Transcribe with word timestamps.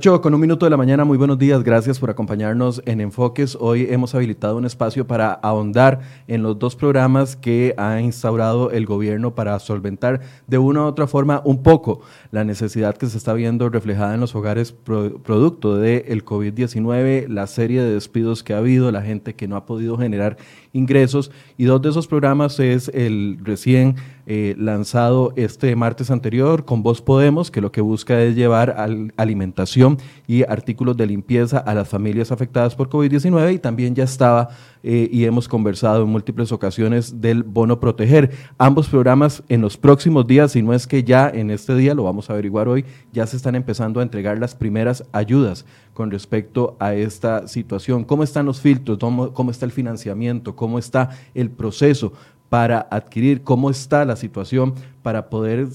8 0.00 0.22
con 0.22 0.32
un 0.32 0.40
minuto 0.40 0.64
de 0.64 0.70
la 0.70 0.78
mañana, 0.78 1.04
muy 1.04 1.18
buenos 1.18 1.36
días, 1.36 1.62
gracias 1.62 1.98
por 1.98 2.08
acompañarnos 2.08 2.80
en 2.86 3.02
Enfoques. 3.02 3.54
Hoy 3.60 3.86
hemos 3.90 4.14
habilitado 4.14 4.56
un 4.56 4.64
espacio 4.64 5.06
para 5.06 5.34
ahondar 5.34 6.00
en 6.26 6.42
los 6.42 6.58
dos 6.58 6.74
programas 6.74 7.36
que 7.36 7.74
ha 7.76 8.00
instaurado 8.00 8.70
el 8.70 8.86
gobierno 8.86 9.34
para 9.34 9.58
solventar 9.58 10.22
de 10.46 10.56
una 10.56 10.80
u 10.80 10.84
otra 10.84 11.06
forma 11.06 11.42
un 11.44 11.62
poco 11.62 12.00
la 12.30 12.44
necesidad 12.44 12.96
que 12.96 13.08
se 13.08 13.18
está 13.18 13.34
viendo 13.34 13.68
reflejada 13.68 14.14
en 14.14 14.20
los 14.20 14.34
hogares 14.34 14.72
producto 14.72 15.76
del 15.76 16.24
COVID-19, 16.24 17.28
la 17.28 17.46
serie 17.46 17.82
de 17.82 17.92
despidos 17.92 18.42
que 18.42 18.54
ha 18.54 18.58
habido, 18.58 18.90
la 18.90 19.02
gente 19.02 19.34
que 19.34 19.48
no 19.48 19.56
ha 19.56 19.66
podido 19.66 19.98
generar 19.98 20.38
ingresos 20.72 21.30
y 21.58 21.64
dos 21.64 21.82
de 21.82 21.90
esos 21.90 22.06
programas 22.06 22.58
es 22.58 22.88
el 22.94 23.38
recién 23.42 23.96
eh, 24.32 24.54
lanzado 24.56 25.32
este 25.34 25.74
martes 25.74 26.08
anterior 26.08 26.64
con 26.64 26.84
Voz 26.84 27.02
Podemos, 27.02 27.50
que 27.50 27.60
lo 27.60 27.72
que 27.72 27.80
busca 27.80 28.22
es 28.22 28.36
llevar 28.36 28.76
alimentación 29.16 29.98
y 30.28 30.44
artículos 30.44 30.96
de 30.96 31.04
limpieza 31.06 31.58
a 31.58 31.74
las 31.74 31.88
familias 31.88 32.30
afectadas 32.30 32.76
por 32.76 32.88
COVID-19 32.88 33.54
y 33.54 33.58
también 33.58 33.96
ya 33.96 34.04
estaba 34.04 34.50
eh, 34.84 35.08
y 35.10 35.24
hemos 35.24 35.48
conversado 35.48 36.04
en 36.04 36.10
múltiples 36.10 36.52
ocasiones 36.52 37.20
del 37.20 37.42
bono 37.42 37.80
proteger. 37.80 38.30
Ambos 38.56 38.88
programas 38.88 39.42
en 39.48 39.62
los 39.62 39.76
próximos 39.76 40.24
días, 40.28 40.52
si 40.52 40.62
no 40.62 40.74
es 40.74 40.86
que 40.86 41.02
ya 41.02 41.28
en 41.28 41.50
este 41.50 41.74
día, 41.74 41.92
lo 41.94 42.04
vamos 42.04 42.30
a 42.30 42.34
averiguar 42.34 42.68
hoy, 42.68 42.84
ya 43.12 43.26
se 43.26 43.36
están 43.36 43.56
empezando 43.56 43.98
a 43.98 44.04
entregar 44.04 44.38
las 44.38 44.54
primeras 44.54 45.04
ayudas 45.10 45.66
con 45.92 46.10
respecto 46.10 46.76
a 46.78 46.94
esta 46.94 47.48
situación. 47.48 48.04
¿Cómo 48.04 48.22
están 48.22 48.46
los 48.46 48.60
filtros? 48.60 48.96
¿Cómo, 48.98 49.50
está 49.50 49.66
el 49.66 49.72
financiamiento? 49.72 50.54
¿Cómo 50.54 50.78
está 50.78 51.10
el 51.34 51.50
proceso? 51.50 52.12
Para 52.50 52.88
adquirir 52.90 53.42
cómo 53.42 53.70
está 53.70 54.04
la 54.04 54.16
situación, 54.16 54.74
para 55.02 55.30
poder 55.30 55.68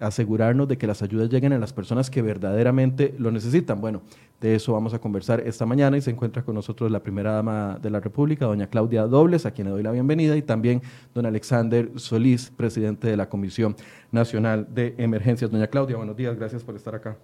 asegurarnos 0.00 0.68
de 0.68 0.78
que 0.78 0.86
las 0.86 1.02
ayudas 1.02 1.28
lleguen 1.28 1.52
a 1.52 1.58
las 1.58 1.72
personas 1.72 2.10
que 2.10 2.22
verdaderamente 2.22 3.14
lo 3.18 3.32
necesitan. 3.32 3.80
Bueno, 3.80 4.02
de 4.40 4.54
eso 4.54 4.72
vamos 4.72 4.94
a 4.94 5.00
conversar 5.00 5.40
esta 5.40 5.66
mañana 5.66 5.96
y 5.96 6.00
se 6.00 6.10
encuentra 6.10 6.44
con 6.44 6.54
nosotros 6.54 6.90
la 6.92 7.02
primera 7.02 7.32
dama 7.32 7.76
de 7.82 7.90
la 7.90 7.98
República, 7.98 8.46
doña 8.46 8.68
Claudia 8.68 9.02
Dobles, 9.02 9.46
a 9.46 9.50
quien 9.50 9.66
le 9.66 9.72
doy 9.72 9.82
la 9.82 9.90
bienvenida, 9.90 10.36
y 10.36 10.42
también 10.42 10.80
don 11.12 11.26
Alexander 11.26 11.90
Solís, 11.96 12.50
presidente 12.56 13.08
de 13.08 13.16
la 13.16 13.28
Comisión 13.28 13.74
Nacional 14.12 14.68
de 14.72 14.94
Emergencias. 14.98 15.50
Doña 15.50 15.66
Claudia, 15.66 15.96
buenos 15.96 16.16
días, 16.16 16.36
gracias 16.36 16.62
por 16.62 16.76
estar 16.76 16.94
acá. 16.94 17.16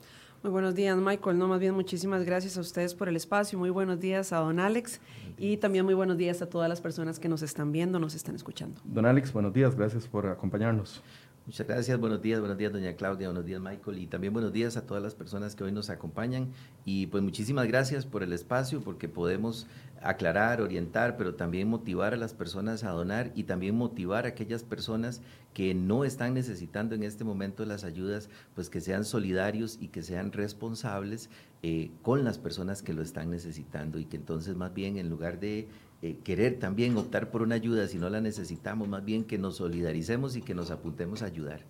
Muy 0.42 0.52
buenos 0.52 0.76
días, 0.76 0.96
Michael. 0.96 1.36
No, 1.36 1.48
más 1.48 1.58
bien 1.58 1.74
muchísimas 1.74 2.24
gracias 2.24 2.56
a 2.56 2.60
ustedes 2.60 2.94
por 2.94 3.08
el 3.08 3.16
espacio. 3.16 3.58
Muy 3.58 3.70
buenos 3.70 3.98
días 3.98 4.32
a 4.32 4.36
don 4.36 4.60
Alex 4.60 5.00
y 5.36 5.56
también 5.56 5.84
muy 5.84 5.94
buenos 5.94 6.16
días 6.16 6.40
a 6.42 6.46
todas 6.46 6.68
las 6.68 6.80
personas 6.80 7.18
que 7.18 7.28
nos 7.28 7.42
están 7.42 7.72
viendo, 7.72 7.98
nos 7.98 8.14
están 8.14 8.36
escuchando. 8.36 8.80
Don 8.84 9.04
Alex, 9.04 9.32
buenos 9.32 9.52
días. 9.52 9.74
Gracias 9.74 10.06
por 10.06 10.28
acompañarnos. 10.28 11.02
Muchas 11.48 11.66
gracias, 11.66 11.98
buenos 11.98 12.20
días, 12.20 12.40
buenos 12.40 12.58
días 12.58 12.70
doña 12.70 12.92
Claudia, 12.92 13.28
buenos 13.28 13.46
días 13.46 13.58
Michael 13.58 13.98
y 13.98 14.06
también 14.06 14.34
buenos 14.34 14.52
días 14.52 14.76
a 14.76 14.86
todas 14.86 15.02
las 15.02 15.14
personas 15.14 15.56
que 15.56 15.64
hoy 15.64 15.72
nos 15.72 15.88
acompañan 15.88 16.52
y 16.84 17.06
pues 17.06 17.22
muchísimas 17.22 17.66
gracias 17.66 18.04
por 18.04 18.22
el 18.22 18.34
espacio 18.34 18.82
porque 18.82 19.08
podemos 19.08 19.66
aclarar, 20.02 20.60
orientar, 20.60 21.16
pero 21.16 21.34
también 21.34 21.68
motivar 21.68 22.14
a 22.14 22.16
las 22.16 22.34
personas 22.34 22.84
a 22.84 22.90
donar 22.90 23.32
y 23.34 23.44
también 23.44 23.76
motivar 23.76 24.24
a 24.24 24.30
aquellas 24.30 24.62
personas 24.62 25.20
que 25.54 25.74
no 25.74 26.04
están 26.04 26.34
necesitando 26.34 26.94
en 26.94 27.02
este 27.02 27.24
momento 27.24 27.64
las 27.64 27.84
ayudas, 27.84 28.28
pues 28.54 28.70
que 28.70 28.80
sean 28.80 29.04
solidarios 29.04 29.78
y 29.80 29.88
que 29.88 30.02
sean 30.02 30.32
responsables 30.32 31.30
eh, 31.62 31.90
con 32.02 32.24
las 32.24 32.38
personas 32.38 32.82
que 32.82 32.92
lo 32.92 33.02
están 33.02 33.30
necesitando 33.30 33.98
y 33.98 34.04
que 34.04 34.16
entonces 34.16 34.54
más 34.54 34.72
bien 34.72 34.96
en 34.96 35.08
lugar 35.08 35.40
de 35.40 35.68
eh, 36.00 36.16
querer 36.22 36.60
también 36.60 36.96
optar 36.96 37.30
por 37.30 37.42
una 37.42 37.56
ayuda 37.56 37.88
si 37.88 37.98
no 37.98 38.08
la 38.08 38.20
necesitamos, 38.20 38.86
más 38.88 39.04
bien 39.04 39.24
que 39.24 39.38
nos 39.38 39.56
solidaricemos 39.56 40.36
y 40.36 40.42
que 40.42 40.54
nos 40.54 40.70
apuntemos 40.70 41.22
a 41.22 41.26
ayudar. 41.26 41.60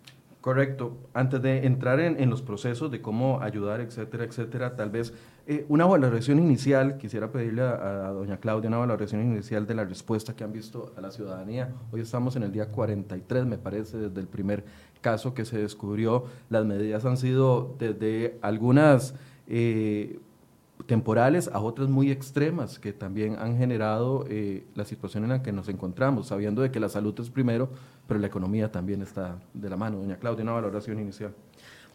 Correcto. 0.41 0.97
Antes 1.15 1.43
de 1.43 1.67
entrar 1.67 1.99
en, 1.99 2.31
los 2.31 2.43
procesos 2.43 2.91
de 2.91 3.03
cómo 3.03 3.41
ayudar, 3.41 3.81
etcétera, 3.81 4.25
etcétera, 4.25 4.77
tal 4.77 4.91
vez 4.91 5.13
eh, 5.51 5.65
una 5.71 5.87
valoración 5.87 6.39
inicial, 6.39 6.99
quisiera 6.99 7.33
pedirle 7.33 7.63
a, 7.63 8.11
doña 8.11 8.37
Claudia 8.37 8.69
una 8.69 8.77
valoración 8.77 9.23
inicial 9.23 9.67
de 9.67 9.75
la 9.75 9.87
respuesta 9.87 10.37
que 10.37 10.45
han 10.45 10.53
visto 10.53 10.93
a 10.95 11.01
la 11.01 11.11
ciudadanía. 11.11 11.73
Hoy 11.91 12.03
estamos 12.03 12.37
en 12.37 12.43
el 12.43 12.53
día 12.53 12.71
43, 12.71 13.47
me 13.47 13.57
parece, 13.57 13.97
desde 13.97 14.21
el 14.21 14.27
primer 14.27 14.67
caso 15.01 15.33
que 15.33 15.47
se 15.47 15.57
descubrió. 15.57 16.25
Las 16.51 16.67
medidas 16.67 17.07
han 17.07 17.17
sido 17.17 17.75
desde 17.79 18.39
algunas... 18.43 19.15
Eh, 19.47 20.21
temporales 20.87 21.51
a 21.53 21.61
otras 21.61 21.89
muy 21.89 22.11
extremas 22.11 22.79
que 22.79 22.93
también 22.93 23.37
han 23.39 23.59
generado 23.59 24.25
eh, 24.29 24.65
la 24.75 24.85
situación 24.85 25.25
en 25.25 25.31
la 25.31 25.43
que 25.43 25.53
nos 25.53 25.69
encontramos, 25.69 26.29
sabiendo 26.29 26.63
de 26.63 26.71
que 26.71 26.79
la 26.81 26.89
salud 26.89 27.19
es 27.21 27.31
primero, 27.31 27.69
pero 28.07 28.21
la 28.21 28.29
economía 28.29 28.71
también 28.71 29.03
está 29.03 29.39
de 29.53 29.69
la 29.69 29.77
mano. 29.77 29.99
Doña 29.99 30.17
Claudia, 30.17 30.45
una 30.45 30.53
valoración 30.53 31.01
inicial. 31.01 31.35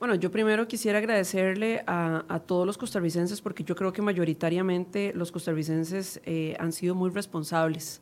Bueno, 0.04 0.16
yo 0.16 0.32
primero 0.32 0.68
quisiera 0.68 0.98
agradecerle 0.98 1.82
a, 1.88 2.42
todos 2.46 2.68
los 2.68 2.78
costarricenses 2.78 3.40
porque 3.40 3.64
yo 3.64 3.74
creo 3.74 3.94
que 3.94 4.02
mayoritariamente 4.02 5.14
los 5.16 5.32
costarricenses 5.32 6.20
eh, 6.26 6.58
han 6.60 6.74
sido 6.74 6.94
muy 6.94 7.10
responsables 7.10 8.02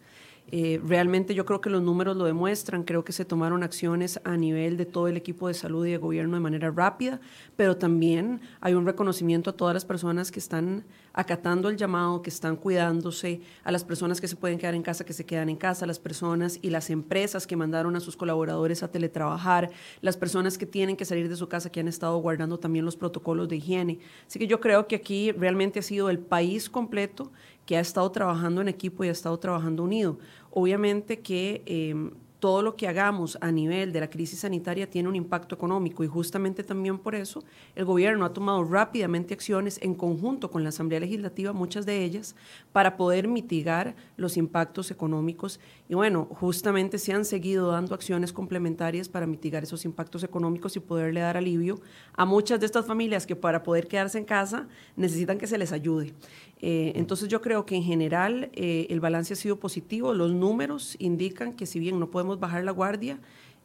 eh, 0.53 0.81
realmente 0.83 1.33
yo 1.33 1.45
creo 1.45 1.61
que 1.61 1.69
los 1.69 1.81
números 1.81 2.17
lo 2.17 2.25
demuestran, 2.25 2.83
creo 2.83 3.05
que 3.05 3.13
se 3.13 3.23
tomaron 3.23 3.63
acciones 3.63 4.19
a 4.25 4.35
nivel 4.35 4.75
de 4.75 4.85
todo 4.85 5.07
el 5.07 5.15
equipo 5.15 5.47
de 5.47 5.53
salud 5.53 5.85
y 5.85 5.91
de 5.91 5.97
gobierno 5.97 6.35
de 6.35 6.41
manera 6.41 6.71
rápida, 6.71 7.21
pero 7.55 7.77
también 7.77 8.41
hay 8.59 8.73
un 8.73 8.85
reconocimiento 8.85 9.51
a 9.51 9.53
todas 9.53 9.73
las 9.73 9.85
personas 9.85 10.29
que 10.29 10.39
están 10.39 10.83
acatando 11.13 11.69
el 11.69 11.77
llamado, 11.77 12.21
que 12.21 12.29
están 12.29 12.55
cuidándose, 12.55 13.41
a 13.63 13.71
las 13.71 13.83
personas 13.83 14.19
que 14.19 14.27
se 14.27 14.35
pueden 14.35 14.57
quedar 14.57 14.75
en 14.75 14.83
casa, 14.83 15.05
que 15.05 15.13
se 15.13 15.25
quedan 15.25 15.49
en 15.49 15.57
casa, 15.57 15.85
las 15.85 15.99
personas 15.99 16.59
y 16.61 16.69
las 16.69 16.89
empresas 16.89 17.47
que 17.47 17.55
mandaron 17.55 17.95
a 17.95 17.99
sus 17.99 18.17
colaboradores 18.17 18.83
a 18.83 18.91
teletrabajar, 18.91 19.71
las 20.01 20.17
personas 20.17 20.57
que 20.57 20.65
tienen 20.65 20.97
que 20.97 21.05
salir 21.05 21.29
de 21.29 21.35
su 21.35 21.47
casa, 21.47 21.71
que 21.71 21.79
han 21.79 21.87
estado 21.87 22.17
guardando 22.17 22.59
también 22.59 22.85
los 22.85 22.95
protocolos 22.97 23.47
de 23.47 23.57
higiene. 23.57 23.99
Así 24.27 24.39
que 24.39 24.47
yo 24.47 24.59
creo 24.59 24.87
que 24.87 24.95
aquí 24.95 25.31
realmente 25.31 25.79
ha 25.79 25.83
sido 25.83 26.09
el 26.09 26.19
país 26.19 26.69
completo 26.69 27.31
que 27.65 27.77
ha 27.77 27.79
estado 27.79 28.11
trabajando 28.11 28.61
en 28.61 28.67
equipo 28.67 29.03
y 29.03 29.09
ha 29.09 29.11
estado 29.11 29.37
trabajando 29.39 29.83
unido. 29.83 30.17
Obviamente 30.51 31.19
que 31.19 31.63
em, 31.65 32.11
todo 32.41 32.63
lo 32.63 32.75
que 32.75 32.87
hagamos 32.87 33.37
a 33.39 33.51
nivel 33.51 33.93
de 33.93 33.99
la 33.99 34.09
crisis 34.09 34.39
sanitaria 34.39 34.89
tiene 34.89 35.07
un 35.07 35.15
impacto 35.15 35.53
económico 35.53 36.03
y 36.03 36.07
justamente 36.07 36.63
también 36.63 36.97
por 36.97 37.13
eso 37.13 37.43
el 37.75 37.85
gobierno 37.85 38.25
ha 38.25 38.33
tomado 38.33 38.63
rápidamente 38.63 39.35
acciones 39.35 39.79
en 39.83 39.93
conjunto 39.93 40.49
con 40.49 40.63
la 40.63 40.69
Asamblea 40.69 40.99
Legislativa, 40.99 41.53
muchas 41.53 41.85
de 41.85 42.03
ellas, 42.03 42.35
para 42.71 42.97
poder 42.97 43.27
mitigar 43.27 43.95
los 44.17 44.37
impactos 44.37 44.89
económicos. 44.89 45.59
Y 45.87 45.93
bueno, 45.93 46.27
justamente 46.31 46.97
se 46.97 47.13
han 47.13 47.25
seguido 47.25 47.69
dando 47.69 47.93
acciones 47.93 48.33
complementarias 48.33 49.07
para 49.07 49.27
mitigar 49.27 49.61
esos 49.61 49.85
impactos 49.85 50.23
económicos 50.23 50.75
y 50.75 50.79
poderle 50.79 51.19
dar 51.19 51.37
alivio 51.37 51.79
a 52.13 52.25
muchas 52.25 52.59
de 52.59 52.65
estas 52.65 52.87
familias 52.87 53.27
que 53.27 53.35
para 53.35 53.61
poder 53.61 53.87
quedarse 53.87 54.17
en 54.17 54.25
casa 54.25 54.67
necesitan 54.95 55.37
que 55.37 55.45
se 55.45 55.59
les 55.59 55.71
ayude. 55.71 56.15
Eh, 56.61 56.93
entonces 56.95 57.27
yo 57.27 57.41
creo 57.41 57.65
que 57.65 57.75
en 57.75 57.83
general 57.83 58.51
eh, 58.53 58.85
el 58.89 58.99
balance 58.99 59.33
ha 59.33 59.35
sido 59.35 59.59
positivo, 59.59 60.13
los 60.13 60.31
números 60.31 60.95
indican 60.99 61.53
que 61.53 61.65
si 61.65 61.79
bien 61.79 61.99
no 61.99 62.11
podemos 62.11 62.39
bajar 62.39 62.63
la 62.63 62.71
guardia, 62.71 63.19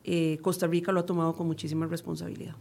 eh, 0.04 0.38
Costa 0.40 0.66
Rica 0.66 0.92
lo 0.92 1.00
ha 1.00 1.06
tomado 1.06 1.34
con 1.34 1.46
muchísima 1.46 1.86
responsabilidad. 1.86 2.54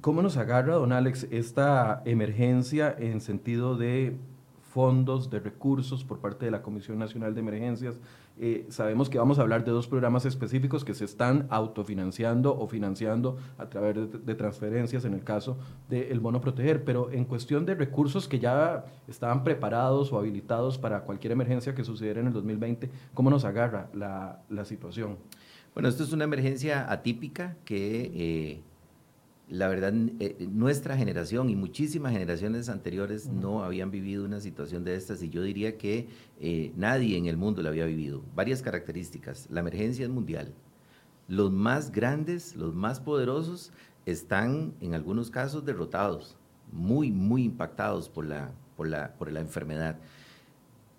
¿Cómo 0.00 0.22
nos 0.22 0.36
agarra, 0.36 0.74
don 0.74 0.92
Alex, 0.92 1.26
esta 1.32 2.00
emergencia 2.04 2.94
en 2.96 3.20
sentido 3.20 3.76
de 3.76 4.16
fondos, 4.72 5.28
de 5.28 5.38
recursos 5.38 6.02
por 6.02 6.18
parte 6.18 6.46
de 6.46 6.50
la 6.50 6.62
Comisión 6.62 6.98
Nacional 6.98 7.34
de 7.34 7.40
Emergencias. 7.40 8.00
Eh, 8.40 8.66
sabemos 8.70 9.10
que 9.10 9.18
vamos 9.18 9.38
a 9.38 9.42
hablar 9.42 9.64
de 9.64 9.70
dos 9.70 9.86
programas 9.86 10.24
específicos 10.24 10.84
que 10.84 10.94
se 10.94 11.04
están 11.04 11.46
autofinanciando 11.50 12.58
o 12.58 12.66
financiando 12.66 13.36
a 13.58 13.68
través 13.68 13.96
de, 14.24 14.34
transferencias 14.34 15.04
en 15.04 15.12
el 15.12 15.22
caso 15.22 15.58
del 15.90 16.18
bono 16.20 16.40
proteger, 16.40 16.84
pero 16.84 17.10
en 17.10 17.26
cuestión 17.26 17.66
de 17.66 17.74
recursos 17.74 18.28
que 18.28 18.38
ya 18.38 18.86
estaban 19.06 19.44
preparados 19.44 20.10
o 20.12 20.18
habilitados 20.18 20.78
para 20.78 21.02
cualquier 21.02 21.32
emergencia 21.32 21.74
que 21.74 21.84
sucediera 21.84 22.20
en 22.20 22.28
el 22.28 22.32
2020, 22.32 22.90
¿cómo 23.12 23.28
nos 23.28 23.44
agarra 23.44 23.90
la, 23.92 24.40
la 24.48 24.64
situación? 24.64 25.18
Bueno, 25.74 25.88
esto 25.90 26.02
es 26.02 26.12
una 26.12 26.24
emergencia 26.24 26.90
atípica 26.90 27.56
que... 27.64 28.10
Eh, 28.14 28.71
la 29.52 29.68
verdad, 29.68 29.92
eh, 30.18 30.48
nuestra 30.50 30.96
generación 30.96 31.50
y 31.50 31.56
muchísimas 31.56 32.12
generaciones 32.12 32.70
anteriores 32.70 33.28
no 33.28 33.62
habían 33.62 33.90
vivido 33.90 34.24
una 34.24 34.40
situación 34.40 34.82
de 34.82 34.94
estas 34.94 35.22
y 35.22 35.28
yo 35.28 35.42
diría 35.42 35.76
que 35.76 36.08
eh, 36.40 36.72
nadie 36.74 37.18
en 37.18 37.26
el 37.26 37.36
mundo 37.36 37.62
la 37.62 37.68
había 37.68 37.84
vivido. 37.84 38.22
Varias 38.34 38.62
características. 38.62 39.48
La 39.50 39.60
emergencia 39.60 40.06
es 40.06 40.10
mundial. 40.10 40.54
Los 41.28 41.52
más 41.52 41.92
grandes, 41.92 42.56
los 42.56 42.74
más 42.74 43.00
poderosos, 43.00 43.72
están 44.06 44.72
en 44.80 44.94
algunos 44.94 45.30
casos 45.30 45.66
derrotados, 45.66 46.38
muy, 46.72 47.12
muy 47.12 47.44
impactados 47.44 48.08
por 48.08 48.24
la, 48.24 48.54
por 48.74 48.88
la, 48.88 49.12
por 49.18 49.30
la 49.30 49.40
enfermedad. 49.40 49.98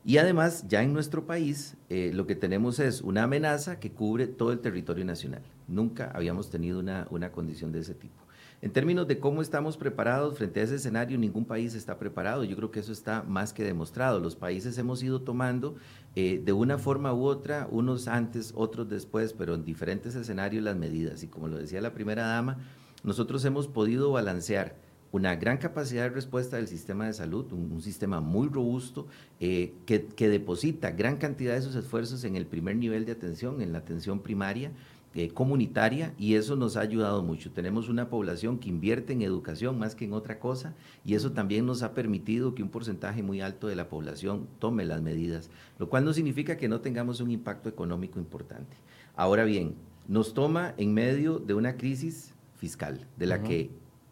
Y 0.05 0.17
además, 0.17 0.67
ya 0.67 0.83
en 0.83 0.93
nuestro 0.93 1.25
país, 1.25 1.75
eh, 1.89 2.11
lo 2.13 2.27
que 2.27 2.35
tenemos 2.35 2.77
es 2.77 3.01
una 3.01 3.23
amenaza 3.23 3.79
que 3.79 3.91
cubre 3.91 4.27
todo 4.27 4.51
el 4.51 4.59
territorio 4.59 5.05
nacional. 5.05 5.41
Nunca 5.67 6.11
habíamos 6.13 6.51
tenido 6.51 6.79
una, 6.79 7.07
una 7.09 7.31
condición 7.31 7.71
de 7.71 7.79
ese 7.79 7.95
tipo. 7.95 8.23
En 8.63 8.71
términos 8.71 9.09
de 9.09 9.19
cómo 9.19 9.41
estamos 9.41 9.75
preparados 9.75 10.37
frente 10.37 10.61
a 10.61 10.63
ese 10.63 10.75
escenario, 10.75 11.17
ningún 11.17 11.43
país 11.43 11.75
está 11.75 11.99
preparado. 11.99 12.45
Yo 12.45 12.55
creo 12.55 12.71
que 12.71 12.79
eso 12.79 12.93
está 12.93 13.21
más 13.23 13.51
que 13.51 13.61
demostrado. 13.61 14.21
Los 14.21 14.37
países 14.37 14.77
hemos 14.77 15.03
ido 15.03 15.21
tomando 15.21 15.75
eh, 16.15 16.41
de 16.41 16.53
una 16.53 16.77
forma 16.77 17.13
u 17.13 17.25
otra, 17.25 17.67
unos 17.69 18.07
antes, 18.07 18.53
otros 18.55 18.87
después, 18.87 19.33
pero 19.33 19.53
en 19.55 19.65
diferentes 19.65 20.15
escenarios 20.15 20.63
las 20.63 20.77
medidas. 20.77 21.23
Y 21.23 21.27
como 21.27 21.49
lo 21.49 21.57
decía 21.57 21.81
la 21.81 21.93
primera 21.93 22.25
dama, 22.25 22.59
nosotros 23.03 23.43
hemos 23.43 23.67
podido 23.67 24.13
balancear 24.13 24.77
una 25.11 25.35
gran 25.35 25.57
capacidad 25.57 26.03
de 26.03 26.11
respuesta 26.11 26.55
del 26.55 26.69
sistema 26.69 27.05
de 27.05 27.13
salud, 27.13 27.51
un, 27.51 27.81
sistema 27.81 28.21
muy 28.21 28.47
robusto 28.47 29.07
eh, 29.41 29.73
que, 29.85 30.05
que, 30.05 30.29
deposita 30.29 30.91
gran 30.91 31.17
cantidad 31.17 31.53
de 31.53 31.61
sus 31.61 31.75
esfuerzos 31.75 32.23
en 32.23 32.37
el 32.37 32.47
primer 32.47 32.77
nivel 32.77 33.05
de 33.05 33.11
atención, 33.11 33.61
en 33.61 33.73
la 33.73 33.79
atención 33.79 34.21
primaria, 34.21 34.71
eh, 35.15 35.29
comunitaria 35.29 36.13
y 36.17 36.33
eso 36.35 36.55
nos 36.55 36.75
ha 36.75 36.81
ayudado 36.81 37.21
mucho. 37.21 37.51
Tenemos 37.51 37.87
una 37.87 38.09
población 38.09 38.57
que 38.57 38.69
invierte 38.69 39.13
en 39.13 39.21
educación 39.21 39.77
más 39.77 39.93
que 39.93 40.05
en 40.05 40.13
otra 40.13 40.39
cosa 40.39 40.73
y 41.05 41.13
eso 41.13 41.33
también 41.33 41.67
nos 41.67 41.83
ha 41.83 41.93
permitido 41.93 42.55
que 42.55 42.63
un 42.63 42.69
porcentaje 42.69 43.21
muy 43.21 43.39
alto 43.39 43.67
de 43.67 43.75
la 43.75 43.89
población 43.89 44.47
tome 44.57 44.85
las 44.85 45.03
medidas, 45.03 45.51
lo 45.77 45.87
cual 45.87 46.03
no 46.03 46.13
significa 46.13 46.57
que 46.57 46.67
no 46.67 46.81
tengamos 46.81 47.21
un 47.21 47.29
impacto 47.29 47.69
económico 47.69 48.17
importante. 48.19 48.75
Ahora 49.15 49.43
bien, 49.43 49.75
nos 50.07 50.33
toma 50.33 50.73
en 50.77 50.93
medio 50.93 51.37
de 51.37 51.53
una 51.53 51.77
crisis 51.77 52.33
fiscal 52.55 53.07
de 53.15 53.27
la 53.27 53.43
que 53.43 53.69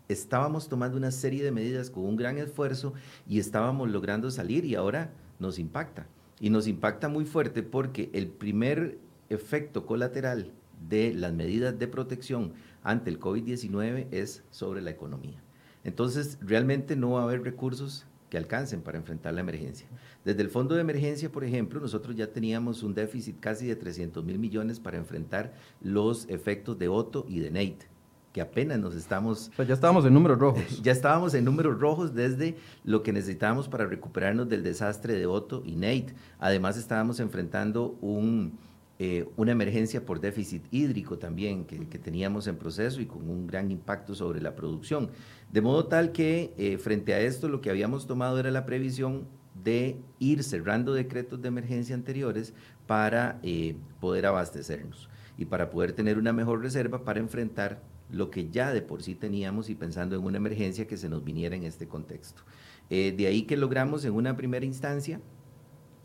estábamos 0.07 0.69
tomando 0.69 0.97
una 0.97 1.09
serie 1.09 1.43
de 1.43 1.51
medidas 1.51 1.89
con 1.89 2.05
un 2.05 2.15
gran 2.15 2.37
esfuerzo 2.37 2.93
y 3.27 3.39
estábamos 3.39 3.89
logrando 3.89 4.29
salir 4.29 4.65
y 4.65 4.75
ahora 4.75 5.11
nos 5.39 5.57
impacta. 5.57 6.05
Y 6.39 6.49
nos 6.49 6.67
impacta 6.67 7.07
muy 7.07 7.25
fuerte 7.25 7.63
porque 7.63 8.09
el 8.13 8.27
primer 8.27 8.99
efecto 9.29 9.85
colateral 9.85 10.51
de 10.89 11.13
las 11.13 11.33
medidas 11.33 11.77
de 11.77 11.87
protección 11.87 12.53
ante 12.83 13.09
el 13.09 13.19
COVID-19 13.19 14.07
es 14.11 14.43
sobre 14.49 14.81
la 14.81 14.91
economía. 14.91 15.41
Entonces, 15.83 16.37
realmente 16.41 16.95
no 16.95 17.11
va 17.11 17.21
a 17.21 17.23
haber 17.23 17.43
recursos 17.43 18.05
que 18.29 18.37
alcancen 18.37 18.81
para 18.81 18.97
enfrentar 18.97 19.33
la 19.33 19.41
emergencia. 19.41 19.87
Desde 20.23 20.41
el 20.41 20.49
fondo 20.49 20.75
de 20.75 20.81
emergencia, 20.81 21.29
por 21.29 21.43
ejemplo, 21.43 21.81
nosotros 21.81 22.15
ya 22.15 22.27
teníamos 22.27 22.81
un 22.81 22.93
déficit 22.93 23.39
casi 23.41 23.67
de 23.67 23.75
300 23.75 24.23
mil 24.23 24.39
millones 24.39 24.79
para 24.79 24.97
enfrentar 24.97 25.53
los 25.81 26.29
efectos 26.29 26.79
de 26.79 26.87
Otto 26.87 27.25
y 27.27 27.39
de 27.39 27.51
Nate, 27.51 27.89
que 28.31 28.39
apenas 28.39 28.79
nos 28.79 28.95
estamos... 28.95 29.51
ya 29.57 29.73
estábamos 29.73 30.05
en 30.05 30.13
números 30.13 30.39
rojos. 30.39 30.63
Ya 30.81 30.93
estábamos 30.93 31.33
en 31.33 31.43
números 31.43 31.77
rojos 31.77 32.15
desde 32.15 32.55
lo 32.85 33.03
que 33.03 33.11
necesitábamos 33.11 33.67
para 33.67 33.85
recuperarnos 33.85 34.47
del 34.47 34.63
desastre 34.63 35.15
de 35.15 35.25
Otto 35.25 35.61
y 35.65 35.75
Nate. 35.75 36.15
Además, 36.39 36.77
estábamos 36.77 37.19
enfrentando 37.19 37.97
un 37.99 38.57
eh, 39.03 39.27
una 39.35 39.53
emergencia 39.53 40.05
por 40.05 40.19
déficit 40.19 40.63
hídrico 40.69 41.17
también 41.17 41.65
que, 41.65 41.97
teníamos 41.97 42.45
en 42.45 42.55
proceso 42.55 43.01
y 43.01 43.07
con 43.07 43.27
un 43.31 43.47
gran 43.47 43.71
impacto 43.71 44.13
sobre 44.13 44.39
la 44.41 44.53
producción. 44.53 45.09
De 45.51 45.59
modo 45.59 45.87
tal 45.87 46.11
que 46.11 46.53
eh, 46.55 46.77
frente 46.77 47.15
a 47.15 47.19
esto 47.19 47.49
lo 47.49 47.61
que 47.61 47.71
habíamos 47.71 48.05
tomado 48.05 48.37
era 48.37 48.51
la 48.51 48.63
previsión 48.63 49.25
de 49.63 49.97
ir 50.19 50.43
cerrando 50.43 50.93
decretos 50.93 51.41
de 51.41 51.47
emergencia 51.47 51.95
anteriores 51.95 52.53
para 52.85 53.39
eh, 53.41 53.75
poder 53.99 54.27
abastecernos 54.27 55.09
y 55.35 55.45
para 55.45 55.71
poder 55.71 55.93
tener 55.93 56.19
una 56.19 56.31
mejor 56.31 56.61
reserva 56.61 57.03
para 57.03 57.19
enfrentar 57.19 57.81
lo 58.11 58.29
que 58.29 58.51
ya 58.51 58.71
de 58.71 58.83
por 58.83 59.01
sí 59.01 59.15
teníamos 59.15 59.71
y 59.71 59.73
pensando 59.73 60.15
en 60.15 60.23
una 60.23 60.37
emergencia 60.37 60.85
que 60.85 60.97
se 60.97 61.09
nos 61.09 61.23
viniera 61.23 61.55
en 61.55 61.63
este 61.63 61.87
contexto. 61.87 62.43
de 62.87 63.25
ahí 63.25 63.47
que 63.47 63.57
logramos 63.57 64.05
en 64.05 64.13
una 64.13 64.37
primera 64.37 64.67
instancia 64.67 65.19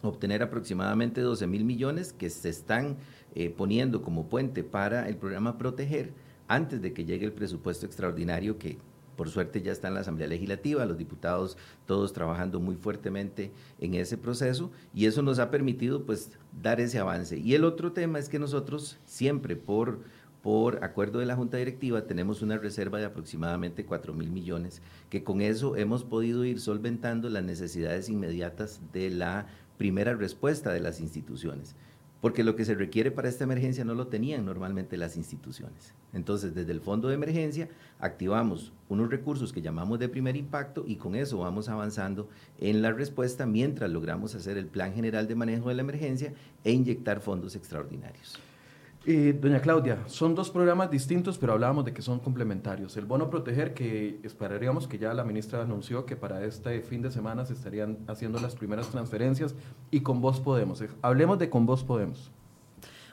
obtener 0.03 0.43
aproximadamente 0.43 1.21
12 1.21 1.47
mil 1.47 1.65
millones 1.65 2.13
que 2.13 2.31
se 2.31 2.49
están 2.49 2.97
eh, 3.35 3.51
poniendo 3.51 4.03
como 4.03 4.29
puente 4.29 4.65
para 4.65 5.09
el 5.09 5.17
programa 5.17 5.59
Proteger 5.59 6.13
antes 6.49 6.81
de 6.81 6.93
que 6.93 7.05
llegue 7.05 7.27
el 7.27 7.33
presupuesto 7.33 7.87
extraordinario 7.87 8.59
que 8.59 8.79
por 9.17 9.31
suerte 9.31 9.63
ya 9.63 9.73
está 9.73 9.89
en 9.89 9.95
la 9.95 10.01
Asamblea 10.01 10.29
Legislativa, 10.29 10.85
los 10.85 10.99
diputados 10.99 11.57
todos 11.87 12.13
trabajando 12.13 12.61
muy 12.61 12.77
fuertemente 12.77 13.51
en 13.81 13.95
ese 13.95 14.19
proceso 14.19 14.71
y 14.95 15.07
eso 15.07 15.23
nos 15.23 15.39
ha 15.39 15.51
permitido 15.51 16.05
pues 16.05 16.33
dar 16.63 16.81
ese 16.81 16.99
avance. 16.99 17.39
Y 17.39 17.55
el 17.55 17.65
otro 17.65 17.93
tema 17.93 18.19
es 18.19 18.29
que 18.29 18.39
nosotros 18.39 18.99
siempre 19.07 19.57
por 19.57 20.01
por 20.47 20.85
acuerdo 20.85 21.19
de 21.19 21.27
la 21.27 21.35
Junta 21.35 21.57
Directiva 21.57 22.07
tenemos 22.07 22.41
una 22.41 22.57
reserva 22.57 23.01
de 23.01 23.05
aproximadamente 23.05 23.85
4 23.85 24.15
mil 24.15 24.31
millones, 24.31 24.81
que 25.11 25.25
con 25.25 25.41
eso 25.41 25.75
hemos 25.75 26.05
podido 26.05 26.45
ir 26.45 26.61
solventando 26.61 27.29
las 27.29 27.43
necesidades 27.43 28.09
inmediatas 28.09 28.81
de 28.93 29.11
la 29.11 29.49
primera 29.77 30.15
respuesta 30.15 30.73
de 30.73 30.81
las 30.81 31.01
instituciones, 31.01 31.75
porque 32.21 32.45
lo 32.45 32.57
que 32.57 32.65
se 32.65 32.75
requiere 32.75 33.11
para 33.11 33.29
esta 33.29 33.45
emergencia 33.45 33.85
no 33.85 33.95
lo 33.95 34.09
tenían 34.09 34.45
normalmente 34.45 34.97
las 34.97 35.17
instituciones. 35.17 35.95
Entonces, 36.13 36.55
desde 36.55 36.73
el 36.73 36.81
fondo 36.81 37.09
de 37.09 37.15
emergencia 37.15 37.69
activamos 37.99 38.73
unos 38.89 39.11
recursos 39.11 39.53
que 39.53 39.63
llamamos 39.63 39.99
de 39.99 40.09
primer 40.09 40.37
impacto 40.37 40.85
y 40.87 40.97
con 40.97 41.15
eso 41.15 41.39
vamos 41.39 41.69
avanzando 41.69 42.29
en 42.59 42.83
la 42.83 42.93
respuesta 42.93 43.47
mientras 43.47 43.91
logramos 43.91 44.35
hacer 44.35 44.57
el 44.57 44.67
plan 44.67 44.95
general 44.95 45.29
de 45.29 45.35
manejo 45.35 45.69
de 45.69 45.75
la 45.75 45.83
emergencia 45.83 46.33
e 46.65 46.73
inyectar 46.73 47.21
fondos 47.21 47.55
extraordinarios 47.55 48.39
doña 49.07 49.61
Claudia, 49.61 50.03
son 50.07 50.35
dos 50.35 50.51
programas 50.51 50.91
distintos, 50.91 51.39
pero 51.39 51.53
hablábamos 51.53 51.85
de 51.85 51.93
que 51.93 52.03
son 52.03 52.19
complementarios. 52.19 52.97
El 52.97 53.05
bono 53.05 53.31
proteger, 53.31 53.73
que 53.73 54.19
esperaríamos 54.25 54.89
que 54.89 54.99
ya 54.99 55.15
la 55.15 55.23
ministra 55.23 55.63
anunció 55.63 56.07
que 56.07 56.17
para 56.17 56.45
este 56.45 56.81
fin 56.83 57.03
de 57.03 57.13
semana 57.13 57.47
se 57.47 57.53
estarían 57.53 57.99
haciendo 58.09 58.41
las 58.41 58.57
primeras 58.57 58.89
transferencias, 58.89 59.55
y 59.93 60.01
con 60.01 60.21
vos 60.21 60.41
podemos. 60.41 60.83
Hablemos 61.03 61.39
de 61.39 61.49
con 61.49 61.67
vos 61.67 61.85
podemos. 61.85 62.33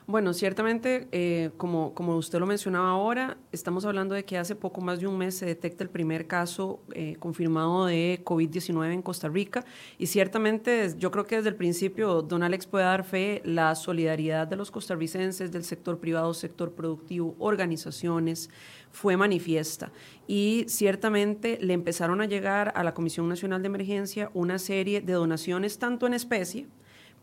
Bueno, 0.06 0.34
ciertamente, 0.34 1.08
eh, 1.12 1.50
como, 1.56 1.94
como 1.94 2.14
usted 2.18 2.38
lo 2.38 2.44
mencionaba 2.44 2.90
ahora, 2.90 3.38
estamos 3.52 3.86
hablando 3.86 4.14
de 4.14 4.26
que 4.26 4.36
hace 4.36 4.54
poco 4.54 4.82
más 4.82 5.00
de 5.00 5.06
un 5.06 5.16
mes 5.16 5.34
se 5.34 5.46
detecta 5.46 5.82
el 5.82 5.88
primer 5.88 6.26
caso 6.26 6.82
eh, 6.92 7.16
confirmado 7.18 7.86
de 7.86 8.20
COVID-19 8.22 8.92
en 8.92 9.00
Costa 9.00 9.30
Rica. 9.30 9.64
Y 9.96 10.08
ciertamente 10.08 10.92
yo 10.98 11.10
creo 11.10 11.24
que 11.24 11.36
desde 11.36 11.48
el 11.48 11.56
principio 11.56 12.20
don 12.20 12.42
Alex 12.42 12.66
puede 12.66 12.84
dar 12.84 13.02
fe 13.04 13.40
la 13.46 13.74
solidaridad 13.74 14.46
de 14.46 14.56
los 14.56 14.70
costarricenses, 14.70 15.50
del 15.50 15.64
sector 15.64 15.98
privado, 15.98 16.34
sector 16.34 16.72
productivo, 16.72 17.34
organizaciones, 17.38 18.50
fue 18.92 19.16
manifiesta. 19.16 19.90
Y 20.26 20.66
ciertamente 20.68 21.58
le 21.62 21.72
empezaron 21.72 22.20
a 22.20 22.26
llegar 22.26 22.74
a 22.76 22.84
la 22.84 22.92
Comisión 22.92 23.26
Nacional 23.26 23.62
de 23.62 23.68
Emergencia 23.68 24.30
una 24.34 24.58
serie 24.58 25.00
de 25.00 25.14
donaciones 25.14 25.78
tanto 25.78 26.06
en 26.06 26.12
especie, 26.12 26.66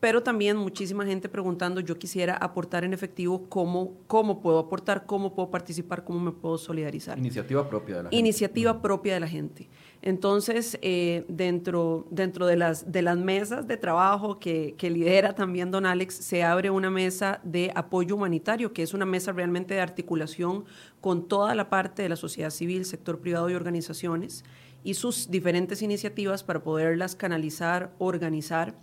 pero 0.02 0.24
también 0.24 0.58
muchísima 0.58 1.06
gente 1.06 1.30
preguntando, 1.30 1.80
yo 1.80 2.00
quisiera 2.00 2.36
aportar 2.36 2.84
en 2.84 2.92
efectivo, 2.92 3.48
¿cómo, 3.48 4.00
cómo 4.08 4.42
puedo 4.42 4.58
aportar, 4.58 5.06
cómo 5.06 5.36
puedo 5.36 5.52
participar, 5.52 6.04
cómo 6.04 6.20
me 6.20 6.32
puedo 6.32 6.58
solidarizar? 6.58 7.20
Iniciativa 7.20 7.70
propia 7.70 7.98
de 7.98 8.04
la 8.04 8.10
gente. 8.10 8.16
Iniciativa 8.18 8.82
propia 8.82 9.14
de 9.14 9.20
la 9.20 9.28
gente. 9.28 9.70
Entonces, 10.02 10.80
eh, 10.82 11.24
dentro, 11.28 12.08
dentro 12.10 12.48
de, 12.48 12.58
las, 12.58 12.92
de 12.92 13.04
las 13.04 13.16
mesas 13.16 13.68
de 13.68 13.78
trabajo 13.78 14.40
que, 14.40 14.74
que, 14.76 14.90
lidera 14.90 15.36
también 15.36 15.70
don 15.70 15.86
Alex, 15.86 16.16
se 16.16 16.42
abre 16.42 16.72
una 16.72 16.90
mesa 16.90 17.40
de 17.44 17.72
apoyo 17.76 18.16
humanitario, 18.16 18.74
que 18.74 18.82
es 18.82 18.96
una 18.96 19.06
mesa 19.06 19.32
realmente 19.34 19.76
de 19.76 19.82
articulación 19.82 20.66
con 21.00 21.28
toda 21.28 21.54
la 21.54 21.70
parte 21.70 22.02
de 22.02 22.10
la 22.10 22.16
sociedad 22.16 22.50
civil, 22.50 22.86
sector 22.86 23.20
privado 23.20 23.52
y 23.52 23.54
organizaciones, 23.54 24.44
y 24.84 24.96
sus 24.96 25.30
diferentes 25.30 25.84
iniciativas 25.84 26.44
para 26.44 26.64
poderlas 26.64 27.16
canalizar, 27.16 27.94
organizar 28.00 28.74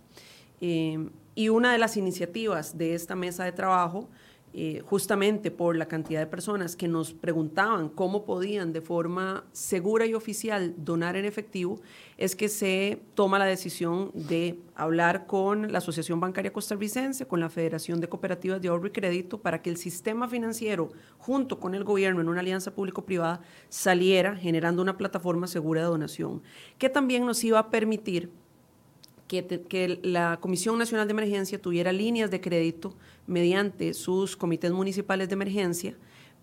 Em, 0.61 1.09
y 1.35 1.49
una 1.49 1.71
de 1.71 1.77
las 1.77 1.95
iniciativas 1.97 2.77
de 2.77 2.93
esta 2.93 3.15
mesa 3.15 3.45
de 3.45 3.51
trabajo, 3.51 4.09
eh, 4.51 4.81
justamente 4.83 5.51
por 5.51 5.77
la 5.77 5.87
cantidad 5.87 6.19
de 6.19 6.25
personas 6.25 6.75
que 6.75 6.87
nos 6.87 7.13
preguntaban 7.13 7.87
cómo 7.87 8.25
podían 8.25 8.73
de 8.73 8.81
forma 8.81 9.45
segura 9.51 10.07
y 10.07 10.15
oficial 10.15 10.73
donar 10.75 11.15
en 11.15 11.25
efectivo, 11.25 11.79
es 12.17 12.35
que 12.35 12.49
se 12.49 12.99
toma 13.13 13.37
la 13.37 13.45
decisión 13.45 14.09
de 14.15 14.59
hablar 14.73 15.27
con 15.27 15.71
la 15.71 15.77
Asociación 15.77 16.19
Bancaria 16.19 16.51
Costarricense, 16.51 17.27
con 17.27 17.39
la 17.39 17.51
Federación 17.51 18.01
de 18.01 18.09
Cooperativas 18.09 18.59
de 18.59 18.69
Ahorro 18.69 18.87
y 18.87 18.91
Crédito, 18.91 19.39
para 19.39 19.61
que 19.61 19.69
el 19.69 19.77
sistema 19.77 20.27
financiero, 20.27 20.89
junto 21.19 21.59
con 21.59 21.75
el 21.75 21.83
gobierno 21.83 22.19
en 22.19 22.27
una 22.27 22.39
alianza 22.39 22.73
público-privada, 22.73 23.41
saliera 23.69 24.35
generando 24.35 24.81
una 24.81 24.97
plataforma 24.97 25.45
segura 25.45 25.81
de 25.81 25.87
donación, 25.87 26.41
que 26.79 26.89
también 26.89 27.23
nos 27.23 27.43
iba 27.43 27.59
a 27.59 27.69
permitir 27.69 28.31
que, 29.29 29.99
la 30.01 30.39
Comisión 30.41 30.77
Nacional 30.77 31.07
de 31.07 31.11
Emergencia 31.11 31.61
tuviera 31.61 31.93
líneas 31.93 32.31
de 32.31 32.41
crédito 32.41 32.95
mediante 33.27 33.93
sus 33.93 34.35
comités 34.35 34.71
municipales 34.71 35.29
de 35.29 35.33
emergencia 35.35 35.95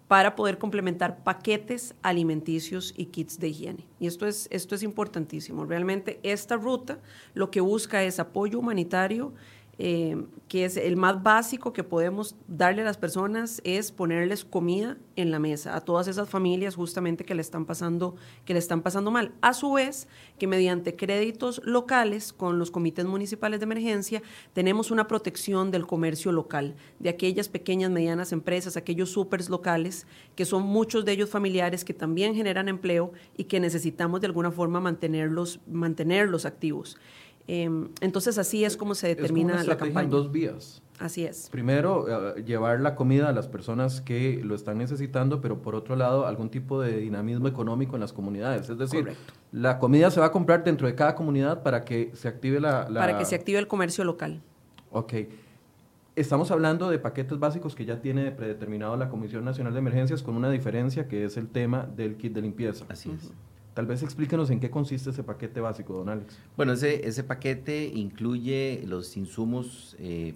para 0.06 0.36
poder 0.36 0.58
complementar 0.58 1.24
paquetes 1.24 1.96
alimenticios 2.00 2.94
y 2.96 3.06
kits 3.06 3.40
de 3.40 3.48
higiene. 3.48 3.86
Y 3.98 4.06
esto 4.06 4.26
es, 4.28 4.46
esto 4.52 4.76
es 4.76 4.84
importantísimo. 4.84 5.66
Realmente 5.66 6.20
esta 6.22 6.56
ruta 6.56 7.00
lo 7.34 7.50
que 7.50 7.60
busca 7.60 8.04
es 8.04 8.20
apoyo 8.20 8.60
humanitario 8.60 9.34
eh, 9.78 10.16
que 10.48 10.64
es 10.64 10.78
el 10.78 10.96
más 10.96 11.22
básico 11.22 11.74
que 11.74 11.84
podemos 11.84 12.34
darle 12.48 12.80
a 12.80 12.84
las 12.86 12.96
personas 12.96 13.60
es 13.62 13.92
ponerles 13.92 14.42
comida 14.42 14.96
en 15.16 15.30
la 15.30 15.38
mesa 15.38 15.76
a 15.76 15.82
todas 15.82 16.08
esas 16.08 16.30
familias 16.30 16.76
justamente 16.76 17.24
que 17.24 17.34
le 17.34 17.42
están 17.42 17.66
pasando 17.66 18.16
que 18.46 18.54
le 18.54 18.58
están 18.58 18.80
pasando 18.80 19.10
mal. 19.10 19.32
A 19.42 19.52
su 19.52 19.72
vez 19.72 20.08
que 20.38 20.46
mediante 20.46 20.96
créditos 20.96 21.60
locales 21.64 22.32
con 22.32 22.58
los 22.58 22.70
comités 22.70 23.04
municipales 23.04 23.60
de 23.60 23.64
emergencia 23.64 24.22
tenemos 24.54 24.90
una 24.90 25.06
protección 25.08 25.70
del 25.70 25.86
comercio 25.86 26.32
local 26.32 26.74
de 26.98 27.10
aquellas 27.10 27.50
pequeñas 27.50 27.90
medianas 27.90 28.32
empresas 28.32 28.78
aquellos 28.78 29.10
supers 29.10 29.50
locales 29.50 30.06
que 30.36 30.46
son 30.46 30.62
muchos 30.62 31.04
de 31.04 31.12
ellos 31.12 31.28
familiares 31.28 31.84
que 31.84 31.92
también 31.92 32.34
generan 32.34 32.68
empleo 32.68 33.12
y 33.36 33.44
que 33.44 33.60
necesitamos 33.60 34.22
de 34.22 34.28
alguna 34.28 34.50
forma 34.50 34.80
mantenerlos 34.80 35.60
mantenerlos 35.66 36.46
activos 36.46 36.96
Em, 37.48 37.88
entonces 38.00 38.38
así 38.38 38.64
es 38.64 38.76
como 38.76 38.94
se 38.94 39.08
determina 39.08 39.62
la 39.62 39.76
campaña. 39.76 40.08
dos 40.08 40.32
vías. 40.32 40.82
Así 40.98 41.24
es. 41.24 41.48
Primero, 41.50 42.36
eh, 42.36 42.42
llevar 42.44 42.80
la 42.80 42.94
comida 42.94 43.28
a 43.28 43.32
las 43.32 43.48
personas 43.48 44.00
que 44.00 44.40
lo 44.42 44.54
están 44.54 44.78
necesitando, 44.78 45.40
pero 45.40 45.60
por 45.60 45.74
otro 45.74 45.94
lado, 45.94 46.26
algún 46.26 46.48
tipo 46.48 46.80
de 46.80 46.96
dinamismo 46.98 47.48
económico 47.48 47.96
en 47.96 48.00
las 48.00 48.12
comunidades. 48.12 48.70
Es 48.70 48.78
decir, 48.78 49.14
la 49.52 49.78
comida 49.78 50.10
se 50.10 50.20
va 50.20 50.26
a 50.26 50.32
comprar 50.32 50.64
dentro 50.64 50.86
de 50.86 50.94
cada 50.94 51.14
comunidad 51.14 51.62
para 51.62 51.84
que 51.84 52.10
se 52.14 52.28
active 52.28 52.60
la, 52.60 52.88
Para 52.88 53.18
que 53.18 53.24
se 53.24 53.34
active 53.34 53.58
el 53.58 53.68
comercio 53.68 54.04
local. 54.04 54.40
Ok. 54.90 55.14
Estamos 56.16 56.50
hablando 56.50 56.88
de 56.88 56.98
paquetes 56.98 57.38
básicos 57.38 57.74
que 57.74 57.84
ya 57.84 58.00
tiene 58.00 58.30
predeterminado 58.30 58.96
la 58.96 59.10
Comisión 59.10 59.44
Nacional 59.44 59.74
de 59.74 59.80
Emergencias 59.80 60.22
con 60.22 60.34
una 60.34 60.50
diferencia 60.50 61.08
que 61.08 61.24
es 61.26 61.36
el 61.36 61.48
tema 61.48 61.86
del 61.94 62.16
kit 62.16 62.32
de 62.32 62.40
limpieza. 62.40 62.86
Así 62.88 63.10
es. 63.10 63.30
Tal 63.76 63.84
vez 63.84 64.02
explíquenos 64.02 64.48
en 64.48 64.58
qué 64.58 64.70
consiste 64.70 65.10
ese 65.10 65.22
paquete 65.22 65.60
básico, 65.60 65.92
don 65.92 66.08
Alex. 66.08 66.38
Bueno, 66.56 66.72
ese, 66.72 67.06
ese 67.06 67.22
paquete 67.22 67.92
incluye 67.94 68.82
los 68.86 69.18
insumos 69.18 69.94
eh, 69.98 70.32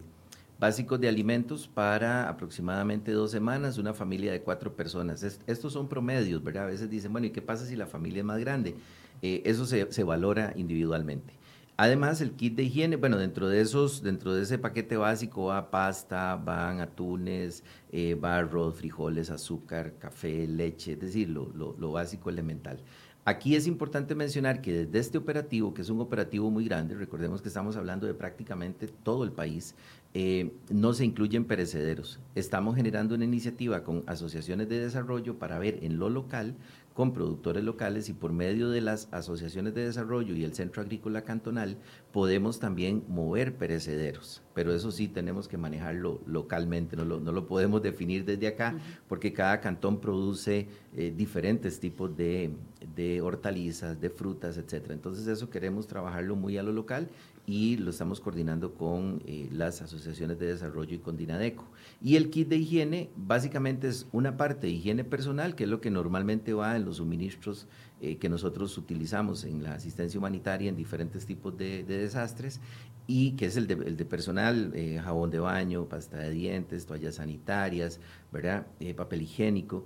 básicos 0.58 1.00
de 1.00 1.08
alimentos 1.08 1.66
para 1.66 2.28
aproximadamente 2.28 3.12
dos 3.12 3.30
semanas, 3.30 3.78
una 3.78 3.94
familia 3.94 4.30
de 4.30 4.42
cuatro 4.42 4.76
personas. 4.76 5.22
estos 5.22 5.72
son 5.72 5.88
promedios, 5.88 6.44
¿verdad? 6.44 6.64
A 6.64 6.66
veces 6.66 6.90
dicen, 6.90 7.12
bueno, 7.12 7.28
¿y 7.28 7.30
qué 7.30 7.40
pasa 7.40 7.64
si 7.64 7.76
la 7.76 7.86
familia 7.86 8.18
es 8.18 8.26
más 8.26 8.40
grande? 8.40 8.74
Eh, 9.22 9.40
eso 9.46 9.64
se, 9.64 9.90
se, 9.90 10.04
valora 10.04 10.52
individualmente. 10.54 11.32
Además, 11.78 12.20
el 12.20 12.32
kit 12.32 12.56
de 12.56 12.64
higiene, 12.64 12.96
bueno, 12.96 13.16
dentro 13.16 13.48
de 13.48 13.62
esos, 13.62 14.02
dentro 14.02 14.34
de 14.34 14.42
ese 14.42 14.58
paquete 14.58 14.98
básico 14.98 15.46
va 15.46 15.70
pasta, 15.70 16.36
van 16.36 16.80
atunes, 16.80 17.64
eh, 17.90 18.16
va 18.16 18.36
arroz, 18.36 18.74
frijoles, 18.76 19.30
azúcar, 19.30 19.94
café, 19.98 20.46
leche, 20.46 20.92
es 20.92 21.00
decir, 21.00 21.30
lo, 21.30 21.50
lo 21.54 21.92
básico 21.92 22.28
elemental. 22.28 22.82
Aquí 23.26 23.54
es 23.54 23.66
importante 23.66 24.14
mencionar 24.14 24.62
que 24.62 24.72
desde 24.72 24.98
este 24.98 25.18
operativo, 25.18 25.74
que 25.74 25.82
es 25.82 25.90
un 25.90 26.00
operativo 26.00 26.50
muy 26.50 26.64
grande, 26.64 26.94
recordemos 26.94 27.42
que 27.42 27.48
estamos 27.48 27.76
hablando 27.76 28.06
de 28.06 28.14
prácticamente 28.14 28.88
todo 28.88 29.24
el 29.24 29.30
país, 29.30 29.74
eh, 30.14 30.50
no 30.70 30.94
se 30.94 31.04
incluyen 31.04 31.44
perecederos. 31.44 32.18
Estamos 32.34 32.76
generando 32.76 33.14
una 33.14 33.26
iniciativa 33.26 33.84
con 33.84 34.04
asociaciones 34.06 34.70
de 34.70 34.80
desarrollo 34.80 35.38
para 35.38 35.58
ver 35.58 35.80
en 35.82 35.98
lo 35.98 36.08
local 36.08 36.54
con 36.94 37.12
productores 37.12 37.62
locales 37.62 38.08
y 38.08 38.14
por 38.14 38.32
medio 38.32 38.70
de 38.70 38.80
las 38.80 39.08
asociaciones 39.12 39.74
de 39.74 39.84
desarrollo 39.84 40.34
y 40.34 40.44
el 40.44 40.54
Centro 40.54 40.82
Agrícola 40.82 41.22
Cantonal 41.22 41.76
podemos 42.12 42.58
también 42.58 43.04
mover 43.08 43.54
perecederos, 43.56 44.42
pero 44.54 44.74
eso 44.74 44.90
sí 44.90 45.06
tenemos 45.06 45.46
que 45.46 45.56
manejarlo 45.56 46.20
localmente, 46.26 46.96
no 46.96 47.04
lo, 47.04 47.20
no 47.20 47.32
lo 47.32 47.46
podemos 47.46 47.82
definir 47.82 48.24
desde 48.24 48.48
acá 48.48 48.74
porque 49.08 49.32
cada 49.32 49.60
cantón 49.60 50.00
produce 50.00 50.66
eh, 50.96 51.12
diferentes 51.16 51.78
tipos 51.78 52.16
de, 52.16 52.50
de 52.96 53.20
hortalizas, 53.20 54.00
de 54.00 54.10
frutas, 54.10 54.56
etc. 54.56 54.90
Entonces 54.90 55.26
eso 55.26 55.50
queremos 55.50 55.86
trabajarlo 55.86 56.34
muy 56.34 56.58
a 56.58 56.62
lo 56.62 56.72
local 56.72 57.08
y 57.46 57.76
lo 57.76 57.90
estamos 57.90 58.20
coordinando 58.20 58.74
con 58.74 59.22
eh, 59.26 59.48
las 59.52 59.82
asociaciones 59.82 60.38
de 60.38 60.46
desarrollo 60.46 60.94
y 60.94 60.98
con 60.98 61.16
Dinadeco. 61.16 61.64
Y 62.02 62.16
el 62.16 62.30
kit 62.30 62.48
de 62.48 62.56
higiene 62.56 63.10
básicamente 63.16 63.88
es 63.88 64.06
una 64.12 64.36
parte 64.36 64.66
de 64.66 64.72
higiene 64.72 65.04
personal, 65.04 65.54
que 65.54 65.64
es 65.64 65.70
lo 65.70 65.80
que 65.80 65.90
normalmente 65.90 66.52
va 66.54 66.76
en 66.76 66.84
los 66.84 66.98
suministros 66.98 67.66
eh, 68.00 68.16
que 68.16 68.28
nosotros 68.28 68.76
utilizamos 68.78 69.44
en 69.44 69.62
la 69.62 69.74
asistencia 69.74 70.18
humanitaria 70.18 70.68
en 70.68 70.76
diferentes 70.76 71.26
tipos 71.26 71.56
de, 71.56 71.84
desastres, 71.84 72.60
y 73.06 73.32
que 73.32 73.46
es 73.46 73.56
el 73.56 73.66
de, 73.66 74.04
personal, 74.04 74.72
eh, 74.74 75.00
jabón 75.02 75.30
de 75.30 75.40
baño, 75.40 75.86
pasta 75.86 76.18
de 76.18 76.30
dientes, 76.30 76.86
toallas 76.86 77.16
sanitarias, 77.16 77.98
¿verdad? 78.32 78.66
papel 78.96 79.22
higiénico. 79.22 79.84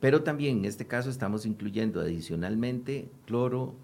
pero 0.00 0.22
también 0.22 0.58
en 0.58 0.64
este 0.64 0.86
caso 0.86 1.10
estamos 1.10 1.44
incluyendo 1.44 2.00
adicionalmente 2.00 3.10
cloro, 3.26 3.74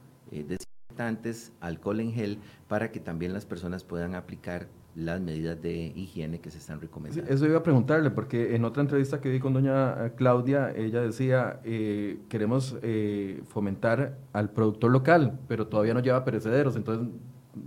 alcohol 1.60 2.00
en 2.00 2.12
gel, 2.12 2.38
para 2.68 2.90
que 2.90 3.00
también 3.00 3.32
las 3.32 3.44
personas 3.44 3.84
puedan 3.84 4.14
aplicar 4.14 4.68
las 4.96 5.20
medidas 5.20 5.60
de 5.60 5.92
higiene 5.96 6.40
que 6.40 6.50
se 6.50 6.58
están 6.58 6.80
recomendando. 6.80 7.30
Eso 7.30 7.46
iba 7.46 7.58
a 7.58 7.62
preguntarle, 7.62 8.10
porque 8.10 8.54
en 8.54 8.64
otra 8.64 8.82
entrevista 8.82 9.20
que 9.20 9.28
vi 9.28 9.40
con 9.40 9.52
doña 9.52 10.06
eh, 10.06 10.12
Claudia, 10.16 10.72
ella 10.74 11.00
decía, 11.00 11.60
eh, 11.64 12.20
queremos 12.28 12.76
eh, 12.82 13.42
fomentar 13.48 14.16
al 14.32 14.50
productor 14.50 14.92
local, 14.92 15.38
pero 15.48 15.66
todavía 15.66 15.94
no 15.94 16.00
lleva 16.00 16.24
perecederos, 16.24 16.76
entonces 16.76 17.08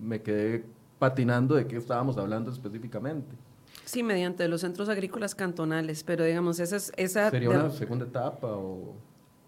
me 0.02 0.22
quedé 0.22 0.64
patinando 1.00 1.56
de 1.56 1.68
qué 1.68 1.78
estábamos 1.78 2.18
hablando 2.18 2.52
específicamente. 2.52 3.36
Sí, 3.84 4.04
mediante 4.04 4.48
los 4.48 4.62
centros 4.62 4.90
agrícolas 4.90 5.36
cantonales, 5.36 6.04
pero 6.04 6.24
digamos, 6.24 6.60
esa 6.60 6.76
es... 6.76 6.92
Esa 6.98 7.30
¿Sería 7.30 7.50
una 7.50 7.70
segunda 7.70 8.06
etapa 8.06 8.48
o...? 8.48 8.96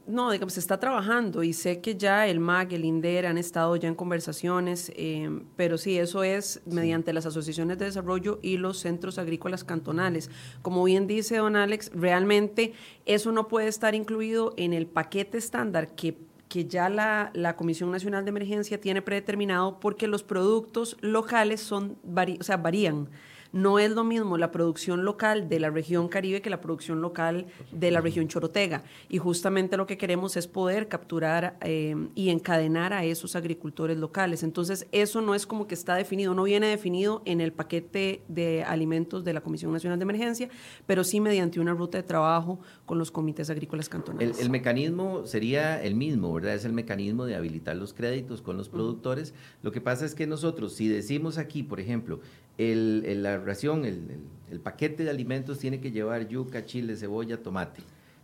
No, 0.10 0.32
digamos, 0.32 0.54
se 0.54 0.60
está 0.60 0.80
trabajando 0.80 1.44
y 1.44 1.54
sé 1.54 1.82
que 1.82 1.96
ya 1.96 2.26
el 2.26 2.40
MAG, 2.40 2.74
el 2.74 2.84
INDER 2.84 3.28
han 3.28 3.38
estado 3.38 3.76
ya 3.76 3.88
en 3.88 3.94
conversaciones, 3.94 4.92
em, 4.96 5.46
pero 5.56 5.78
sí, 5.78 6.00
eso 6.00 6.24
es 6.24 6.62
mediante 6.66 7.14
las 7.14 7.28
asociaciones 7.28 7.78
de 7.78 7.86
desarrollo 7.86 8.40
y 8.42 8.58
los 8.58 8.80
centros 8.80 9.20
agrícolas 9.20 9.64
cantonales. 9.64 10.32
Como 10.64 10.84
bien 10.84 11.06
dice 11.06 11.38
don 11.38 11.56
Alex, 11.56 11.92
realmente 11.94 12.74
eso 13.06 13.32
no 13.32 13.48
puede 13.48 13.68
estar 13.68 13.94
incluido 13.94 14.56
en 14.58 14.74
el 14.74 14.88
paquete 14.88 15.38
estándar 15.38 15.94
que 15.96 16.18
que 16.50 16.66
ya 16.66 16.90
la, 16.90 17.30
la, 17.36 17.56
Comisión 17.56 17.92
Nacional 17.92 18.26
de 18.26 18.30
Emergencia 18.30 18.82
tiene 18.82 19.04
predeterminado 19.04 19.80
porque 19.80 20.08
los 20.08 20.24
productos 20.24 20.98
locales 21.00 21.62
son 21.62 22.00
o 22.40 22.44
sea, 22.44 22.58
varían. 22.58 23.08
No 23.52 23.80
es 23.80 23.92
lo 23.92 24.04
mismo 24.04 24.38
la 24.38 24.52
producción 24.52 25.04
local 25.06 25.50
de 25.50 25.60
la 25.60 25.70
región 25.70 26.08
Caribe 26.08 26.42
que 26.42 26.50
la 26.50 26.62
producción 26.62 27.02
local 27.02 27.48
de 27.72 27.92
la 27.92 28.02
región 28.02 28.28
Chorotega. 28.28 28.84
Y 29.10 29.18
justamente 29.18 29.78
lo 29.78 29.88
que 29.88 29.98
queremos 29.98 30.38
es 30.38 30.48
poder 30.48 30.88
capturar 30.88 31.58
eh, 31.62 31.96
y 32.16 32.30
encadenar 32.30 32.94
a 32.94 33.04
esos 33.04 33.36
agricultores 33.36 33.98
locales. 33.98 34.44
Entonces, 34.44 34.88
eso 34.92 35.22
no 35.22 35.34
es 35.34 35.48
como 35.48 35.68
que 35.68 35.74
está 35.74 35.96
definido, 35.96 36.34
no 36.34 36.44
viene 36.44 36.68
definido 36.68 37.22
en 37.26 37.42
el 37.42 37.52
paquete 37.52 38.22
de 38.28 38.64
alimentos 38.64 39.24
de 39.24 39.34
la 39.34 39.42
Comisión 39.42 39.72
Nacional 39.72 39.98
de 39.98 40.04
Emergencia, 40.04 40.50
pero 40.86 41.04
sí 41.04 41.20
mediante 41.20 41.60
una 41.60 41.74
ruta 41.74 41.98
de 41.98 42.04
trabajo 42.04 42.60
con 42.86 43.00
los 43.00 43.12
comités 43.12 43.50
agrícolas 43.50 43.90
cantonales. 43.90 44.40
El, 44.40 44.50
mecanismo 44.50 45.26
sería 45.26 45.82
el 45.82 45.96
mismo, 45.96 46.34
¿verdad? 46.34 46.56
Es 46.56 46.66
el 46.66 46.74
mecanismo 46.74 47.26
de 47.26 47.36
habilitar 47.36 47.76
los 47.76 47.94
créditos 47.94 48.42
con 48.42 48.58
los 48.58 48.70
productores. 48.70 49.34
Lo 49.62 49.72
que 49.72 49.82
pasa 49.82 50.06
es 50.06 50.16
que 50.16 50.28
nosotros, 50.28 50.74
si 50.74 50.88
decimos 50.88 51.38
aquí, 51.38 51.64
por 51.64 51.80
ejemplo, 51.80 52.20
el, 52.60 53.24
la 53.24 53.38
ración, 53.38 53.86
el, 53.86 54.60
paquete 54.60 55.04
de 55.04 55.10
alimentos 55.10 55.60
tiene 55.60 55.80
que 55.80 55.92
llevar 55.92 56.28
yuca, 56.28 56.66
chile, 56.66 56.96
cebolla, 56.96 57.42
tomate. 57.42 57.82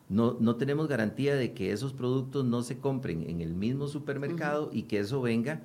No, 0.09 0.37
no 0.39 0.57
tenemos 0.57 0.87
garantía 0.87 1.35
de 1.35 1.53
que 1.53 1.71
esos 1.71 1.93
productos 1.93 2.45
no 2.45 2.61
se 2.61 2.77
compren 2.77 3.27
en 3.27 3.41
el 3.41 3.55
mismo 3.55 3.87
supermercado 3.87 4.69
y 4.71 4.83
que 4.83 4.99
eso 4.99 5.21
venga 5.21 5.61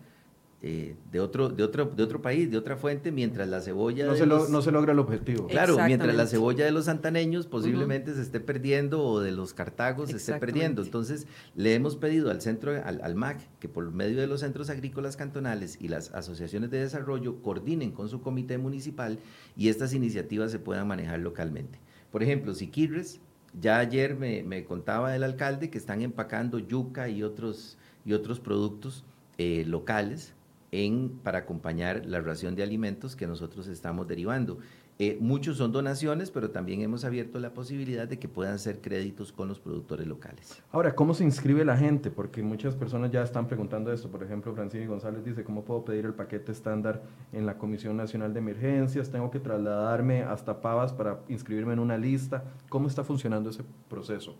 eh, 0.62 0.94
de, 1.10 1.20
otro, 1.20 1.48
de, 1.48 1.62
otro, 1.62 1.86
de 1.86 2.02
otro 2.02 2.20
país, 2.20 2.50
de 2.50 2.58
otra 2.58 2.76
fuente, 2.76 3.10
mientras 3.10 3.48
la 3.48 3.62
cebolla... 3.62 4.04
No, 4.04 4.14
se, 4.14 4.26
no 4.26 4.60
se 4.60 4.70
logra 4.70 4.92
el 4.92 4.98
objetivo. 4.98 5.46
Claro, 5.46 5.78
mientras 5.86 6.14
la 6.14 6.26
cebolla 6.26 6.66
de 6.66 6.70
los 6.70 6.84
santaneños 6.84 7.46
posiblemente 7.46 8.14
se 8.14 8.20
esté 8.20 8.40
perdiendo 8.40 9.02
o 9.02 9.20
de 9.20 9.32
los 9.32 9.54
cartagos 9.54 10.10
se 10.10 10.16
esté 10.18 10.34
perdiendo. 10.34 10.82
Entonces, 10.82 11.26
le 11.54 11.74
hemos 11.74 11.96
pedido 11.96 12.30
al 12.30 12.42
centro, 12.42 12.72
al, 12.84 13.00
al, 13.02 13.14
MAC, 13.14 13.48
que 13.58 13.70
por 13.70 13.90
medio 13.90 14.20
de 14.20 14.26
los 14.26 14.40
centros 14.40 14.68
agrícolas 14.68 15.16
cantonales 15.16 15.78
y 15.80 15.88
las 15.88 16.12
asociaciones 16.12 16.70
de 16.70 16.80
desarrollo 16.80 17.40
coordinen 17.40 17.90
con 17.90 18.10
su 18.10 18.20
comité 18.20 18.58
municipal 18.58 19.18
y 19.56 19.70
estas 19.70 19.94
iniciativas 19.94 20.52
se 20.52 20.58
puedan 20.58 20.86
manejar 20.86 21.20
localmente. 21.20 21.78
Por 22.12 22.22
ejemplo, 22.22 22.52
si 22.52 22.66
Siquirres, 22.66 23.20
ya 23.58 23.78
ayer 23.78 24.14
me, 24.14 24.42
me 24.42 24.64
contaba 24.64 25.16
el 25.16 25.22
alcalde 25.22 25.70
que 25.70 25.78
están 25.78 26.02
empacando 26.02 26.58
yuca 26.58 27.08
y 27.08 27.22
otros, 27.22 27.78
y 28.04 28.12
otros 28.12 28.40
productos 28.40 29.06
eh, 29.38 29.64
locales 29.66 30.34
en, 30.72 31.20
para 31.22 31.38
acompañar 31.38 32.06
la 32.06 32.20
ración 32.20 32.54
de 32.54 32.62
alimentos 32.62 33.16
que 33.16 33.26
nosotros 33.26 33.66
estamos 33.66 34.06
derivando. 34.06 34.58
Eh, 35.02 35.16
muchos 35.18 35.56
son 35.56 35.72
donaciones, 35.72 36.30
pero 36.30 36.50
también 36.50 36.82
hemos 36.82 37.06
abierto 37.06 37.40
la 37.40 37.54
posibilidad 37.54 38.06
de 38.06 38.18
que 38.18 38.28
puedan 38.28 38.58
ser 38.58 38.82
créditos 38.82 39.32
con 39.32 39.48
los 39.48 39.58
productores 39.58 40.06
locales. 40.06 40.62
Ahora, 40.72 40.94
¿cómo 40.94 41.14
se 41.14 41.24
inscribe 41.24 41.64
la 41.64 41.74
gente? 41.74 42.10
Porque 42.10 42.42
muchas 42.42 42.76
personas 42.76 43.10
ya 43.10 43.22
están 43.22 43.46
preguntando 43.46 43.90
esto. 43.90 44.10
Por 44.10 44.22
ejemplo, 44.22 44.54
Francisco 44.54 44.90
González 44.90 45.24
dice, 45.24 45.42
¿cómo 45.42 45.64
puedo 45.64 45.86
pedir 45.86 46.04
el 46.04 46.12
paquete 46.12 46.52
estándar 46.52 47.02
en 47.32 47.46
la 47.46 47.56
Comisión 47.56 47.96
Nacional 47.96 48.34
de 48.34 48.40
Emergencias? 48.40 49.10
¿Tengo 49.10 49.30
que 49.30 49.40
trasladarme 49.40 50.22
hasta 50.22 50.60
Pavas 50.60 50.92
para 50.92 51.20
inscribirme 51.30 51.72
en 51.72 51.78
una 51.78 51.96
lista? 51.96 52.44
¿Cómo 52.68 52.86
está 52.86 53.02
funcionando 53.02 53.48
ese 53.48 53.62
proceso? 53.88 54.36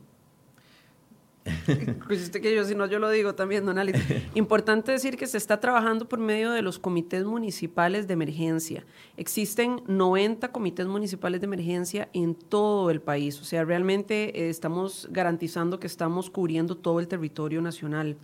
Pues 2.06 2.30
que 2.30 2.54
yo, 2.54 2.64
si 2.64 2.74
no, 2.74 2.86
yo 2.86 2.98
lo 2.98 3.10
digo 3.10 3.34
también, 3.34 3.64
don 3.64 3.78
Alex. 3.78 3.98
Importante 4.34 4.92
decir 4.92 5.16
que 5.16 5.26
se 5.26 5.38
está 5.38 5.60
trabajando 5.60 6.08
por 6.08 6.18
medio 6.18 6.52
de 6.52 6.62
los 6.62 6.78
comités 6.78 7.24
municipales 7.24 8.06
de 8.06 8.14
emergencia. 8.14 8.84
Existen 9.16 9.82
90 9.86 10.52
comités 10.52 10.86
municipales 10.86 11.40
de 11.40 11.46
emergencia 11.46 12.08
en 12.12 12.34
todo 12.34 12.90
el 12.90 13.00
país. 13.00 13.40
O 13.40 13.44
sea, 13.44 13.64
realmente 13.64 14.40
eh, 14.40 14.50
estamos 14.50 15.08
garantizando 15.10 15.80
que 15.80 15.86
estamos 15.86 16.30
cubriendo 16.30 16.76
todo 16.76 17.00
el 17.00 17.08
territorio 17.08 17.62
nacional 17.62 18.16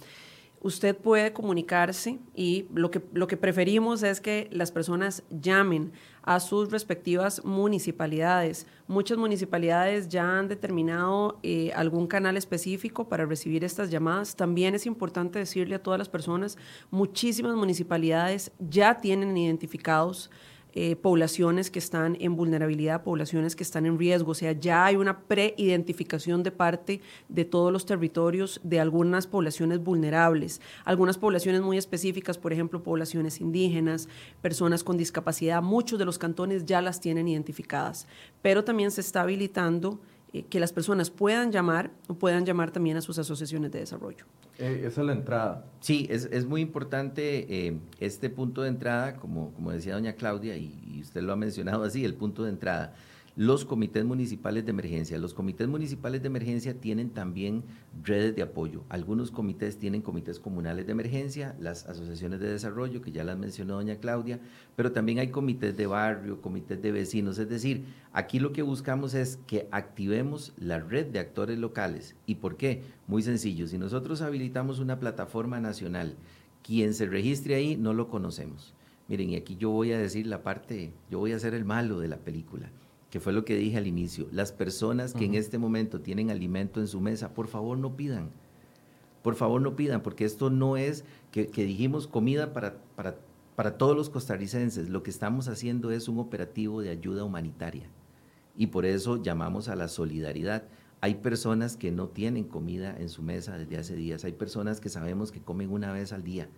usted 0.66 0.96
puede 0.96 1.32
comunicarse 1.32 2.18
y 2.34 2.66
lo 2.74 2.90
que, 2.90 3.00
lo 3.12 3.26
que 3.26 3.36
preferimos 3.36 4.02
es 4.02 4.20
que 4.20 4.48
las 4.50 4.72
personas 4.72 5.22
llamen 5.30 5.92
a 6.26 6.40
sus 6.40 6.70
respectivas 6.70 7.42
municipalidades. 7.44 8.66
Muchas 8.88 9.16
municipalidades 9.16 10.08
ya 10.08 10.38
han 10.38 10.48
determinado 10.48 11.38
eh, 11.42 11.72
algún 11.74 12.08
canal 12.08 12.36
específico 12.36 13.08
para 13.08 13.24
recibir 13.24 13.64
estas 13.64 13.90
llamadas. 13.90 14.34
También 14.34 14.74
es 14.74 14.86
importante 14.86 15.38
decirle 15.38 15.76
a 15.76 15.82
todas 15.82 15.98
las 15.98 16.08
personas, 16.08 16.58
muchísimas 16.90 17.54
municipalidades 17.54 18.50
ya 18.58 19.00
tienen 19.00 19.36
identificados 19.36 20.30
eh, 20.78 20.94
poblaciones 20.94 21.70
que 21.70 21.78
están 21.78 22.18
en 22.20 22.36
vulnerabilidad, 22.36 23.02
poblaciones 23.02 23.56
que 23.56 23.62
están 23.62 23.86
en 23.86 23.98
riesgo. 23.98 24.32
O 24.32 24.34
sea, 24.34 24.52
ya 24.52 24.84
hay 24.84 24.96
una 24.96 25.20
pre-identificación 25.20 26.42
de 26.42 26.50
parte 26.50 27.00
de 27.30 27.46
todos 27.46 27.72
los 27.72 27.86
territorios 27.86 28.60
de 28.62 28.78
algunas 28.78 29.26
poblaciones 29.26 29.82
vulnerables, 29.82 30.60
algunas 30.84 31.16
poblaciones 31.16 31.62
muy 31.62 31.78
específicas, 31.78 32.36
por 32.36 32.52
ejemplo, 32.52 32.82
poblaciones 32.82 33.40
indígenas, 33.40 34.06
personas 34.42 34.84
con 34.84 34.98
discapacidad. 34.98 35.62
Muchos 35.62 35.98
de 35.98 36.04
los 36.04 36.18
cantones 36.18 36.66
ya 36.66 36.82
las 36.82 37.00
tienen 37.00 37.26
identificadas, 37.26 38.06
pero 38.42 38.62
también 38.62 38.90
se 38.90 39.00
está 39.00 39.22
habilitando 39.22 39.98
que 40.44 40.60
las 40.60 40.72
personas 40.72 41.10
puedan 41.10 41.52
llamar 41.52 41.90
o 42.08 42.14
puedan 42.14 42.44
llamar 42.44 42.70
también 42.70 42.96
a 42.96 43.00
sus 43.00 43.18
asociaciones 43.18 43.72
de 43.72 43.80
desarrollo. 43.80 44.24
Eh, 44.58 44.84
esa 44.86 45.00
es 45.00 45.06
la 45.06 45.12
entrada. 45.12 45.66
Sí, 45.80 46.06
es, 46.10 46.28
es 46.32 46.46
muy 46.46 46.60
importante 46.60 47.66
eh, 47.66 47.78
este 48.00 48.30
punto 48.30 48.62
de 48.62 48.68
entrada, 48.68 49.16
como, 49.16 49.52
como 49.52 49.72
decía 49.72 49.94
doña 49.94 50.14
Claudia, 50.14 50.56
y, 50.56 50.74
y, 50.86 51.00
usted 51.00 51.22
lo 51.22 51.32
ha 51.32 51.36
mencionado 51.36 51.84
así, 51.84 52.04
el 52.04 52.14
punto 52.14 52.44
de 52.44 52.50
entrada 52.50 52.94
los 53.36 53.66
comités 53.66 54.02
municipales 54.02 54.64
de 54.64 54.70
emergencia. 54.70 55.18
Los 55.18 55.34
comités 55.34 55.68
municipales 55.68 56.22
de 56.22 56.28
emergencia 56.28 56.80
tienen 56.80 57.10
también 57.10 57.64
redes 58.02 58.34
de 58.34 58.40
apoyo. 58.40 58.84
Algunos 58.88 59.30
comités 59.30 59.78
tienen 59.78 60.00
comités 60.00 60.40
comunales 60.40 60.86
de 60.86 60.92
emergencia, 60.92 61.54
las 61.60 61.84
asociaciones 61.84 62.40
de 62.40 62.50
desarrollo, 62.50 63.02
que 63.02 63.12
ya 63.12 63.24
las 63.24 63.36
mencionó 63.36 63.74
doña 63.74 63.96
Claudia, 63.96 64.40
pero 64.74 64.90
también 64.90 65.18
hay 65.18 65.28
comités 65.28 65.76
de 65.76 65.86
barrio, 65.86 66.40
comités 66.40 66.80
de 66.80 66.92
vecinos. 66.92 67.38
Es 67.38 67.50
decir, 67.50 67.84
aquí 68.14 68.38
lo 68.38 68.54
que 68.54 68.62
buscamos 68.62 69.12
es 69.12 69.38
que 69.46 69.68
activemos 69.70 70.54
la 70.56 70.78
red 70.78 71.04
de 71.04 71.18
actores 71.18 71.58
locales. 71.58 72.16
¿Y 72.24 72.36
por 72.36 72.56
qué? 72.56 72.84
Muy 73.06 73.22
sencillo, 73.22 73.66
si 73.66 73.76
nosotros 73.76 74.22
habilitamos 74.22 74.78
una 74.78 74.98
plataforma 74.98 75.60
nacional, 75.60 76.16
quien 76.62 76.94
se 76.94 77.04
registre 77.04 77.54
ahí 77.54 77.76
no 77.76 77.92
lo 77.92 78.08
conocemos. 78.08 78.72
Miren, 79.08 79.28
y 79.28 79.36
aquí 79.36 79.56
yo 79.56 79.70
voy 79.70 79.92
a 79.92 79.98
decir 79.98 80.26
la 80.26 80.42
parte, 80.42 80.90
yo 81.10 81.18
voy 81.18 81.32
a 81.32 81.38
ser 81.38 81.52
el 81.52 81.66
malo 81.66 82.00
de 82.00 82.08
la 82.08 82.16
película 82.16 82.70
que 83.10 83.20
fue 83.20 83.32
lo 83.32 83.44
que 83.44 83.56
dije 83.56 83.76
al 83.76 83.86
inicio, 83.86 84.26
las 84.32 84.52
personas 84.52 85.14
que 85.14 85.24
en 85.24 85.34
este 85.34 85.58
momento 85.58 86.00
tienen 86.00 86.30
alimento 86.30 86.80
en 86.80 86.88
su 86.88 87.00
mesa, 87.00 87.34
por 87.34 87.46
favor 87.46 87.78
no 87.78 87.96
pidan, 87.96 88.30
por 89.22 89.36
favor 89.36 89.60
no 89.60 89.76
pidan, 89.76 90.02
porque 90.02 90.24
esto 90.24 90.50
no 90.50 90.76
es 90.76 91.04
que, 91.30 91.48
que 91.48 91.64
dijimos 91.64 92.08
comida 92.08 92.52
para, 92.52 92.78
para, 92.96 93.16
para 93.54 93.78
todos 93.78 93.96
los 93.96 94.10
costarricenses, 94.10 94.88
lo 94.88 95.02
que 95.02 95.10
estamos 95.10 95.48
haciendo 95.48 95.90
es 95.90 96.08
un 96.08 96.18
operativo 96.18 96.82
de 96.82 96.90
ayuda 96.90 97.24
humanitaria. 97.24 97.88
Y 98.56 98.68
por 98.68 98.86
eso 98.86 99.22
llamamos 99.22 99.68
a 99.68 99.76
la 99.76 99.88
solidaridad. 99.88 100.64
Hay 101.00 101.16
personas 101.16 101.76
que 101.76 101.92
no 101.92 102.08
tienen 102.08 102.44
comida 102.44 102.96
en 102.98 103.08
su 103.08 103.22
mesa 103.22 103.58
desde 103.58 103.76
hace 103.76 103.94
días, 103.94 104.24
hay 104.24 104.32
personas 104.32 104.80
que 104.80 104.88
sabemos 104.88 105.30
que 105.30 105.40
comen 105.40 105.70
una 105.70 105.92
vez 105.92 106.12
al 106.12 106.24
día, 106.24 106.48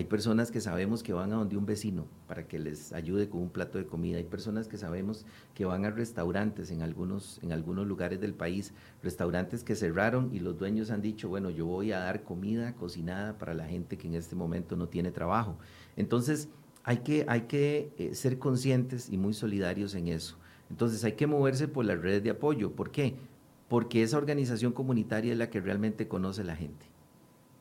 hay 0.00 0.06
personas 0.06 0.50
que 0.50 0.62
sabemos 0.62 1.02
que 1.02 1.12
van 1.12 1.30
a 1.30 1.36
donde 1.36 1.58
un 1.58 1.66
vecino 1.66 2.06
para 2.26 2.48
que 2.48 2.58
les 2.58 2.94
ayude 2.94 3.28
con 3.28 3.42
un 3.42 3.50
plato 3.50 3.76
de 3.76 3.84
comida. 3.84 4.16
Hay 4.16 4.24
personas 4.24 4.66
que 4.66 4.78
sabemos 4.78 5.26
que 5.52 5.66
van 5.66 5.84
a 5.84 5.90
restaurantes 5.90 6.70
en 6.70 6.80
algunos, 6.80 7.38
en 7.42 7.52
algunos 7.52 7.86
lugares 7.86 8.18
del 8.18 8.32
país, 8.32 8.72
restaurantes 9.02 9.62
que 9.62 9.76
cerraron 9.76 10.30
y 10.32 10.38
los 10.38 10.56
dueños 10.56 10.90
han 10.90 11.02
dicho, 11.02 11.28
bueno, 11.28 11.50
yo 11.50 11.66
voy 11.66 11.92
a 11.92 11.98
dar 11.98 12.22
comida 12.22 12.74
cocinada 12.76 13.36
para 13.36 13.52
la 13.52 13.66
gente 13.66 13.98
que 13.98 14.08
en 14.08 14.14
este 14.14 14.34
momento 14.34 14.74
no 14.74 14.88
tiene 14.88 15.10
trabajo. 15.10 15.58
Entonces, 15.98 16.48
hay 16.82 17.00
que, 17.00 17.26
hay 17.28 17.42
que 17.42 17.92
eh, 17.98 18.14
ser 18.14 18.38
conscientes 18.38 19.10
y 19.10 19.18
muy 19.18 19.34
solidarios 19.34 19.94
en 19.94 20.08
eso. 20.08 20.38
Entonces, 20.70 21.04
hay 21.04 21.12
que 21.12 21.26
moverse 21.26 21.68
por 21.68 21.84
las 21.84 22.00
redes 22.00 22.22
de 22.22 22.30
apoyo. 22.30 22.72
¿Por 22.72 22.90
qué? 22.90 23.16
Porque 23.68 24.02
esa 24.02 24.16
organización 24.16 24.72
comunitaria 24.72 25.32
es 25.32 25.38
la 25.38 25.50
que 25.50 25.60
realmente 25.60 26.08
conoce 26.08 26.40
a 26.40 26.44
la 26.44 26.56
gente. 26.56 26.86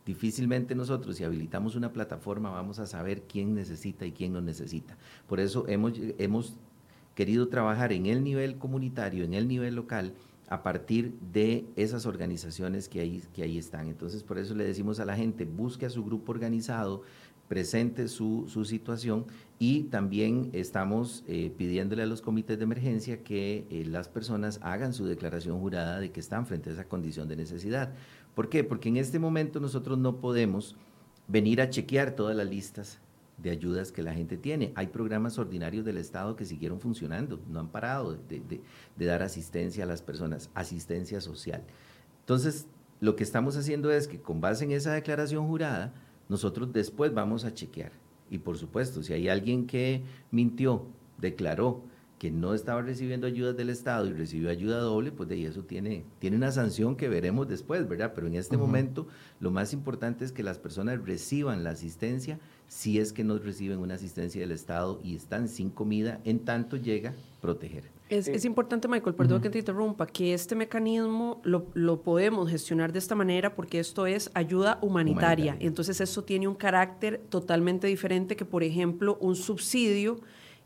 Difícilmente 0.10 0.74
nosotros, 0.74 1.18
si 1.18 1.24
habilitamos 1.24 1.76
una 1.76 1.94
plataforma, 1.94 2.50
vamos 2.50 2.80
a 2.80 2.88
saber 2.88 3.22
quién 3.28 3.54
necesita 3.54 4.08
y 4.08 4.12
quién 4.12 4.34
no 4.34 4.42
necesita. 4.42 4.98
Por 5.28 5.40
eso 5.40 5.68
hemos, 5.68 5.94
hemos 6.18 6.56
querido 7.14 7.48
trabajar 7.48 7.94
en 7.94 8.08
el 8.08 8.24
nivel 8.24 8.58
comunitario, 8.58 9.24
en 9.24 9.36
el 9.36 9.48
nivel 9.48 9.76
local, 9.76 10.16
a 10.48 10.64
partir 10.64 11.14
de 11.32 11.68
esas 11.76 12.08
organizaciones 12.08 12.90
que 12.90 13.02
ahí, 13.02 13.22
que 13.36 13.44
ahí 13.44 13.60
están. 13.60 13.86
Entonces, 13.86 14.24
por 14.24 14.40
eso 14.40 14.56
le 14.56 14.64
decimos 14.64 15.00
a 15.00 15.06
la 15.06 15.16
gente, 15.16 15.46
busque 15.46 15.86
a 15.86 15.92
su 15.92 16.04
grupo 16.04 16.32
organizado, 16.32 17.04
presente 17.48 18.08
su, 18.08 18.46
su 18.48 18.64
situación 18.64 19.26
y 19.58 19.84
también 19.86 20.52
estamos 20.54 21.24
eh, 21.28 21.52
pidiéndole 21.58 22.04
a 22.04 22.06
los 22.06 22.22
comités 22.22 22.58
de 22.58 22.64
emergencia 22.64 23.24
que 23.24 23.66
eh, 23.70 23.86
las 23.86 24.08
personas 24.08 24.60
hagan 24.62 24.94
su 24.94 25.06
declaración 25.06 25.60
jurada 25.60 26.00
de 26.00 26.12
que 26.12 26.20
están 26.20 26.46
frente 26.46 26.70
a 26.70 26.74
esa 26.74 26.88
condición 26.88 27.28
de 27.28 27.36
necesidad. 27.36 27.94
¿Por 28.40 28.48
qué? 28.48 28.64
Porque 28.64 28.88
en 28.88 28.96
este 28.96 29.20
momento 29.20 29.60
nosotros 29.60 29.98
no 29.98 30.22
podemos 30.22 30.78
venir 31.28 31.60
a 31.60 31.70
chequear 31.70 32.16
todas 32.16 32.38
las 32.38 32.50
listas 32.50 33.00
de 33.38 33.50
ayudas 33.50 33.92
que 33.92 34.02
la 34.02 34.14
gente 34.14 34.38
tiene. 34.38 34.72
Hay 34.76 34.88
programas 34.88 35.38
ordinarios 35.38 35.84
del 35.84 35.98
Estado 35.98 36.38
que 36.38 36.46
siguieron 36.46 36.80
funcionando, 36.80 37.42
no 37.50 37.60
han 37.60 37.68
parado 37.68 38.14
de, 38.14 38.62
de, 38.96 39.06
dar 39.06 39.24
asistencia 39.24 39.84
a 39.84 39.88
las 39.88 40.02
personas, 40.02 40.50
asistencia 40.54 41.20
social. 41.20 41.66
Entonces, 42.22 42.68
lo 43.02 43.18
que 43.18 43.26
estamos 43.26 43.58
haciendo 43.58 43.92
es 43.92 44.08
que 44.08 44.22
con 44.22 44.40
base 44.40 44.64
en 44.64 44.72
esa 44.72 44.94
declaración 44.94 45.46
jurada, 45.46 45.94
nosotros 46.30 46.72
después 46.72 47.14
vamos 47.14 47.44
a 47.44 47.54
chequear. 47.54 47.92
Y 48.30 48.38
por 48.38 48.58
supuesto, 48.58 49.04
si 49.04 49.12
hay 49.12 49.28
alguien 49.28 49.68
que 49.68 50.02
mintió, 50.32 50.86
declaró 51.18 51.84
que 52.20 52.30
no 52.30 52.54
estaba 52.54 52.82
recibiendo 52.82 53.26
ayudas 53.26 53.56
del 53.56 53.70
Estado 53.70 54.06
y 54.06 54.14
recibió 54.14 54.50
ayuda 54.50 54.80
doble, 54.80 55.14
pues 55.14 55.30
de 55.30 55.36
ahí 55.36 55.46
eso 55.46 55.64
tiene, 55.64 56.04
tiene 56.20 56.36
una 56.36 56.52
sanción 56.52 56.98
que 56.98 57.08
veremos 57.08 57.48
después, 57.48 57.88
¿verdad? 57.88 58.12
Pero 58.14 58.28
en 58.28 58.36
este 58.36 58.58
uh 58.58 58.60
-huh. 58.60 58.64
momento 58.64 59.08
lo 59.40 59.52
más 59.52 59.72
importante 59.72 60.26
es 60.26 60.34
que 60.34 60.44
las 60.44 60.60
personas 60.60 61.00
reciban 61.06 61.64
la 61.64 61.70
asistencia 61.72 62.38
si 62.68 63.00
es 63.00 63.14
que 63.14 63.24
no 63.24 63.40
reciben 63.40 63.80
una 63.80 63.96
asistencia 63.96 64.42
del 64.42 64.52
Estado 64.52 65.00
y 65.04 65.16
están 65.16 65.48
sin 65.48 65.72
comida, 65.72 66.20
en 66.24 66.40
tanto 66.40 66.78
llega 66.78 67.16
proteger. 67.42 67.86
Es, 68.10 68.28
es 68.28 68.44
importante, 68.44 68.88
Michael, 68.88 69.16
perdón 69.16 69.38
uh 69.38 69.40
-huh. 69.40 69.44
que 69.44 69.50
te 69.50 69.60
interrumpa, 69.60 70.06
que 70.06 70.34
este 70.34 70.56
mecanismo 70.56 71.42
lo, 71.44 71.68
lo, 71.74 72.02
podemos 72.02 72.50
gestionar 72.50 72.92
de 72.92 73.00
esta 73.00 73.16
manera 73.16 73.56
porque 73.56 73.80
esto 73.80 74.06
es 74.06 74.30
ayuda 74.34 74.78
humanitaria. 74.82 75.54
humanitaria. 75.54 75.68
Entonces 75.68 76.02
eso 76.02 76.24
tiene 76.24 76.48
un 76.48 76.56
carácter 76.56 77.22
totalmente 77.30 77.88
diferente 77.88 78.36
que, 78.36 78.46
por 78.46 78.64
ejemplo, 78.64 79.18
un 79.22 79.36
subsidio 79.36 80.20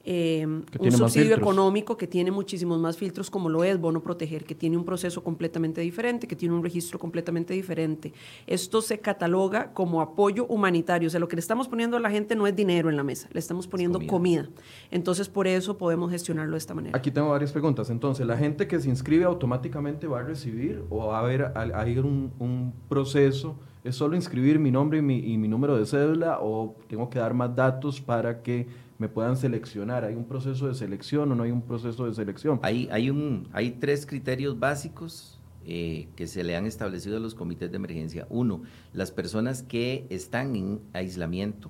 eh, 0.05 0.45
un 0.45 0.91
subsidio 0.91 1.35
económico 1.35 1.95
que 1.95 2.07
tiene 2.07 2.29
muchísimos 2.29 2.79
más 2.79 2.97
filtros 2.97 3.29
como 3.29 3.49
lo 3.49 3.63
es 3.63 3.79
Bono 3.79 4.01
Proteger, 4.01 4.43
que 4.43 4.55
tiene 4.55 4.75
un 4.75 4.83
proceso 4.83 5.23
completamente 5.23 5.81
diferente, 5.81 6.27
que 6.27 6.35
tiene 6.35 6.53
un 6.55 6.63
registro 6.63 6.99
completamente 6.99 7.53
diferente. 7.53 8.13
Esto 8.45 8.81
se 8.81 8.99
cataloga 8.99 9.73
como 9.73 10.01
apoyo 10.01 10.45
humanitario, 10.47 11.07
o 11.07 11.09
sea, 11.09 11.19
lo 11.19 11.27
que 11.27 11.35
le 11.37 11.39
estamos 11.39 11.67
poniendo 11.67 11.97
a 11.97 11.99
la 11.99 12.09
gente 12.09 12.35
no 12.35 12.47
es 12.47 12.55
dinero 12.55 12.89
en 12.89 12.97
la 12.97 13.03
mesa, 13.03 13.29
le 13.31 13.39
estamos 13.39 13.67
poniendo 13.67 13.99
comida. 13.99 14.43
comida. 14.43 14.49
Entonces, 14.91 15.29
por 15.29 15.47
eso 15.47 15.77
podemos 15.77 16.11
gestionarlo 16.11 16.53
de 16.53 16.57
esta 16.57 16.73
manera. 16.73 16.97
Aquí 16.97 17.11
tengo 17.11 17.29
varias 17.29 17.51
preguntas. 17.51 17.89
Entonces, 17.89 18.27
¿la 18.27 18.37
gente 18.37 18.67
que 18.67 18.79
se 18.79 18.89
inscribe 18.89 19.23
automáticamente 19.23 20.07
va 20.07 20.19
a 20.19 20.23
recibir 20.23 20.83
o 20.89 21.07
va 21.07 21.17
a 21.17 21.21
haber, 21.21 21.43
a, 21.43 21.61
a 21.73 21.87
ir 21.87 22.01
un, 22.01 22.31
un 22.39 22.73
proceso? 22.89 23.55
¿Es 23.83 23.95
solo 23.95 24.15
inscribir 24.15 24.59
mi 24.59 24.71
nombre 24.71 24.99
y 24.99 25.01
mi, 25.01 25.17
y 25.19 25.37
mi 25.37 25.49
número 25.49 25.77
de 25.77 25.85
cédula 25.85 26.39
o 26.41 26.75
tengo 26.87 27.09
que 27.09 27.19
dar 27.19 27.33
más 27.33 27.53
datos 27.53 27.99
para 27.99 28.41
que 28.41 28.67
me 29.03 29.09
puedan 29.09 29.35
seleccionar? 29.35 30.05
¿Hay 30.05 30.15
un 30.15 30.23
proceso 30.23 30.65
de 30.65 30.75
selección 30.75 31.29
o 31.29 31.35
no 31.35 31.43
hay 31.43 31.51
un 31.51 31.61
proceso 31.61 32.05
de 32.05 32.13
selección? 32.13 32.61
Hay, 32.63 32.87
hay, 32.89 33.09
un, 33.09 33.49
hay 33.51 33.71
tres 33.71 34.05
criterios 34.05 34.57
básicos 34.57 35.41
eh, 35.65 36.07
que 36.15 36.25
se 36.25 36.41
le 36.45 36.55
han 36.55 36.65
establecido 36.65 37.17
a 37.17 37.19
los 37.19 37.35
comités 37.35 37.69
de 37.69 37.75
emergencia. 37.75 38.25
Uno, 38.29 38.61
las 38.93 39.11
personas 39.11 39.61
que 39.61 40.07
están 40.09 40.55
en 40.55 40.79
aislamiento 40.93 41.69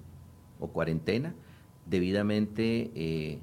o 0.59 0.67
cuarentena 0.67 1.33
debidamente 1.87 2.91
eh, 2.93 3.39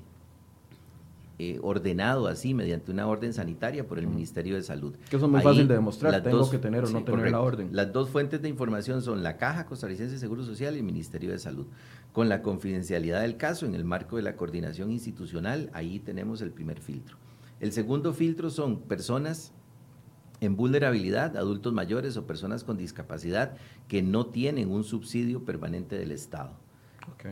eh, 1.43 1.59
ordenado 1.63 2.27
así 2.27 2.53
mediante 2.53 2.93
una 2.93 3.07
orden 3.07 3.33
sanitaria 3.33 3.87
por 3.87 3.99
el 3.99 4.07
Ministerio 4.07 4.57
de 4.57 4.63
Salud. 4.63 4.95
Que 5.09 5.17
eso 5.17 5.25
es 5.25 5.31
muy 5.31 5.39
Ahí, 5.39 5.45
fácil 5.45 5.67
de 5.67 5.73
demostrar, 5.75 6.23
tengo 6.23 6.37
dos, 6.37 6.51
que 6.51 6.59
tener 6.59 6.85
o 6.85 6.89
no 6.89 6.99
tener 6.99 7.05
correcto. 7.05 7.31
la 7.31 7.41
orden. 7.41 7.69
Las 7.73 7.93
dos 7.95 8.11
fuentes 8.11 8.43
de 8.43 8.51
información 8.51 9.01
son 9.01 9.23
la 9.23 9.39
Caja 9.39 9.65
Costarricense 9.65 10.13
de 10.13 10.19
Seguro 10.19 10.45
Social 10.45 10.75
y 10.75 10.79
el 10.81 10.85
Ministerio 10.85 11.31
de 11.31 11.39
Salud. 11.39 11.67
Con 12.13 12.29
la 12.29 12.43
confidencialidad 12.43 13.23
del 13.23 13.39
caso, 13.39 13.65
en 13.65 13.75
el 13.75 13.85
marco 13.85 14.17
de 14.17 14.23
la 14.23 14.37
coordinación 14.37 14.91
institucional, 14.91 15.71
ahí 15.73 15.99
tenemos 15.99 16.43
el 16.43 16.51
primer 16.51 16.81
filtro. 16.81 17.17
El 17.59 17.73
segundo 17.73 18.13
filtro 18.13 18.51
son 18.51 18.81
personas 18.83 19.53
en 20.41 20.57
vulnerabilidad, 20.57 21.39
adultos 21.39 21.73
mayores 21.73 22.19
o 22.19 22.27
personas 22.27 22.65
con 22.65 22.77
discapacidad 22.77 23.57
que 23.89 24.03
no 24.03 24.27
tienen 24.27 24.71
un 24.71 24.85
subsidio 24.85 25.45
permanente 25.45 25.97
del 25.99 26.13
Estado. 26.13 26.53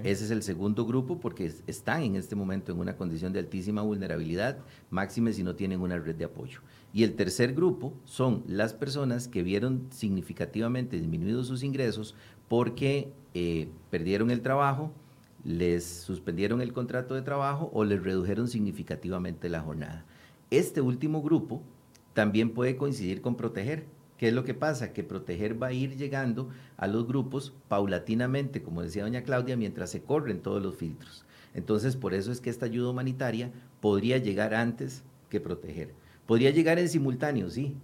Ese 0.05 0.25
es 0.25 0.31
el 0.31 0.43
segundo 0.43 0.87
grupo 0.87 1.21
porque 1.21 1.53
están 1.67 2.03
en 2.03 2.17
este 2.17 2.35
momento 2.35 2.73
en 2.73 2.79
una 2.79 2.97
condición 2.97 3.33
de 3.33 3.41
altísima 3.41 3.83
vulnerabilidad, 3.83 4.59
máxime 4.91 5.33
si 5.33 5.43
no 5.43 5.55
tienen 5.55 5.81
una 5.81 5.99
red 5.99 6.14
de 6.14 6.25
apoyo. 6.25 6.61
Y 6.93 7.05
el 7.05 7.14
tercer 7.14 7.55
grupo 7.55 7.95
son 8.05 8.43
las 8.47 8.75
personas 8.75 9.29
que 9.29 9.43
vieron 9.43 9.87
significativamente 9.91 10.97
disminuidos 10.97 11.47
sus 11.47 11.62
ingresos 11.62 12.14
porque 12.49 13.12
eh, 13.35 13.69
perdieron 13.91 14.31
el 14.31 14.41
trabajo, 14.41 14.93
les 15.45 15.85
suspendieron 15.85 16.61
el 16.61 16.73
contrato 16.73 17.14
de 17.14 17.23
trabajo 17.23 17.71
o 17.73 17.85
les 17.85 18.03
redujeron 18.03 18.49
significativamente 18.49 19.49
la 19.49 19.61
jornada. 19.61 20.05
Este 20.51 20.81
último 20.81 21.23
grupo 21.23 21.62
también 22.14 22.51
puede 22.53 22.77
coincidir 22.77 23.21
con 23.21 23.37
proteger. 23.37 23.87
¿Qué 24.19 24.29
es 24.29 24.35
lo 24.35 24.45
que 24.45 24.53
pasa? 24.53 24.93
Que 24.93 25.05
proteger 25.05 25.63
va 25.63 25.69
a 25.69 25.73
ir 25.73 25.97
llegando 25.97 26.51
a 26.77 26.89
los 26.89 27.07
grupos 27.07 27.55
paulatinamente, 27.69 28.63
como 28.63 28.83
decía 28.83 29.05
doña 29.05 29.23
Claudia, 29.23 29.57
mientras 29.57 29.91
se 29.91 30.03
corren 30.03 30.41
todos 30.41 30.61
los 30.61 30.75
filtros. 30.75 31.25
Entonces, 31.55 31.97
por 31.97 32.15
eso 32.15 32.33
es 32.33 32.41
que 32.41 32.51
esta 32.51 32.67
ayuda 32.67 32.91
humanitaria 32.91 33.53
podría 33.81 34.19
llegar 34.19 34.55
antes 34.55 35.05
que 35.31 35.41
proteger. 35.41 35.95
Podría 36.27 36.51
llegar 36.51 36.79
en 36.79 36.89
simultáneo, 36.89 37.49
sí. 37.49 37.77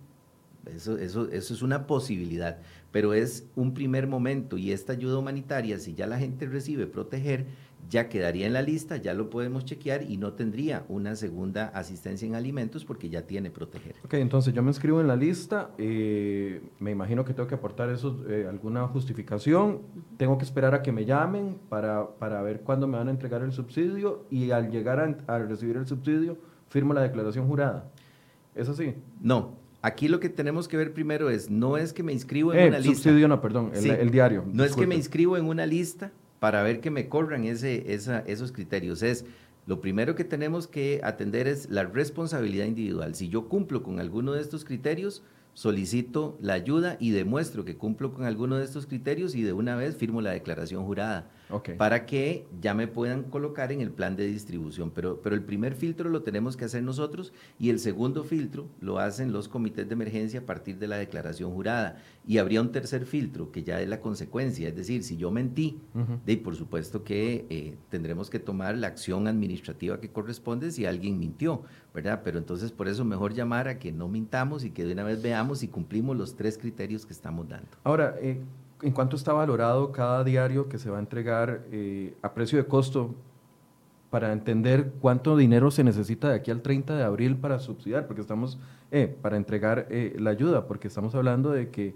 Eso, 0.67 0.99
eso, 0.99 1.31
es 1.31 1.63
una 1.63 1.87
posibilidad, 1.87 2.59
pero 2.91 3.13
es 3.13 3.47
un 3.55 3.75
primer 3.75 4.07
momento 4.07 4.57
y 4.57 4.73
esta 4.73 4.95
ayuda 4.95 5.19
humanitaria, 5.19 5.79
si 5.79 5.95
ya 5.95 6.07
la 6.07 6.19
gente 6.19 6.47
recibe 6.47 6.87
proteger, 6.87 7.47
ya 7.89 8.09
quedaría 8.09 8.47
en 8.47 8.53
la 8.53 8.63
lista, 8.63 8.97
ya 8.97 9.15
lo 9.15 9.31
podemos 9.31 9.65
chequear 9.65 10.03
y 10.03 10.17
no 10.17 10.33
tendría 10.33 10.85
una 10.89 11.17
segunda 11.17 11.69
asistencia 11.69 12.27
en 12.27 12.35
alimentos 12.35 12.85
porque 12.85 13.09
ya 13.09 13.27
tiene 13.27 13.51
proteger. 13.51 13.95
Ok, 14.05 14.15
entonces 14.15 14.55
yo 14.55 14.63
me 14.63 14.71
inscribo 14.71 15.01
en 15.01 15.09
la 15.09 15.17
lista, 15.17 15.71
eh, 15.79 16.63
me 16.79 16.91
imagino 16.91 17.25
que 17.25 17.35
tengo 17.35 17.49
que 17.49 17.55
aportar 17.55 17.91
eso, 17.91 18.25
eh, 18.29 18.47
alguna 18.49 18.87
justificación, 18.89 19.83
tengo 20.17 20.39
que 20.39 20.45
esperar 20.45 20.75
a 20.75 20.83
que 20.83 20.93
me 20.93 21.05
llamen 21.05 21.59
para, 21.69 22.07
para 22.17 22.43
ver 22.43 22.61
cuándo 22.61 22.87
me 22.87 22.97
van 22.99 23.09
a 23.09 23.11
entregar 23.11 23.43
el 23.43 23.53
subsidio 23.53 24.27
y 24.31 24.51
al 24.51 24.71
llegar 24.71 25.19
a, 25.27 25.39
recibir 25.39 25.77
el 25.77 25.87
subsidio 25.87 26.39
firmo 26.69 26.95
la 26.95 27.03
declaración 27.03 27.47
jurada. 27.47 27.91
¿Es 28.55 28.69
así? 28.69 28.95
No, 29.21 29.63
Aquí 29.83 30.09
lo 30.09 30.19
que 30.19 30.31
tenemos 30.31 30.67
que 30.67 30.79
ver 30.79 30.95
primero 30.95 31.29
es, 31.29 31.51
no 31.51 31.77
es 31.77 31.93
que 31.93 32.03
me 32.03 32.11
inscribo 32.11 32.55
en 32.55 32.59
eh, 32.59 32.69
una 32.69 32.79
lista. 32.79 32.95
Subsidio 32.95 33.29
no, 33.29 33.43
perdón, 33.43 33.71
el, 33.75 34.11
diario. 34.11 34.43
No 34.51 34.65
es 34.65 34.75
que 34.75 34.87
me 34.87 34.95
inscribo 34.95 35.37
en 35.37 35.45
una 35.45 35.67
lista 35.67 36.11
para 36.45 36.63
ver 36.63 36.83
que 36.83 36.91
me 36.91 37.09
corran 37.09 37.45
ese, 37.45 37.91
esos 37.95 38.53
criterios. 38.53 39.03
Es 39.03 39.25
lo 39.65 39.81
primero 39.81 40.15
que 40.15 40.25
tenemos 40.25 40.67
que 40.67 41.01
atender 41.03 41.49
es 41.49 41.71
la 41.71 41.85
responsabilidad 41.85 42.67
individual. 42.67 43.15
Si 43.15 43.31
yo 43.31 43.49
cumplo 43.49 43.83
con 43.83 43.99
alguno 43.99 44.35
de 44.35 44.43
estos 44.43 44.67
criterios, 44.67 45.23
solicito 45.55 46.37
la 46.43 46.53
ayuda 46.53 46.99
y 47.01 47.13
demuestro 47.13 47.65
que 47.65 47.79
cumplo 47.79 48.13
con 48.13 48.27
alguno 48.27 48.59
de 48.59 48.65
estos 48.67 48.85
criterios 48.87 49.35
y 49.35 49.43
de 49.43 49.55
una 49.55 49.75
vez 49.75 49.97
firmo 49.97 50.21
la 50.21 50.33
declaración 50.33 50.85
jurada 50.85 51.31
para 51.77 52.07
que 52.07 52.47
ya 52.61 52.75
me 52.75 52.89
puedan 52.89 53.25
colocar 53.25 53.73
en 53.73 53.81
el 53.81 53.91
plan 53.91 54.17
de 54.17 54.27
distribución. 54.27 54.91
Pero, 54.91 55.21
pero 55.23 55.35
el 55.35 55.43
primer 55.43 55.75
filtro 55.75 56.09
lo 56.09 56.23
tenemos 56.23 56.57
que 56.57 56.65
hacer 56.65 56.83
nosotros 56.83 57.33
y 57.59 57.71
el 57.71 57.79
segundo 57.79 58.25
filtro 58.25 58.69
lo 58.81 58.99
hacen 58.99 59.33
los 59.33 59.49
comités 59.49 59.89
de 59.89 59.95
emergencia 59.95 60.41
a 60.41 60.47
partir 60.47 60.79
de 60.79 60.89
la 60.89 60.97
declaración 60.97 61.53
jurada. 61.53 61.99
Y 62.27 62.39
habría 62.39 62.61
un 62.61 62.73
tercer 62.73 63.05
filtro 63.07 63.53
que 63.53 63.63
ya 63.63 63.81
es 63.81 63.89
la 63.89 64.01
consecuencia, 64.01 64.69
es 64.69 64.77
decir, 64.77 65.03
si 65.05 65.17
yo 65.17 65.31
mentí, 65.31 65.81
y 66.27 66.37
por 66.37 66.57
supuesto 66.57 67.05
que 67.05 67.47
eh, 67.51 67.77
tendremos 67.91 68.31
que 68.31 68.39
tomar 68.39 68.77
la 68.77 68.87
acción 68.87 69.27
administrativa 69.27 70.01
que 70.01 70.11
corresponde 70.11 70.71
si 70.71 70.87
alguien 70.87 71.19
mintió, 71.19 71.63
¿verdad? 71.93 72.23
Pero 72.25 72.39
entonces 72.39 72.73
por 72.73 72.89
eso 72.89 73.05
mejor 73.05 73.35
llamar 73.35 73.69
a 73.69 73.79
que 73.79 73.93
no 73.93 74.09
mintamos 74.09 74.65
y 74.65 74.71
que 74.71 74.85
de 74.85 74.93
una 74.93 75.05
vez 75.05 75.23
veamos 75.23 75.59
si 75.59 75.69
cumplimos 75.69 76.17
los 76.17 76.35
tres 76.37 76.59
criterios 76.59 77.07
que 77.07 77.13
estamos 77.13 77.49
dando. 77.49 77.69
Ahora, 77.85 78.17
eh, 78.21 78.41
¿en 78.85 78.93
cuánto 78.93 79.17
está 79.17 79.33
valorado 79.33 79.93
cada 79.93 80.23
diario 80.25 80.69
que 80.69 80.79
se 80.79 80.91
va 80.91 80.99
a 80.99 81.01
entregar 81.01 81.65
eh, 81.73 82.15
a 82.23 82.35
precio 82.35 82.59
de 82.59 82.67
costo 82.67 83.15
para 84.11 84.33
entender 84.33 84.93
cuánto 85.01 85.37
dinero 85.37 85.71
se 85.71 85.83
necesita 85.83 86.29
de 86.29 86.37
aquí 86.37 86.51
al 86.51 86.63
30 86.63 86.95
de 86.95 87.03
abril 87.03 87.37
para 87.37 87.59
subsidiar? 87.59 88.07
Porque 88.07 88.21
estamos, 88.21 88.59
eh, 88.93 89.15
para 89.21 89.37
entregar 89.37 89.89
la 89.91 90.31
ayuda, 90.31 90.67
porque 90.67 90.89
estamos 90.89 91.15
hablando 91.15 91.51
de 91.51 91.71
que 91.71 91.95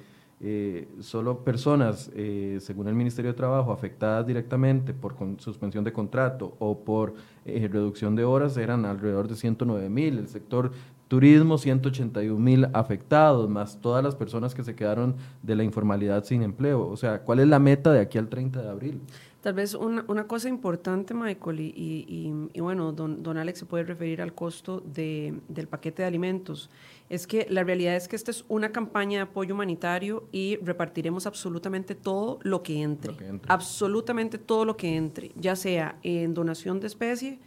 solo 1.00 1.44
personas, 1.44 2.10
según 2.58 2.86
el 2.88 2.94
Ministerio 2.94 3.32
de 3.32 3.36
Trabajo, 3.36 3.72
afectadas 3.72 4.26
directamente 4.26 4.94
por 4.94 5.16
suspensión 5.38 5.84
de 5.84 5.92
contrato 5.92 6.54
o 6.58 6.78
por 6.78 7.14
reducción 7.44 8.14
de 8.16 8.24
horas 8.24 8.56
eran 8.56 8.84
alrededor 8.84 9.28
de 9.28 9.34
109 9.34 9.88
mil. 9.88 10.18
El 10.18 10.28
sector 10.28 10.72
Turismo, 11.08 11.56
181 11.56 12.38
mil 12.38 12.68
afectados, 12.74 13.48
más 13.48 13.80
todas 13.80 14.04
las 14.04 14.14
personas 14.14 14.54
que 14.54 14.62
se 14.62 14.74
quedaron 14.74 15.16
de 15.42 15.56
la 15.56 15.64
informalidad 15.64 16.24
sin 16.24 16.42
empleo. 16.42 16.86
O 16.86 16.96
sea, 16.96 17.22
¿cuál 17.22 17.40
es 17.40 17.48
la 17.48 17.58
meta 17.58 17.90
de 17.92 18.00
aquí 18.00 18.18
al 18.18 18.28
30 18.28 18.62
de 18.62 18.68
abril? 18.68 19.00
Tal 19.40 19.54
vez 19.54 19.74
una, 19.74 20.04
una 20.08 20.26
cosa 20.26 20.48
importante, 20.48 21.14
Michael, 21.14 21.60
y, 21.60 21.72
y, 21.76 22.48
y, 22.52 22.60
bueno, 22.60 22.92
don, 22.92 23.22
don, 23.22 23.38
Alex 23.38 23.60
se 23.60 23.66
puede 23.66 23.84
referir 23.84 24.20
al 24.20 24.34
costo 24.34 24.82
de, 24.84 25.32
del 25.48 25.68
paquete 25.68 26.02
de 26.02 26.08
alimentos, 26.08 26.68
es 27.08 27.26
que 27.28 27.46
la 27.48 27.62
realidad 27.62 27.94
es 27.94 28.08
que 28.08 28.16
esta 28.16 28.32
es 28.32 28.44
una 28.48 28.72
campaña 28.72 29.18
de 29.18 29.22
apoyo 29.22 29.54
humanitario 29.54 30.24
y 30.32 30.56
repartiremos 30.56 31.24
absolutamente 31.26 31.94
todo 31.94 32.40
lo 32.42 32.64
que 32.64 32.82
entre, 32.82 33.12
lo 33.12 33.16
que 33.16 33.28
entre. 33.28 33.52
absolutamente 33.52 34.38
todo 34.38 34.64
lo 34.64 34.76
que 34.76 34.96
entre, 34.96 35.30
ya 35.36 35.54
sea 35.54 35.98
en 36.02 36.34
donación 36.34 36.80
de 36.80 36.88
especie, 36.88 37.38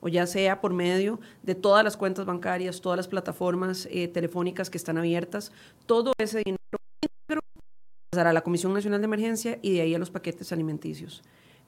o 0.00 0.08
ya 0.08 0.26
sea 0.26 0.60
por 0.60 0.72
medio 0.72 1.20
de 1.42 1.54
todas 1.54 1.84
las 1.84 1.96
cuentas 1.96 2.26
bancarias, 2.26 2.80
todas 2.80 2.96
las 2.96 3.08
plataformas 3.08 3.88
eh, 3.90 4.08
telefónicas 4.08 4.70
que 4.70 4.78
están 4.78 4.98
abiertas, 4.98 5.52
todo 5.86 6.12
ese 6.18 6.38
dinero 6.44 6.60
pasará 8.10 8.30
a 8.30 8.32
la 8.32 8.40
Comisión 8.40 8.72
Nacional 8.72 9.00
de 9.00 9.04
Emergencia 9.04 9.58
y 9.62 9.74
de 9.74 9.82
ahí 9.82 9.94
a 9.94 9.98
los 9.98 10.10
paquetes 10.10 10.50
alimenticios. 10.52 11.22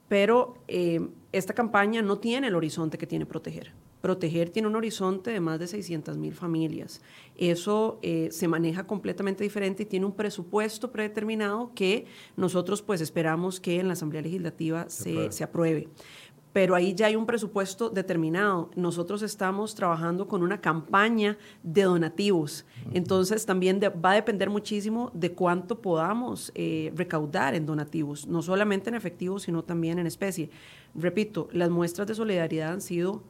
Pero 0.09 0.55
eh, 0.67 0.99
esta 1.31 1.53
campaña 1.53 2.01
no 2.01 2.19
tiene 2.19 2.47
el 2.47 2.55
horizonte 2.55 2.97
que 2.97 3.07
tiene 3.07 3.25
Proteger. 3.25 3.71
Proteger 4.01 4.49
tiene 4.49 4.67
un 4.67 4.75
horizonte 4.75 5.31
de 5.31 5.39
más 5.39 5.59
de 5.59 5.67
600 5.67 6.17
mil 6.17 6.33
familias. 6.33 7.01
Eso 7.37 7.99
eh, 8.01 8.27
se 8.31 8.49
maneja 8.49 8.85
completamente 8.85 9.45
diferente 9.45 9.83
y 9.83 9.85
tiene 9.85 10.05
un 10.05 10.11
presupuesto 10.11 10.91
predeterminado 10.91 11.71
que 11.73 12.05
nosotros 12.35 12.81
pues 12.81 12.99
esperamos 12.99 13.61
que 13.61 13.79
en 13.79 13.87
la 13.87 13.93
Asamblea 13.93 14.21
Legislativa 14.21 14.89
se, 14.89 15.31
se 15.31 15.45
apruebe 15.45 15.87
pero 16.53 16.75
ahí 16.75 16.93
ya 16.93 17.07
hay 17.07 17.15
un 17.15 17.25
presupuesto 17.25 17.89
determinado. 17.89 18.69
Nosotros 18.75 19.23
estamos 19.23 19.73
trabajando 19.73 20.27
con 20.27 20.43
una 20.43 20.61
campaña 20.61 21.37
de 21.63 21.81
donativos, 21.81 22.65
entonces 22.93 23.45
también 23.45 23.81
va 23.81 24.11
a 24.11 24.15
depender 24.15 24.49
muchísimo 24.49 25.11
de 25.13 25.33
cuánto 25.33 25.81
podamos 25.81 26.51
eh, 26.53 26.93
recaudar 26.95 27.55
en 27.55 27.65
donativos, 27.65 28.27
no 28.27 28.41
solamente 28.43 28.89
en 28.89 28.95
efectivo, 28.95 29.39
sino 29.39 29.63
también 29.63 29.97
en 29.97 30.05
especie. 30.05 30.51
Repito, 30.93 31.49
las 31.51 31.71
muestras 31.71 32.07
de 32.07 32.15
solidaridad 32.15 32.73
han 32.73 32.81
sido 32.81 33.23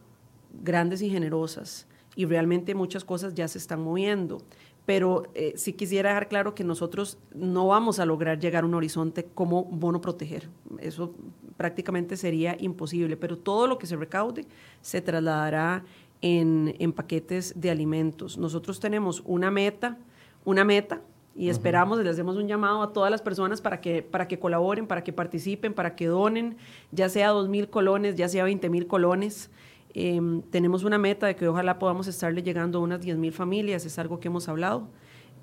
grandes 0.62 1.02
y 1.02 1.10
generosas 1.10 1.88
y 2.16 2.26
realmente 2.26 2.76
muchas 2.76 3.04
cosas 3.04 3.34
ya 3.34 3.48
se 3.48 3.58
están 3.58 3.82
moviendo 3.82 4.40
pero 4.86 5.24
eh, 5.34 5.54
sí 5.56 5.74
quisiera 5.74 6.10
dejar 6.10 6.28
claro 6.28 6.56
que 6.56 6.64
nosotros 6.64 7.18
no 7.34 7.68
vamos 7.68 8.00
a 8.00 8.06
lograr 8.06 8.40
llegar 8.40 8.64
a 8.64 8.68
un 8.68 8.74
horizonte 8.74 9.26
como 9.34 9.64
bono 9.64 10.02
proteger. 10.02 10.50
Eso 10.80 11.14
prácticamente 11.56 12.18
sería 12.18 12.58
imposible, 12.60 13.16
pero 13.16 13.38
todo 13.38 13.68
lo 13.68 13.78
que 13.78 13.88
se 13.88 13.96
recaude 13.96 14.46
se 14.82 15.02
trasladará 15.02 15.84
en, 16.22 16.94
paquetes 16.94 17.54
de 17.60 17.70
alimentos. 17.70 18.38
Nosotros 18.38 18.80
tenemos 18.80 19.22
una 19.26 19.52
meta, 19.52 19.98
una 20.46 20.64
meta, 20.64 21.02
y 21.36 21.50
esperamos, 21.50 21.98
les 21.98 22.08
hacemos 22.08 22.38
un 22.38 22.48
llamado 22.48 22.84
a 22.84 22.94
todas 22.94 23.10
las 23.10 23.22
personas 23.22 23.60
para 23.60 23.82
que, 23.82 24.04
para 24.04 24.28
que 24.28 24.38
colaboren, 24.38 24.86
para 24.86 25.04
que 25.04 25.12
participen, 25.12 25.74
para 25.74 25.96
que 25.96 26.06
donen, 26.06 26.58
ya 26.92 27.10
sea 27.10 27.30
dos 27.30 27.50
mil 27.50 27.70
colones, 27.70 28.16
ya 28.16 28.30
sea 28.30 28.44
20 28.44 28.70
mil 28.70 28.86
colones. 28.86 29.50
Em, 29.94 30.42
tenemos 30.42 30.84
una 30.84 30.98
meta 30.98 31.28
de 31.28 31.36
que 31.36 31.48
ojalá 31.48 31.78
podamos 31.78 32.08
estarle 32.08 32.42
llegando 32.42 32.80
a 32.80 32.82
unas 32.82 33.02
10 33.02 33.18
mil 33.18 33.32
familias, 33.32 33.86
es 33.86 34.00
algo 34.00 34.20
que 34.20 34.28
hemos 34.28 34.50
hablado. 34.50 34.90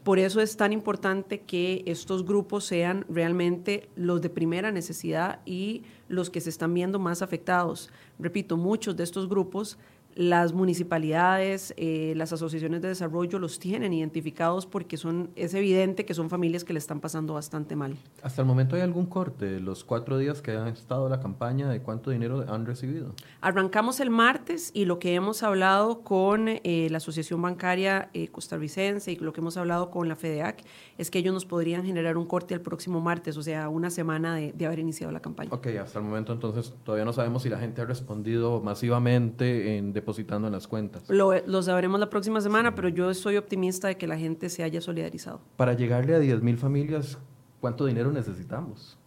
Por 0.02 0.18
eso 0.18 0.40
es 0.40 0.56
tan 0.56 0.72
importante 0.72 1.42
que 1.42 1.82
estos 1.86 2.24
grupos 2.24 2.64
sean 2.64 3.04
realmente 3.08 3.90
los 3.96 4.22
de 4.22 4.30
primera 4.30 4.72
necesidad 4.72 5.40
y 5.44 5.82
los 6.08 6.30
que 6.30 6.40
se 6.40 6.48
están 6.48 6.72
viendo 6.72 6.98
más 6.98 7.20
afectados. 7.20 7.90
Repito, 8.18 8.56
muchos 8.56 8.96
de 8.96 9.04
estos 9.04 9.28
grupos 9.28 9.78
las 10.20 10.52
municipalidades, 10.52 11.72
eh, 11.78 12.12
las 12.14 12.30
asociaciones 12.30 12.82
de 12.82 12.88
desarrollo 12.88 13.38
los 13.38 13.58
tienen 13.58 13.94
identificados 13.94 14.66
porque 14.66 14.98
son, 14.98 15.30
es 15.34 15.54
evidente 15.54 16.04
que 16.04 16.12
son 16.12 16.28
familias 16.28 16.62
que 16.62 16.74
le 16.74 16.78
están 16.78 17.00
pasando 17.00 17.32
bastante 17.32 17.74
mal. 17.74 17.96
¿Hasta 18.22 18.42
el 18.42 18.46
momento 18.46 18.76
hay 18.76 18.82
algún 18.82 19.06
corte? 19.06 19.60
¿Los 19.60 19.82
cuatro 19.82 20.18
días 20.18 20.42
que 20.42 20.52
han 20.52 20.68
estado 20.68 21.08
la 21.08 21.20
campaña 21.20 21.70
de 21.70 21.80
cuánto 21.80 22.10
dinero 22.10 22.44
han 22.52 22.66
recibido? 22.66 23.14
Arrancamos 23.40 23.98
el 24.00 24.10
martes 24.10 24.70
y 24.74 24.84
lo 24.84 24.98
que 24.98 25.14
hemos 25.14 25.42
hablado 25.42 26.02
con 26.02 26.48
eh, 26.48 26.88
la 26.90 26.98
Asociación 26.98 27.40
Bancaria 27.40 28.10
eh, 28.12 28.28
Costarricense 28.28 29.12
y 29.12 29.16
lo 29.16 29.32
que 29.32 29.40
hemos 29.40 29.56
hablado 29.56 29.90
con 29.90 30.06
la 30.06 30.16
FEDEAC 30.16 30.62
es 30.98 31.10
que 31.10 31.20
ellos 31.20 31.32
nos 31.32 31.46
podrían 31.46 31.82
generar 31.86 32.18
un 32.18 32.26
corte 32.26 32.52
el 32.52 32.60
próximo 32.60 33.00
martes, 33.00 33.38
o 33.38 33.42
sea, 33.42 33.70
una 33.70 33.88
semana 33.88 34.36
de, 34.36 34.52
de 34.52 34.66
haber 34.66 34.80
iniciado 34.80 35.12
la 35.12 35.20
campaña. 35.20 35.48
Ok, 35.50 35.68
hasta 35.82 35.98
el 35.98 36.04
momento 36.04 36.34
entonces 36.34 36.74
todavía 36.84 37.06
no 37.06 37.14
sabemos 37.14 37.42
si 37.42 37.48
la 37.48 37.58
gente 37.58 37.80
ha 37.80 37.86
respondido 37.86 38.60
masivamente 38.60 39.78
en 39.78 39.94
depositando 40.10 40.48
en 40.48 40.52
las 40.52 40.66
cuentas. 40.66 41.04
Lo, 41.08 41.62
sabremos 41.62 42.00
la 42.00 42.10
próxima 42.10 42.40
semana, 42.40 42.74
pero 42.74 42.88
yo 42.88 43.14
soy 43.14 43.36
optimista 43.36 43.88
de 43.88 43.96
que 43.96 44.06
la 44.06 44.18
gente 44.18 44.48
se 44.48 44.64
haya 44.64 44.80
solidarizado. 44.80 45.40
Para 45.56 45.74
llegarle 45.74 46.14
a 46.14 46.18
10 46.18 46.42
mil 46.42 46.56
familias, 46.56 47.16
¿cuánto 47.60 47.86
dinero 47.86 48.10
necesitamos? 48.10 48.98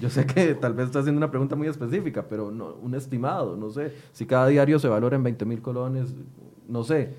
Yo 0.01 0.11
sé 0.11 0.27
que 0.27 0.55
tal 0.57 0.75
vez 0.75 0.87
está 0.87 0.99
haciendo 0.99 1.19
una 1.19 1.31
pregunta 1.31 1.55
muy 1.55 1.69
específica, 1.69 2.25
pero 2.29 2.51
no, 2.51 2.75
un 2.83 2.97
estimado, 2.97 3.57
no 3.57 3.71
sé. 3.71 3.95
Si 4.13 4.27
cada 4.27 4.49
diario 4.49 4.81
se 4.81 4.89
valora 4.89 5.15
en 5.15 5.23
20 5.23 5.45
mil 5.45 5.63
colones, 5.63 6.13
no 6.69 6.83
sé. 6.83 7.15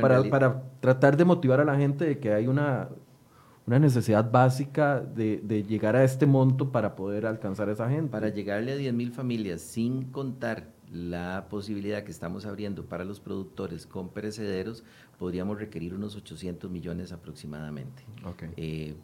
para, 0.00 0.22
para, 0.22 0.62
tratar 0.78 1.16
de 1.16 1.24
motivar 1.24 1.58
a 1.58 1.64
la 1.64 1.76
gente 1.76 2.04
de 2.04 2.18
que 2.20 2.32
hay 2.32 2.46
una, 2.46 2.88
una 3.66 3.80
necesidad 3.80 4.30
básica 4.30 5.00
de, 5.00 5.40
de, 5.42 5.64
llegar 5.64 5.96
a 5.96 6.04
este 6.04 6.24
monto 6.24 6.70
para 6.70 6.94
poder 6.94 7.26
alcanzar 7.26 7.68
a 7.68 7.72
esa 7.72 7.90
gente. 7.90 8.12
Para 8.12 8.28
llegarle 8.28 8.72
a 8.72 8.76
10 8.76 8.94
mil 8.94 9.10
familias 9.10 9.60
sin 9.60 10.04
contar 10.04 10.68
la 10.92 11.46
posibilidad 11.48 12.02
que 12.02 12.10
estamos 12.10 12.46
abriendo 12.46 12.84
para 12.84 13.04
los 13.04 13.20
productores 13.20 13.86
con 13.86 14.08
perecederos, 14.08 14.82
podríamos 15.18 15.58
requerir 15.58 15.94
unos 15.94 16.16
800 16.16 16.70
millones 16.70 17.12
aproximadamente. 17.12 18.02
Eh, 18.56 18.94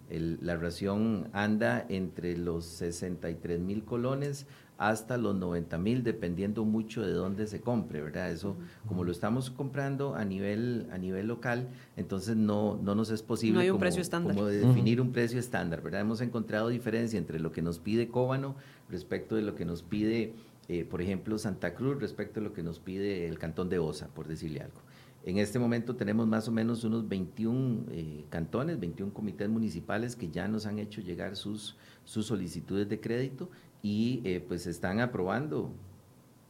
la 0.41 0.57
ración 0.57 1.29
anda 1.33 1.87
entre 1.89 2.37
los 2.37 2.65
63 2.65 3.61
mil 3.61 3.85
colones 3.85 4.47
hasta 4.79 5.17
los 5.17 5.35
90 5.35 5.79
mil, 5.79 6.03
dependiendo 6.03 6.65
mucho 6.65 7.03
de 7.03 7.13
dónde 7.13 7.47
se 7.47 7.61
compre, 7.61 8.03
¿verdad? 8.03 8.31
Eso, 8.31 8.57
como 8.87 9.05
lo 9.05 9.13
estamos 9.13 9.51
comprando 9.51 10.15
a 10.15 10.25
nivel, 10.25 10.87
a 10.93 10.99
nivel 10.99 11.29
local, 11.29 11.69
entonces 11.97 12.37
no, 12.37 12.79
no 12.83 12.95
nos 12.95 13.11
es 13.11 13.23
posible 13.23 13.67
como, 13.69 13.81
precio 13.81 14.03
definir 14.03 15.01
un 15.01 15.13
precio 15.13 15.39
estándar, 15.39 15.83
¿verdad? 15.83 16.03
Hemos 16.03 16.21
encontrado 16.21 16.69
diferencia 16.69 17.19
entre 17.19 17.41
lo 17.41 17.53
que 17.53 17.63
nos 17.63 17.79
pide 17.79 18.09
Cóbano 18.09 18.55
respecto 18.91 19.35
de 19.35 19.43
lo 19.43 19.55
que 19.55 19.65
nos 19.65 19.83
pide, 19.83 20.35
eh, 20.69 20.85
por 20.85 21.03
ejemplo, 21.03 21.39
Santa 21.39 21.75
Cruz 21.75 22.01
respecto 22.01 22.41
a 22.41 22.43
lo 22.43 22.53
que 22.53 22.63
nos 22.63 22.81
pide 22.81 23.29
el 23.29 23.39
Cantón 23.39 23.69
de 23.69 23.79
Osa, 23.79 24.09
por 24.09 24.27
decirle 24.27 24.61
algo. 24.61 24.81
En 25.27 25.39
este 25.39 25.59
momento 25.59 25.97
tenemos 25.97 26.29
más 26.29 26.47
o 26.47 26.53
menos 26.53 26.85
unos 26.85 27.09
21 27.09 27.87
eh, 27.91 28.25
cantones, 28.31 28.79
21 28.79 29.13
comités 29.13 29.49
municipales 29.49 30.15
que 30.15 30.31
ya 30.31 30.47
nos 30.47 30.67
han 30.67 30.79
hecho 30.79 31.01
llegar 31.01 31.35
sus, 31.35 31.77
solicitudes 32.05 32.89
de 32.89 33.01
crédito 33.01 33.51
y 33.83 34.23
eh, 34.25 34.39
pues 34.47 34.69
están 34.69 35.01
aprobando 35.01 35.73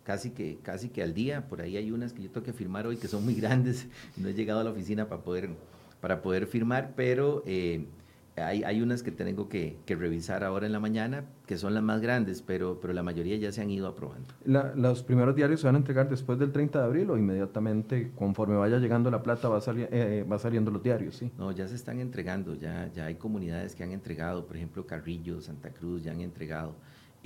casi 0.04 0.30
que, 0.32 0.58
casi 0.62 0.90
que 0.90 1.02
al 1.02 1.14
día. 1.14 1.48
Por 1.48 1.62
ahí 1.62 1.78
hay 1.78 1.90
unas 1.90 2.12
que 2.12 2.22
yo 2.22 2.30
tengo 2.30 2.44
que 2.44 2.52
firmar 2.52 2.86
hoy 2.86 2.98
que 2.98 3.08
son 3.08 3.24
muy 3.24 3.34
grandes. 3.40 3.86
No 4.18 4.28
he 4.28 4.34
llegado 4.34 4.60
a 4.60 4.64
la 4.64 4.70
oficina 4.72 5.08
para 5.08 5.22
poder, 5.22 5.48
para 6.02 6.20
poder 6.20 6.46
firmar, 6.46 6.92
pero 6.94 7.42
eh, 7.46 7.86
hay, 8.36 8.62
hay, 8.64 8.82
unas 8.82 9.02
que 9.02 9.10
tengo 9.10 9.48
que, 9.48 9.78
que, 9.86 9.96
revisar 9.96 10.44
ahora 10.44 10.66
en 10.66 10.72
la 10.72 10.80
mañana, 10.80 11.24
que 11.46 11.56
son 11.56 11.74
las 11.74 11.82
más 11.82 12.00
grandes, 12.00 12.42
pero, 12.42 12.80
pero 12.80 12.92
la 12.92 13.02
mayoría 13.02 13.36
ya 13.36 13.50
se 13.52 13.62
han 13.62 13.70
ido 13.70 13.86
aprobando. 13.86 14.34
¿Los 14.44 15.02
primeros 15.02 15.34
diarios 15.34 15.60
se 15.60 15.66
van 15.66 15.76
a 15.76 15.78
entregar 15.78 16.08
después 16.08 16.38
del 16.38 16.52
30 16.52 16.78
de 16.78 16.84
abril 16.84 17.10
o 17.10 17.16
inmediatamente, 17.18 18.12
conforme 18.14 18.56
vaya 18.56 18.78
llegando 18.78 19.10
la 19.10 19.22
plata, 19.22 19.48
va, 19.48 19.60
eh, 19.66 20.26
va 20.30 20.38
saliendo 20.38 20.70
los 20.70 20.82
diarios? 20.82 21.16
¿sí? 21.16 21.30
No, 21.38 21.52
ya 21.52 21.66
se 21.66 21.74
están 21.74 22.00
entregando, 22.00 22.54
ya, 22.54 22.90
ya 22.92 23.06
hay 23.06 23.14
comunidades 23.14 23.74
que 23.74 23.84
han 23.84 23.92
entregado, 23.92 24.46
por 24.46 24.56
ejemplo, 24.56 24.86
Carrillo, 24.86 25.40
Santa 25.40 25.70
Cruz, 25.70 26.04
ya 26.04 26.12
han 26.12 26.20
entregado. 26.20 26.74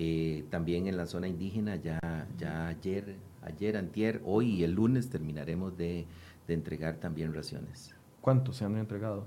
Eh, 0.02 0.46
también 0.48 0.86
en 0.86 0.96
la 0.96 1.04
zona 1.04 1.28
indígena, 1.28 1.76
ya, 1.76 1.98
ya 2.38 2.68
ayer, 2.68 3.16
ayer, 3.42 3.76
antier, 3.76 4.22
hoy 4.24 4.50
y 4.50 4.64
el 4.64 4.72
lunes 4.72 5.10
terminaremos 5.10 5.76
de, 5.76 6.06
entregar 6.48 6.96
también 6.96 7.32
raciones. 7.32 7.94
¿Cuántos 8.20 8.56
se 8.56 8.64
han 8.64 8.76
entregado? 8.76 9.26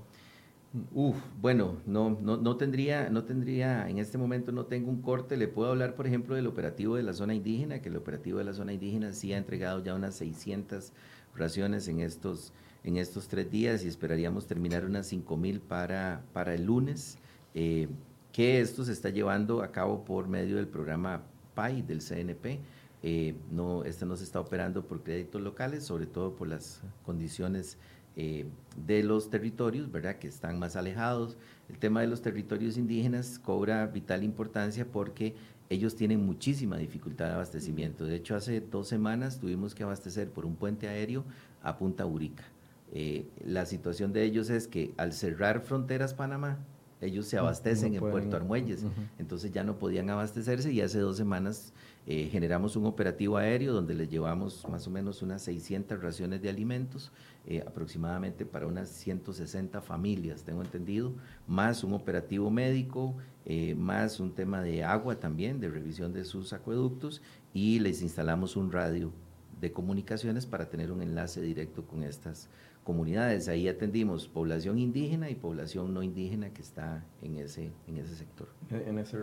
Uf, 0.92 1.16
bueno, 1.40 1.78
no, 1.86 2.18
no, 2.20 2.38
no, 2.38 2.58
tendría, 2.58 3.10
no 3.12 3.26
tendría, 3.26 3.88
en 3.88 4.00
este 4.00 4.18
momento 4.18 4.52
no 4.52 4.66
tengo 4.66 4.90
un 4.90 5.04
corte, 5.04 5.38
le 5.38 5.48
puedo 5.48 5.70
hablar, 5.70 5.94
por 5.94 6.08
ejemplo, 6.08 6.36
del 6.36 6.48
operativo 6.48 6.96
de 6.96 7.04
la 7.04 7.14
zona 7.14 7.36
indígena, 7.36 7.80
que 7.80 7.90
el 7.90 7.96
operativo 7.96 8.40
de 8.40 8.46
la 8.46 8.54
zona 8.54 8.74
indígena 8.74 9.14
sí 9.14 9.34
ha 9.34 9.38
entregado 9.38 9.84
ya 9.84 9.94
unas 9.94 10.16
600 10.16 10.92
raciones 11.36 11.88
en 11.88 12.00
estos, 12.00 12.54
en 12.84 12.98
estos 12.98 13.28
tres 13.28 13.52
días 13.52 13.86
y 13.86 13.88
esperaríamos 13.88 14.48
terminar 14.48 14.84
unas 14.84 15.06
5 15.06 15.38
mil 15.38 15.60
para, 15.60 16.24
para 16.34 16.56
el 16.56 16.66
lunes. 16.66 17.20
Eh, 17.54 17.88
que 18.32 18.60
esto 18.60 18.84
se 18.84 18.94
está 18.94 19.10
llevando 19.10 19.62
a 19.62 19.72
cabo 19.72 20.04
por 20.04 20.28
medio 20.28 20.56
del 20.56 20.68
programa 20.68 21.22
PAI 21.54 21.84
del 21.84 22.02
CNP. 22.02 22.60
Eh, 23.04 23.36
no, 23.52 23.84
este 23.84 24.08
no 24.08 24.16
se 24.16 24.24
está 24.24 24.40
operando 24.40 24.88
por 24.88 25.04
créditos 25.04 25.40
locales, 25.40 25.84
sobre 25.84 26.08
todo 26.08 26.36
por 26.36 26.48
las 26.48 26.82
condiciones 27.06 27.78
eh, 28.16 28.46
de 28.86 29.04
los 29.04 29.30
territorios, 29.30 29.92
¿verdad? 29.92 30.18
Que 30.18 30.28
están 30.28 30.60
más 30.60 30.76
alejados. 30.76 31.38
El 31.70 31.80
tema 31.80 32.02
de 32.02 32.08
los 32.08 32.22
territorios 32.22 32.78
indígenas 32.78 33.40
cobra 33.40 33.88
vital 33.88 34.24
importancia 34.24 34.86
porque 34.86 35.36
ellos 35.70 35.96
tienen 35.96 36.26
muchísima 36.26 36.78
dificultad 36.78 37.28
de 37.28 37.34
abastecimiento. 37.34 38.06
De 38.06 38.16
hecho, 38.16 38.36
hace 38.36 38.62
dos 38.62 38.88
semanas 38.88 39.40
tuvimos 39.40 39.74
que 39.74 39.84
abastecer 39.84 40.30
por 40.30 40.46
un 40.46 40.56
puente 40.56 40.88
aéreo 40.88 41.24
a 41.64 41.78
Punta 41.78 42.06
Urica. 42.06 42.44
Eh, 42.92 43.26
la 43.44 43.66
situación 43.66 44.14
de 44.14 44.24
ellos 44.24 44.50
es 44.52 44.68
que 44.68 44.94
al 44.98 45.14
cerrar 45.14 45.62
fronteras 45.62 46.14
Panamá, 46.14 46.60
ellos 47.02 47.26
se 47.26 47.38
abastecen 47.38 47.96
en 47.96 48.00
Puerto 48.00 48.36
Armuelles, 48.36 48.86
entonces 49.20 49.52
ya 49.52 49.64
no 49.64 49.78
podían 49.78 50.10
abastecerse 50.10 50.72
y 50.72 50.80
hace 50.80 51.00
dos 51.00 51.18
semanas 51.18 51.74
eh, 52.06 52.30
generamos 52.32 52.76
un 52.76 52.86
operativo 52.86 53.38
aéreo 53.38 53.74
donde 53.74 53.94
les 53.94 54.10
llevamos 54.10 54.66
más 54.70 54.88
o 54.88 54.90
menos 54.90 55.22
unas 55.22 55.42
600 55.42 56.02
raciones 56.02 56.42
de 56.42 56.50
alimentos, 56.50 57.12
eh, 57.46 57.64
aproximadamente 57.66 58.46
para 58.46 58.68
unas 58.68 58.90
160 58.90 59.82
familias, 59.82 60.44
tengo 60.44 60.62
entendido, 60.62 61.14
más 61.48 61.84
un 61.84 61.94
operativo 61.94 62.50
médico, 62.50 63.16
eh, 63.46 63.76
más 63.76 64.20
un 64.20 64.34
tema 64.34 64.62
de 64.62 64.84
agua 64.84 65.20
también, 65.20 65.60
de 65.60 65.70
revisión 65.70 66.14
de 66.14 66.24
sus 66.24 66.54
acueductos 66.54 67.22
y 67.54 67.80
les 67.80 68.02
instalamos 68.02 68.56
un 68.56 68.72
radio 68.72 69.12
de 69.60 69.72
comunicaciones 69.72 70.46
para 70.46 70.70
tener 70.70 70.92
un 70.92 71.02
enlace 71.02 71.42
directo 71.42 71.86
con 71.86 72.04
estas 72.04 72.50
comunidades. 72.84 73.48
Ahí 73.48 73.68
atendimos 73.68 74.28
población 74.28 74.78
indígena 74.80 75.30
y 75.30 75.36
población 75.36 75.94
no 75.94 76.04
indígena 76.04 76.50
que 76.52 76.62
está 76.62 77.04
en 77.22 77.38
ese, 77.38 77.72
en 77.88 77.98
ese 77.98 78.16
sector. 78.16 78.48
En 78.70 78.98
ese, 79.00 79.18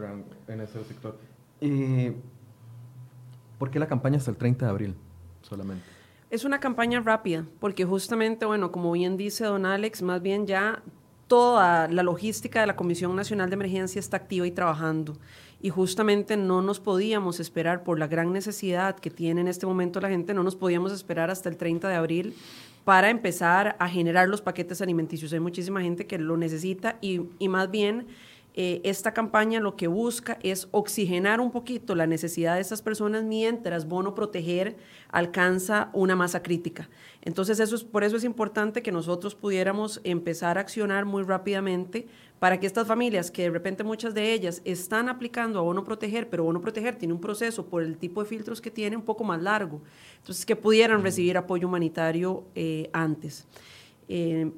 en 0.49 0.61
ese 0.61 0.85
sector. 0.85 1.19
¿Y 1.61 2.13
¿Por 3.61 3.71
qué 3.71 3.79
la 3.79 3.87
campaña 3.87 4.17
hasta 4.17 4.31
el 4.31 4.39
30 4.39 4.65
de 4.65 4.71
abril 4.71 4.95
solamente? 5.43 5.85
Es 6.31 6.45
una 6.45 6.61
campaña 6.61 7.01
rápida, 7.01 7.45
porque 7.59 7.85
justamente, 7.85 8.47
bueno, 8.47 8.71
como 8.71 8.93
bien 8.93 9.17
dice 9.17 9.45
don 9.45 9.67
Alex, 9.67 10.01
más 10.01 10.23
bien 10.23 10.47
ya 10.47 10.81
toda 11.27 11.89
la 11.89 12.05
logística 12.05 12.61
de 12.61 12.69
la 12.69 12.77
Comisión 12.77 13.17
Nacional 13.17 13.51
de 13.51 13.55
Emergencia 13.55 13.99
está 13.99 14.19
activa 14.19 14.47
y 14.47 14.53
trabajando. 14.53 15.17
Y 15.61 15.71
justamente 15.71 16.37
no 16.37 16.63
nos 16.63 16.79
podíamos 16.79 17.41
esperar 17.41 17.83
por 17.83 17.99
la 17.99 18.07
gran 18.07 18.33
necesidad 18.33 18.95
que 18.95 19.11
tiene 19.11 19.41
en 19.41 19.49
este 19.49 19.67
momento 19.67 20.01
la 20.01 20.09
gente, 20.09 20.33
no 20.33 20.45
nos 20.45 20.55
podíamos 20.55 20.93
esperar 20.93 21.31
hasta 21.31 21.49
el 21.49 21.57
30 21.57 21.89
de 21.89 21.97
abril 21.97 22.35
para 22.85 23.11
empezar 23.11 23.75
a 23.81 23.89
generar 23.89 24.29
los 24.29 24.41
paquetes 24.41 24.81
alimenticios. 24.81 25.33
Hay 25.33 25.41
muchísima 25.41 25.83
gente 25.83 26.07
que 26.07 26.17
lo 26.17 26.37
necesita 26.37 26.97
y, 27.01 27.23
y 27.41 27.49
más 27.49 27.73
bien 27.73 28.07
eh, 28.55 28.81
esta 28.85 29.13
campaña 29.13 29.61
lo 29.61 29.77
que 29.77 29.87
busca 29.87 30.39
es 30.43 30.69
oxigenar 30.73 31.41
un 31.41 31.53
poquito 31.53 31.95
la 31.95 32.07
necesidad 32.07 32.57
de 32.57 32.61
estas 32.61 32.83
personas 32.83 33.23
mientras 33.23 33.87
Bono 33.87 34.15
Proteger 34.15 34.77
alcanza 35.09 35.91
una 35.93 36.17
masa 36.17 36.43
crítica. 36.43 36.91
Entonces, 37.23 37.61
eso 37.61 37.77
es, 37.77 37.85
por 37.85 38.03
eso 38.03 38.17
es 38.17 38.25
importante 38.25 38.83
que 38.83 38.91
nosotros 38.91 39.35
pudiéramos 39.35 40.01
empezar 40.05 40.59
a 40.59 40.63
accionar 40.63 41.05
muy 41.05 41.23
rápidamente 41.23 42.09
para 42.41 42.59
que 42.59 42.67
estas 42.67 42.87
familias, 42.87 43.31
que 43.31 43.43
de 43.43 43.51
repente 43.51 43.85
muchas 43.85 44.15
de 44.15 44.33
ellas 44.33 44.63
están 44.65 45.09
aplicando 45.09 45.59
a 45.59 45.63
Bono 45.63 45.85
Proteger, 45.85 46.29
pero 46.29 46.45
Bono 46.45 46.61
Proteger 46.61 46.97
tiene 46.97 47.15
un 47.15 47.21
proceso 47.21 47.67
por 47.67 47.83
el 47.83 47.99
tipo 47.99 48.23
de 48.23 48.29
filtros 48.29 48.61
que 48.61 48.71
tiene 48.71 48.97
un 48.97 49.03
poco 49.03 49.25
más 49.25 49.41
largo, 49.43 49.83
entonces 50.17 50.47
que 50.47 50.57
pudieran 50.57 51.03
recibir 51.03 51.37
apoyo 51.37 51.69
humanitario 51.69 52.45
eh, 52.55 52.89
antes. 52.93 53.47
Eh, 54.09 54.51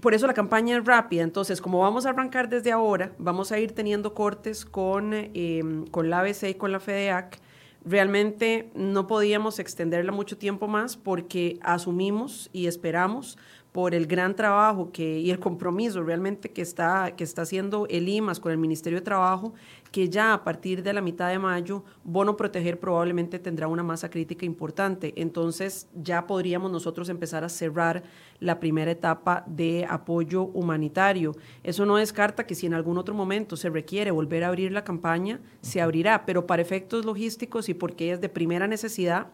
por 0.00 0.14
eso 0.14 0.26
la 0.26 0.34
campaña 0.34 0.78
es 0.78 0.84
rápida. 0.84 1.22
Entonces, 1.22 1.60
como 1.60 1.80
vamos 1.80 2.06
a 2.06 2.10
arrancar 2.10 2.48
desde 2.48 2.72
ahora, 2.72 3.12
vamos 3.18 3.52
a 3.52 3.58
ir 3.58 3.72
teniendo 3.72 4.14
cortes 4.14 4.64
con, 4.64 5.12
eh, 5.14 5.62
con 5.90 6.10
la 6.10 6.20
ABC 6.20 6.50
y 6.50 6.54
con 6.54 6.72
la 6.72 6.80
FEDEAC. 6.80 7.40
Realmente 7.84 8.70
no 8.74 9.06
podíamos 9.06 9.58
extenderla 9.58 10.12
mucho 10.12 10.36
tiempo 10.36 10.66
más 10.68 10.96
porque 10.96 11.58
asumimos 11.62 12.50
y 12.52 12.66
esperamos 12.66 13.38
por 13.72 13.94
el 13.94 14.06
gran 14.06 14.34
trabajo 14.34 14.90
que, 14.92 15.20
y 15.20 15.30
el 15.30 15.38
compromiso 15.38 16.02
realmente 16.02 16.50
que 16.50 16.62
está, 16.62 17.14
que 17.16 17.24
está 17.24 17.42
haciendo 17.42 17.86
el 17.88 18.08
IMAS 18.08 18.40
con 18.40 18.50
el 18.50 18.58
Ministerio 18.58 18.98
de 18.98 19.04
Trabajo, 19.04 19.54
que 19.92 20.08
ya 20.08 20.34
a 20.34 20.44
partir 20.44 20.82
de 20.82 20.92
la 20.92 21.00
mitad 21.00 21.28
de 21.30 21.38
mayo, 21.38 21.84
Bono 22.04 22.36
Proteger 22.36 22.78
probablemente 22.78 23.38
tendrá 23.38 23.68
una 23.68 23.82
masa 23.82 24.10
crítica 24.10 24.44
importante. 24.44 25.14
Entonces 25.16 25.88
ya 25.94 26.26
podríamos 26.26 26.70
nosotros 26.70 27.08
empezar 27.08 27.44
a 27.44 27.48
cerrar 27.48 28.02
la 28.40 28.60
primera 28.60 28.90
etapa 28.90 29.44
de 29.46 29.86
apoyo 29.88 30.44
humanitario. 30.44 31.34
Eso 31.62 31.86
no 31.86 31.96
descarta 31.96 32.46
que 32.46 32.54
si 32.54 32.66
en 32.66 32.74
algún 32.74 32.98
otro 32.98 33.14
momento 33.14 33.56
se 33.56 33.70
requiere 33.70 34.10
volver 34.10 34.44
a 34.44 34.48
abrir 34.48 34.72
la 34.72 34.84
campaña, 34.84 35.40
se 35.60 35.80
abrirá, 35.80 36.24
pero 36.26 36.46
para 36.46 36.62
efectos 36.62 37.04
logísticos 37.04 37.68
y 37.68 37.74
porque 37.74 38.12
es 38.12 38.20
de 38.20 38.28
primera 38.28 38.66
necesidad, 38.66 39.28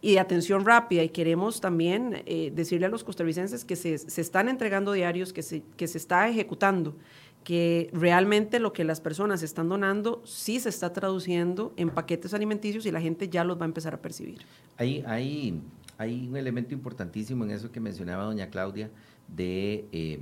y 0.00 0.12
de 0.12 0.20
atención 0.20 0.64
rápida 0.64 1.02
y 1.02 1.08
queremos 1.08 1.60
también 1.60 2.22
eh, 2.26 2.52
decirle 2.54 2.86
a 2.86 2.88
los 2.88 3.04
costarricenses 3.04 3.64
que 3.64 3.76
se, 3.76 3.98
se, 3.98 4.20
están 4.20 4.48
entregando 4.48 4.92
diarios, 4.92 5.32
que 5.32 5.42
se, 5.42 5.62
que 5.76 5.88
se 5.88 5.98
está 5.98 6.28
ejecutando, 6.28 6.96
que 7.42 7.90
realmente 7.92 8.60
lo 8.60 8.72
que 8.72 8.84
las 8.84 9.00
personas 9.00 9.42
están 9.42 9.68
donando 9.68 10.22
sí 10.24 10.60
se 10.60 10.68
está 10.68 10.92
traduciendo 10.92 11.72
en 11.76 11.90
paquetes 11.90 12.34
alimenticios 12.34 12.86
y 12.86 12.92
la 12.92 13.00
gente 13.00 13.28
ya 13.28 13.42
los 13.42 13.58
va 13.58 13.62
a 13.62 13.66
empezar 13.66 13.94
a 13.94 14.02
percibir. 14.02 14.42
Hay, 14.76 15.02
hay, 15.06 15.60
hay 15.96 16.28
un 16.28 16.36
elemento 16.36 16.74
importantísimo 16.74 17.44
en 17.44 17.50
eso 17.50 17.72
que 17.72 17.80
mencionaba 17.80 18.24
doña 18.24 18.50
Claudia 18.50 18.90
de... 19.28 19.86
Eh, 19.92 20.20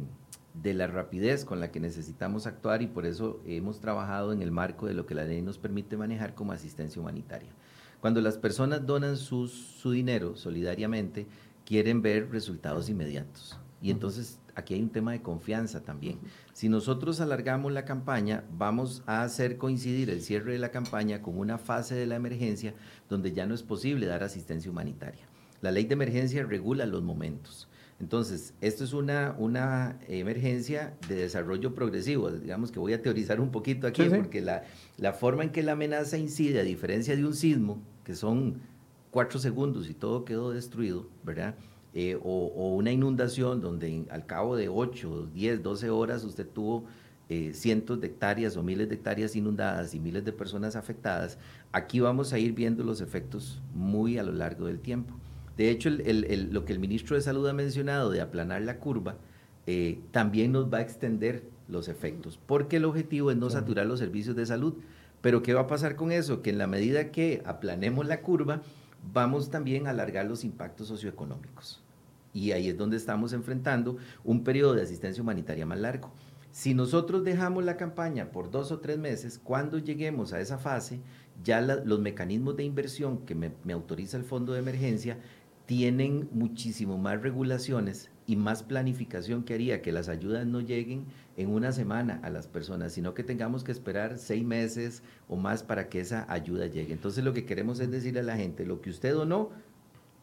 de 0.62 0.72
la 0.72 0.86
rapidez 0.86 1.44
con 1.44 1.60
la 1.60 1.70
que 1.70 1.80
necesitamos 1.80 2.46
actuar 2.46 2.80
y 2.80 2.86
por 2.86 3.04
eso 3.04 3.42
hemos 3.44 3.78
trabajado 3.80 4.32
en 4.32 4.40
el 4.40 4.50
marco 4.50 4.86
de 4.86 4.94
lo 4.94 5.04
que 5.04 5.14
la 5.14 5.24
ley 5.24 5.42
nos 5.42 5.58
permite 5.58 5.98
manejar 5.98 6.34
como 6.34 6.52
asistencia 6.52 7.00
humanitaria. 7.00 7.50
Cuando 8.00 8.20
las 8.20 8.38
personas 8.38 8.86
donan 8.86 9.16
su 9.16 9.50
dinero 9.84 10.36
solidariamente, 10.36 11.26
quieren 11.64 12.00
ver 12.00 12.30
resultados 12.30 12.88
inmediatos. 12.88 13.58
Y 13.82 13.90
entonces 13.90 14.38
aquí 14.54 14.74
hay 14.74 14.82
un 14.82 14.90
tema 14.90 15.12
de 15.12 15.20
confianza 15.20 15.82
también. 15.82 16.18
Si 16.52 16.68
nosotros 16.68 17.20
alargamos 17.20 17.72
la 17.72 17.84
campaña, 17.84 18.44
vamos 18.56 19.02
a 19.06 19.22
hacer 19.22 19.58
coincidir 19.58 20.08
el 20.08 20.22
cierre 20.22 20.52
de 20.52 20.58
la 20.58 20.70
campaña 20.70 21.20
con 21.20 21.38
una 21.38 21.58
fase 21.58 21.94
de 21.94 22.06
la 22.06 22.16
emergencia 22.16 22.74
donde 23.08 23.32
ya 23.32 23.46
no 23.46 23.54
es 23.54 23.62
posible 23.62 24.06
dar 24.06 24.22
asistencia 24.22 24.70
humanitaria. 24.70 25.26
La 25.60 25.72
ley 25.72 25.84
de 25.84 25.94
emergencia 25.94 26.44
regula 26.44 26.86
los 26.86 27.02
momentos. 27.02 27.65
Entonces, 27.98 28.52
esto 28.60 28.84
es 28.84 28.92
una, 28.92 29.34
una 29.38 29.98
emergencia 30.06 30.94
de 31.08 31.14
desarrollo 31.14 31.74
progresivo. 31.74 32.30
Digamos 32.30 32.70
que 32.70 32.78
voy 32.78 32.92
a 32.92 33.00
teorizar 33.00 33.40
un 33.40 33.50
poquito 33.50 33.86
aquí, 33.86 34.04
porque 34.10 34.42
la, 34.42 34.64
la 34.98 35.14
forma 35.14 35.44
en 35.44 35.50
que 35.50 35.62
la 35.62 35.72
amenaza 35.72 36.18
incide, 36.18 36.60
a 36.60 36.64
diferencia 36.64 37.16
de 37.16 37.24
un 37.24 37.34
sismo, 37.34 37.80
que 38.04 38.14
son 38.14 38.60
cuatro 39.10 39.38
segundos 39.38 39.88
y 39.88 39.94
todo 39.94 40.26
quedó 40.26 40.50
destruido, 40.50 41.08
¿verdad? 41.24 41.54
Eh, 41.94 42.18
o, 42.22 42.74
una 42.74 42.92
inundación 42.92 43.62
donde 43.62 44.04
al 44.10 44.26
cabo 44.26 44.54
de 44.54 44.68
8, 44.68 45.30
10, 45.32 45.62
12 45.62 45.88
horas 45.88 46.24
usted 46.24 46.46
tuvo 46.46 46.84
eh, 47.30 47.52
cientos 47.54 47.98
de 47.98 48.08
hectáreas 48.08 48.58
o 48.58 48.62
miles 48.62 48.90
de 48.90 48.96
hectáreas 48.96 49.34
inundadas 49.34 49.94
y 49.94 50.00
miles 50.00 50.22
de 50.22 50.32
personas 50.32 50.76
afectadas, 50.76 51.38
aquí 51.72 51.98
vamos 51.98 52.34
a 52.34 52.38
ir 52.38 52.52
viendo 52.52 52.84
los 52.84 53.00
efectos 53.00 53.62
muy 53.74 54.18
a 54.18 54.22
lo 54.22 54.32
largo 54.32 54.66
del 54.66 54.80
tiempo. 54.80 55.14
De 55.56 55.70
hecho, 55.70 55.88
lo 55.90 56.64
que 56.64 56.72
el 56.72 56.78
ministro 56.78 57.16
de 57.16 57.22
Salud 57.22 57.46
ha 57.48 57.52
mencionado 57.52 58.10
de 58.10 58.20
aplanar 58.20 58.62
la 58.62 58.78
curva, 58.78 59.16
eh, 59.66 60.00
también 60.10 60.52
nos 60.52 60.72
va 60.72 60.78
a 60.78 60.82
extender 60.82 61.42
los 61.68 61.88
efectos, 61.88 62.38
porque 62.46 62.76
el 62.76 62.84
objetivo 62.84 63.30
es 63.30 63.36
no 63.36 63.50
saturar 63.50 63.86
los 63.86 63.98
servicios 63.98 64.36
de 64.36 64.46
salud. 64.46 64.74
Pero 65.20 65.42
¿qué 65.42 65.54
va 65.54 65.62
a 65.62 65.66
pasar 65.66 65.96
con 65.96 66.12
eso? 66.12 66.42
Que 66.42 66.50
en 66.50 66.58
la 66.58 66.66
medida 66.66 67.10
que 67.10 67.42
aplanemos 67.46 68.06
la 68.06 68.20
curva, 68.20 68.62
vamos 69.12 69.50
también 69.50 69.86
a 69.86 69.90
alargar 69.90 70.26
los 70.26 70.44
impactos 70.44 70.88
socioeconómicos. 70.88 71.82
Y 72.32 72.52
ahí 72.52 72.68
es 72.68 72.76
donde 72.76 72.96
estamos 72.96 73.32
enfrentando 73.32 73.96
un 74.24 74.44
periodo 74.44 74.74
de 74.74 74.82
asistencia 74.82 75.22
humanitaria 75.22 75.66
más 75.66 75.80
largo. 75.80 76.12
Si 76.52 76.74
nosotros 76.74 77.24
dejamos 77.24 77.64
la 77.64 77.76
campaña 77.76 78.30
por 78.30 78.50
dos 78.50 78.70
o 78.72 78.78
tres 78.78 78.98
meses, 78.98 79.40
cuando 79.42 79.78
lleguemos 79.78 80.32
a 80.32 80.40
esa 80.40 80.58
fase, 80.58 81.00
ya 81.42 81.60
los 81.60 81.98
mecanismos 81.98 82.56
de 82.56 82.64
inversión 82.64 83.18
que 83.26 83.34
me 83.34 83.72
autoriza 83.72 84.16
el 84.16 84.24
fondo 84.24 84.52
de 84.52 84.60
emergencia 84.60 85.18
tienen 85.66 86.28
muchísimo 86.32 86.96
más 86.96 87.20
regulaciones 87.20 88.10
y 88.26 88.36
más 88.36 88.62
planificación 88.62 89.42
que 89.42 89.54
haría 89.54 89.82
que 89.82 89.92
las 89.92 90.08
ayudas 90.08 90.46
no 90.46 90.60
lleguen 90.60 91.04
en 91.36 91.50
una 91.50 91.72
semana 91.72 92.20
a 92.22 92.30
las 92.30 92.46
personas, 92.46 92.92
sino 92.92 93.14
que 93.14 93.22
tengamos 93.22 93.62
que 93.62 93.72
esperar 93.72 94.18
seis 94.18 94.44
meses 94.44 95.02
o 95.28 95.36
más 95.36 95.62
para 95.62 95.88
que 95.88 96.00
esa 96.00 96.24
ayuda 96.32 96.66
llegue. 96.66 96.92
Entonces 96.92 97.24
lo 97.24 97.32
que 97.32 97.44
queremos 97.44 97.78
es 97.80 97.90
decirle 97.90 98.20
a 98.20 98.24
la 98.24 98.36
gente, 98.36 98.64
lo 98.64 98.80
que 98.80 98.90
usted 98.90 99.12
donó, 99.12 99.50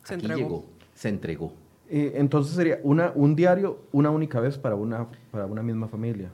se 0.03 0.15
aquí 0.15 0.25
entregó. 0.25 0.49
llegó, 0.49 0.65
se 0.93 1.09
entregó. 1.09 1.53
Eh, 1.89 2.13
entonces 2.15 2.55
sería 2.55 2.79
una, 2.83 3.11
un 3.13 3.35
diario 3.35 3.83
una 3.91 4.09
única 4.09 4.39
vez 4.39 4.57
para 4.57 4.75
una, 4.75 5.07
para 5.31 5.45
una 5.45 5.61
misma 5.61 5.87
familia. 5.87 6.31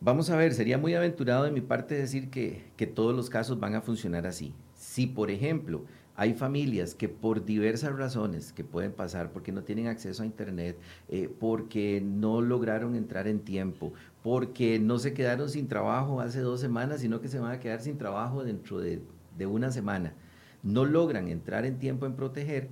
Vamos 0.00 0.28
a 0.28 0.36
ver, 0.36 0.52
sería 0.52 0.76
muy 0.76 0.94
aventurado 0.94 1.44
de 1.44 1.50
mi 1.50 1.62
parte 1.62 1.94
decir 1.94 2.28
que, 2.28 2.64
que 2.76 2.86
todos 2.86 3.16
los 3.16 3.30
casos 3.30 3.58
van 3.58 3.74
a 3.74 3.80
funcionar 3.80 4.26
así. 4.26 4.54
Si, 4.74 5.06
por 5.06 5.30
ejemplo, 5.30 5.84
hay 6.16 6.34
familias 6.34 6.94
que 6.94 7.08
por 7.08 7.44
diversas 7.44 7.96
razones 7.96 8.52
que 8.52 8.62
pueden 8.64 8.92
pasar, 8.92 9.32
porque 9.32 9.52
no 9.52 9.64
tienen 9.64 9.88
acceso 9.88 10.22
a 10.22 10.26
Internet, 10.26 10.78
eh, 11.08 11.28
porque 11.40 12.00
no 12.00 12.40
lograron 12.40 12.94
entrar 12.94 13.26
en 13.26 13.40
tiempo, 13.40 13.92
porque 14.22 14.78
no 14.78 14.98
se 14.98 15.12
quedaron 15.12 15.48
sin 15.48 15.66
trabajo 15.66 16.20
hace 16.20 16.40
dos 16.40 16.60
semanas, 16.60 17.00
sino 17.00 17.20
que 17.20 17.28
se 17.28 17.40
van 17.40 17.52
a 17.52 17.60
quedar 17.60 17.80
sin 17.80 17.98
trabajo 17.98 18.44
dentro 18.44 18.78
de, 18.78 19.02
de 19.36 19.46
una 19.46 19.70
semana, 19.72 20.14
no 20.62 20.84
logran 20.84 21.28
entrar 21.28 21.64
en 21.64 21.78
tiempo 21.78 22.06
en 22.06 22.14
proteger, 22.14 22.68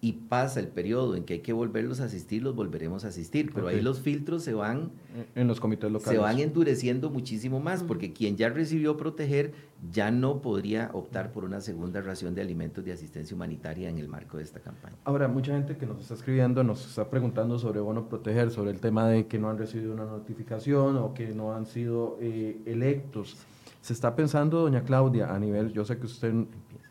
y 0.00 0.12
pasa 0.12 0.60
el 0.60 0.68
periodo 0.68 1.16
en 1.16 1.24
que 1.24 1.34
hay 1.34 1.40
que 1.40 1.52
volverlos 1.52 2.00
a 2.00 2.04
asistir, 2.04 2.42
los 2.42 2.54
volveremos 2.54 3.04
a 3.04 3.08
asistir. 3.08 3.50
Pero 3.54 3.68
ahí 3.68 3.80
los 3.80 4.00
filtros 4.00 4.42
se 4.42 4.52
van... 4.52 4.90
En 5.34 5.48
los 5.48 5.58
comités 5.58 5.90
locales. 5.90 6.18
Se 6.18 6.22
van 6.22 6.38
endureciendo 6.38 7.10
muchísimo 7.10 7.60
más, 7.60 7.82
porque 7.82 8.12
quien 8.12 8.36
ya 8.36 8.50
recibió 8.50 8.96
proteger 8.96 9.54
ya 9.90 10.10
no 10.10 10.42
podría 10.42 10.90
optar 10.92 11.32
por 11.32 11.44
una 11.44 11.60
segunda 11.60 12.00
ración 12.02 12.34
de 12.34 12.42
alimentos 12.42 12.84
de 12.84 12.92
asistencia 12.92 13.34
humanitaria 13.34 13.88
en 13.88 13.98
el 13.98 14.08
marco 14.08 14.36
de 14.36 14.44
esta 14.44 14.60
campaña. 14.60 14.96
Ahora, 15.04 15.28
mucha 15.28 15.52
gente 15.52 15.76
que 15.76 15.86
nos 15.86 16.00
está 16.00 16.14
escribiendo 16.14 16.62
nos 16.62 16.86
está 16.86 17.08
preguntando 17.08 17.58
sobre 17.58 17.80
Bono 17.80 18.08
Proteger, 18.08 18.50
sobre 18.50 18.70
el 18.70 18.80
tema 18.80 19.08
de 19.08 19.26
que 19.26 19.38
no 19.38 19.48
han 19.48 19.58
recibido 19.58 19.92
una 19.94 20.04
notificación 20.04 20.96
o 20.96 21.14
que 21.14 21.34
no 21.34 21.54
han 21.54 21.66
sido 21.66 22.18
eh, 22.20 22.60
electos. 22.66 23.36
Se 23.80 23.92
está 23.92 24.14
pensando, 24.14 24.60
doña 24.60 24.82
Claudia, 24.82 25.34
a 25.34 25.38
nivel, 25.38 25.72
yo 25.72 25.84
sé 25.84 25.98
que 25.98 26.06
usted 26.06 26.34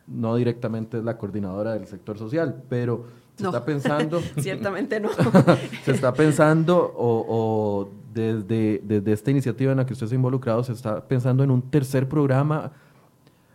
no 0.08 0.36
directamente 0.36 0.98
es 0.98 1.04
la 1.04 1.18
coordinadora 1.18 1.74
del 1.74 1.88
sector 1.88 2.18
social, 2.18 2.63
pero 2.70 3.06
se 3.36 3.46
está 3.46 3.65
pensando... 3.65 4.22
Ciertamente 4.38 5.00
no. 5.00 5.10
se 5.84 5.91
está 5.91 6.13
pensando, 6.13 6.94
o, 6.96 7.89
desde, 8.13 8.82
desde 8.84 9.12
esta 9.12 9.32
iniciativa 9.32 9.72
en 9.72 9.78
la 9.78 9.86
que 9.86 9.94
usted 9.94 10.08
se 10.08 10.15
ha 10.15 10.18
involucrado, 10.18 10.63
se 10.63 10.74
está 10.74 11.06
pensando 11.06 11.44
en 11.44 11.52
un 11.52 11.62
tercer 11.62 12.08
programa. 12.08 12.72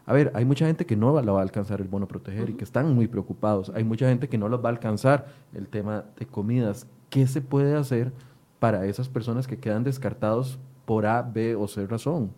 A 0.04 0.12
ver, 0.12 0.32
hay 0.34 0.44
mucha 0.44 0.66
gente 0.66 0.84
que 0.84 0.96
no 0.96 1.20
la 1.20 1.32
va 1.32 1.38
a 1.38 1.42
alcanzar 1.42 1.80
el 1.80 1.88
bono 1.88 2.06
proteger 2.06 2.50
y 2.50 2.54
que 2.54 2.64
están 2.64 2.94
muy 2.94 3.06
preocupados. 3.06 3.70
Hay 3.74 3.84
mucha 3.84 4.08
gente 4.08 4.28
que 4.28 4.38
no 4.38 4.48
los 4.48 4.62
va 4.62 4.68
a 4.68 4.72
alcanzar 4.72 5.26
el 5.54 5.68
tema 5.68 6.04
de 6.18 6.26
comidas. 6.26 6.86
¿Qué 7.08 7.26
se 7.26 7.40
puede 7.40 7.76
hacer 7.76 8.12
para 8.58 8.84
esas 8.86 9.08
personas 9.08 9.46
que 9.46 9.58
quedan 9.58 9.84
descartados 9.84 10.58
por 10.84 11.06
A, 11.06 11.22
B 11.22 11.54
o 11.54 11.66
C 11.68 11.86
razón? 11.86 12.32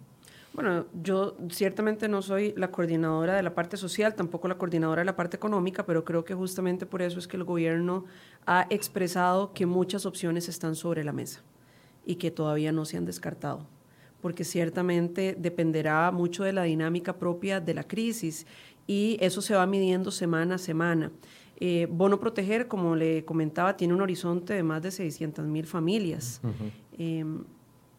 Bueno, 0.55 0.85
yo 1.03 1.37
ciertamente 1.51 2.09
no 2.09 2.21
soy 2.21 2.53
la 2.59 2.71
coordinadora 2.71 3.35
de 3.35 3.43
la 3.43 3.55
parte 3.55 3.79
social, 3.79 4.15
tampoco 4.15 4.49
la 4.49 4.59
coordinadora 4.59 5.01
de 5.01 5.07
la 5.07 5.17
parte 5.17 5.37
económica, 5.37 5.87
pero 5.87 6.05
creo 6.05 6.25
que 6.25 6.35
justamente 6.35 6.85
por 6.85 7.01
eso 7.01 7.19
es 7.19 7.27
que 7.27 7.38
el 7.38 7.45
gobierno 7.45 8.05
ha 8.45 8.67
expresado 8.69 9.55
que 9.55 9.65
muchas 9.65 10.05
opciones 10.05 10.49
están 10.51 10.75
sobre 10.75 11.05
la 11.05 11.12
mesa 11.12 11.43
y 12.05 12.17
que 12.17 12.31
todavía 12.31 12.71
no 12.71 12.85
se 12.85 12.99
han 12.99 13.07
descartado, 13.07 13.67
porque 14.21 14.45
ciertamente 14.45 15.35
dependerá 15.38 16.11
mucho 16.11 16.45
de 16.45 16.53
la 16.53 16.65
dinámica 16.65 17.17
propia 17.17 17.59
de 17.59 17.73
la 17.73 17.85
crisis 17.85 18.47
y 18.87 19.17
eso 19.21 19.41
se 19.41 19.55
va 19.55 19.67
midiendo 19.67 20.11
semana 20.11 20.57
a 20.57 20.59
semana. 20.59 21.12
Eh, 21.57 21.87
Bono 21.91 22.21
Proteger, 22.21 22.69
como 22.69 22.95
le 22.95 23.25
comentaba, 23.25 23.77
tiene 23.77 23.95
un 23.95 24.03
horizonte 24.03 24.53
de 24.53 24.62
más 24.62 24.83
de 24.83 24.91
600 24.91 25.47
mil 25.47 25.65
familias 25.67 26.43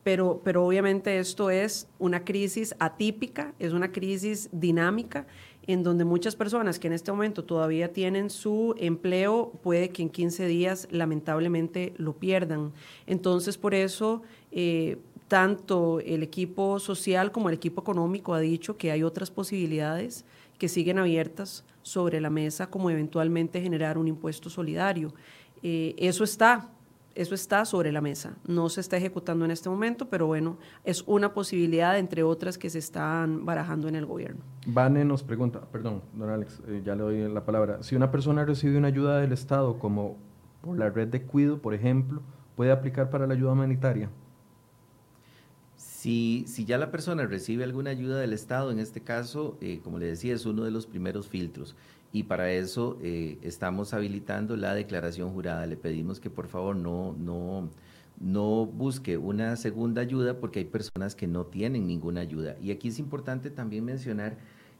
pero, 0.03 0.41
pero 0.43 0.65
obviamente 0.65 1.17
esto 1.17 1.49
es 1.49 1.87
una 1.99 2.23
crisis 2.23 2.75
atípica, 2.79 3.53
es 3.59 3.73
una 3.73 3.91
crisis 3.91 4.49
dinámica 4.51 5.25
en 5.65 5.81
donde 5.83 6.03
muchas 6.03 6.35
personas 6.35 6.77
que 6.77 6.87
en 6.87 6.93
este 6.93 7.11
momento 7.11 7.45
todavía 7.45 7.93
tienen 7.93 8.29
su 8.29 8.75
empleo, 8.77 9.53
puede 9.63 9.89
que 9.89 10.01
en 10.01 10.09
15 10.09 10.45
días 10.47 10.87
lamentablemente 10.91 11.93
lo 11.97 12.13
pierdan. 12.13 12.73
Entonces, 13.07 13.57
por 13.57 13.73
eso, 13.73 14.23
eh, 14.51 14.97
tanto 15.29 15.99
el 16.01 16.21
equipo 16.21 16.79
social 16.79 17.31
como 17.31 17.47
el 17.49 17.55
equipo 17.55 17.81
económico 17.81 18.33
ha 18.33 18.39
dicho 18.39 18.77
que 18.77 18.91
hay 18.91 19.03
otras 19.03 19.31
posibilidades 19.31 20.25
que 20.59 20.67
siguen 20.67 20.99
abiertas 20.99 21.63
sobre 21.81 22.19
la 22.19 22.29
mesa, 22.29 22.69
como 22.69 22.89
eventualmente 22.89 23.61
generar 23.61 23.97
un 23.97 24.07
impuesto 24.07 24.49
solidario. 24.49 25.13
Eh, 25.61 25.95
eso 25.97 26.25
está, 26.25 26.69
eso 27.15 27.35
está 27.35 27.65
sobre 27.65 27.91
la 27.91 28.01
mesa. 28.01 28.35
No 28.47 28.69
se 28.69 28.81
está 28.81 28.97
ejecutando 28.97 29.45
en 29.45 29.51
este 29.51 29.69
momento, 29.69 30.09
pero 30.09 30.27
bueno, 30.27 30.57
es 30.83 31.03
una 31.07 31.33
posibilidad 31.33 31.97
entre 31.97 32.23
otras 32.23 32.57
que 32.57 32.69
se 32.69 32.79
están 32.79 33.45
barajando 33.45 33.87
en 33.87 33.95
el 33.95 34.05
gobierno. 34.05 34.41
Vane 34.65 35.05
nos 35.05 35.23
pregunta, 35.23 35.61
perdón, 35.71 36.01
don 36.13 36.29
Alex, 36.29 36.61
eh, 36.67 36.81
ya 36.83 36.95
le 36.95 37.03
doy 37.03 37.33
la 37.33 37.45
palabra. 37.45 37.83
Si 37.83 37.95
una 37.95 38.11
persona 38.11 38.45
recibe 38.45 38.77
una 38.77 38.87
ayuda 38.87 39.19
del 39.19 39.31
Estado, 39.31 39.77
como 39.77 40.17
por 40.61 40.77
la 40.77 40.89
red 40.89 41.07
de 41.09 41.21
cuido, 41.23 41.61
por 41.61 41.73
ejemplo, 41.73 42.21
¿puede 42.55 42.71
aplicar 42.71 43.09
para 43.09 43.27
la 43.27 43.33
ayuda 43.33 43.51
humanitaria? 43.51 44.09
Si, 45.75 46.45
si 46.47 46.65
ya 46.65 46.77
la 46.77 46.91
persona 46.91 47.25
recibe 47.25 47.63
alguna 47.63 47.91
ayuda 47.91 48.19
del 48.19 48.33
Estado, 48.33 48.71
en 48.71 48.79
este 48.79 49.01
caso, 49.01 49.57
eh, 49.61 49.79
como 49.83 49.99
le 49.99 50.07
decía, 50.07 50.33
es 50.33 50.45
uno 50.45 50.63
de 50.63 50.71
los 50.71 50.87
primeros 50.87 51.27
filtros 51.27 51.75
y 52.13 52.23
para 52.23 52.51
eso 52.51 52.99
eh, 53.01 53.39
estamos 53.41 53.91
habilitando 53.93 54.55
la 54.55 54.75
declaración 54.75 55.33
jurada. 55.33 55.65
Le 55.65 55.75
pedimos 55.75 56.19
que 56.19 56.29
por 56.29 56.47
favor 56.47 56.75
no, 56.75 57.15
no, 57.17 57.71
no 58.19 58.67
busque 58.67 59.17
una 59.17 59.55
segunda 59.55 60.03
ayuda 60.03 60.39
porque 60.39 60.59
hay 60.59 60.65
personas 60.65 61.15
que 61.15 61.25
no 61.25 61.47
tienen 61.47 61.87
ninguna 61.87 62.21
ayuda. 62.21 62.55
Y 62.61 62.69
aquí 62.69 62.89
es 62.89 62.99
importante 62.99 63.49
también 63.49 63.83
mencionar 63.83 64.37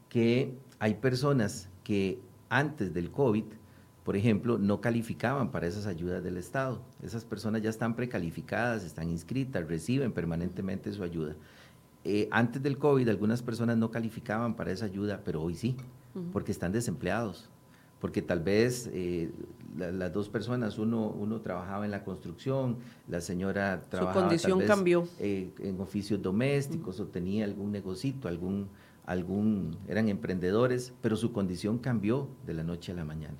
que 0.08 0.54
hay 0.78 0.94
personas 0.94 1.68
que 1.82 2.20
antes 2.50 2.94
del 2.94 3.10
COVID, 3.10 3.46
por 4.04 4.14
ejemplo, 4.14 4.56
no 4.56 4.80
calificaban 4.80 5.50
para 5.50 5.66
esas 5.66 5.86
ayudas 5.86 6.22
del 6.22 6.36
Estado. 6.36 6.82
Esas 7.02 7.24
personas 7.24 7.62
ya 7.62 7.70
están 7.70 7.96
precalificadas, 7.96 8.84
están 8.84 9.10
inscritas, 9.10 9.66
reciben 9.66 10.12
permanentemente 10.12 10.92
su 10.92 11.02
ayuda. 11.02 11.34
Eh, 12.04 12.28
antes 12.30 12.62
del 12.62 12.78
COVID 12.78 13.08
algunas 13.08 13.42
personas 13.42 13.76
no 13.76 13.90
calificaban 13.90 14.54
para 14.54 14.70
esa 14.70 14.84
ayuda, 14.84 15.22
pero 15.24 15.42
hoy 15.42 15.56
sí 15.56 15.76
porque 16.32 16.52
están 16.52 16.72
desempleados, 16.72 17.48
porque 18.00 18.22
tal 18.22 18.40
vez 18.40 18.90
eh, 18.92 19.32
las 19.76 20.12
dos 20.12 20.28
personas, 20.28 20.78
uno, 20.78 21.08
uno 21.08 21.40
trabajaba 21.40 21.84
en 21.84 21.90
la 21.90 22.04
construcción, 22.04 22.76
la 23.08 23.20
señora 23.20 23.82
trabajaba 23.88 24.14
Su 24.14 24.20
condición 24.20 24.60
cambió. 24.66 25.08
Eh, 25.18 25.50
en 25.58 25.80
oficios 25.80 26.22
domésticos 26.22 27.00
o 27.00 27.06
tenía 27.06 27.44
algún 27.44 27.72
negocito, 27.72 28.28
algún, 28.28 28.68
algún, 29.04 29.76
eran 29.88 30.08
emprendedores, 30.08 30.92
pero 31.00 31.16
su 31.16 31.32
condición 31.32 31.78
cambió 31.78 32.28
de 32.46 32.54
la 32.54 32.62
noche 32.62 32.92
a 32.92 32.94
la 32.94 33.04
mañana. 33.04 33.38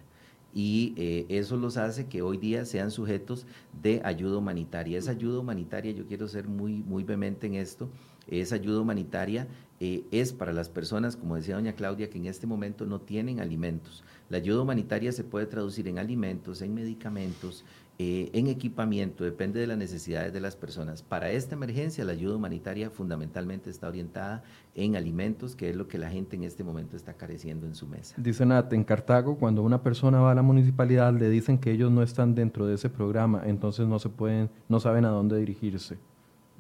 y 0.57 0.95
eh, 0.97 1.27
eso 1.29 1.57
los 1.57 1.77
hace 1.77 2.07
que 2.07 2.22
hoy 2.22 2.39
día 2.39 2.64
sean 2.64 2.93
sujetos 2.93 3.45
de 3.83 4.01
ayuda 4.05 4.39
humanitaria. 4.39 4.97
Esa 4.99 5.11
ayuda 5.11 5.41
humanitaria, 5.41 5.91
yo 5.91 6.07
quiero 6.07 6.29
ser 6.29 6.47
muy, 6.47 6.75
muy 6.85 7.03
vehemente 7.03 7.49
en 7.49 7.55
esto, 7.55 7.89
esa 8.29 8.57
ayuda 8.57 8.81
humanitaria 8.81 9.49
eh, 9.81 10.05
es 10.12 10.33
para 10.33 10.53
las 10.53 10.68
personas, 10.68 11.16
como 11.16 11.37
decía 11.37 11.57
doña 11.57 11.75
Claudia, 11.75 12.09
que 12.09 12.18
en 12.18 12.27
este 12.27 12.47
momento 12.47 12.87
no 12.87 13.01
tienen 13.01 13.41
alimentos. 13.41 14.05
La 14.31 14.39
ayuda 14.39 14.62
humanitaria 14.62 15.12
se 15.12 15.25
puede 15.25 15.47
traducir 15.47 15.89
en 15.89 15.99
alimentos, 15.99 16.62
en 16.62 16.75
medicamentos, 16.75 17.64
eh, 17.99 18.31
en 18.33 18.49
equipamiento, 18.49 19.22
depende 19.22 19.61
de 19.61 19.68
las 19.68 19.79
necesidades 19.79 20.33
de 20.33 20.41
las 20.41 20.57
personas. 20.57 21.03
Para 21.03 21.31
esta 21.31 21.55
emergencia, 21.55 22.05
la 22.05 22.12
ayuda 22.12 22.35
humanitaria 22.35 22.91
fundamentalmente 22.91 23.70
está 23.70 23.87
orientada 23.87 24.43
en 24.75 24.97
alimentos, 24.97 25.55
que 25.55 25.70
es 25.70 25.77
lo 25.77 25.87
que 25.87 25.99
la 25.99 26.11
gente 26.11 26.35
en 26.35 26.43
este 26.43 26.64
momento 26.64 26.97
está 26.97 27.14
careciendo 27.14 27.66
en 27.66 27.77
su 27.77 27.87
mesa. 27.87 28.16
Dice 28.18 28.47
Nat, 28.47 28.72
en 28.72 28.83
Cartago, 28.83 29.39
cuando 29.39 29.62
una 29.62 29.83
persona 29.83 30.20
va 30.20 30.33
a 30.33 30.35
la 30.35 30.43
municipalidad, 30.43 31.12
le 31.12 31.29
dicen 31.29 31.59
que 31.59 31.70
ellos 31.70 31.93
no 31.93 32.03
están 32.03 32.35
dentro 32.35 32.66
de 32.66 32.75
ese 32.75 32.91
programa, 32.91 33.43
entonces 33.47 33.87
no 33.87 34.01
se 34.01 34.09
pueden, 34.09 34.51
no 34.68 34.81
saben 34.81 35.05
a 35.05 35.11
dónde 35.11 35.37
dirigirse. 35.37 35.99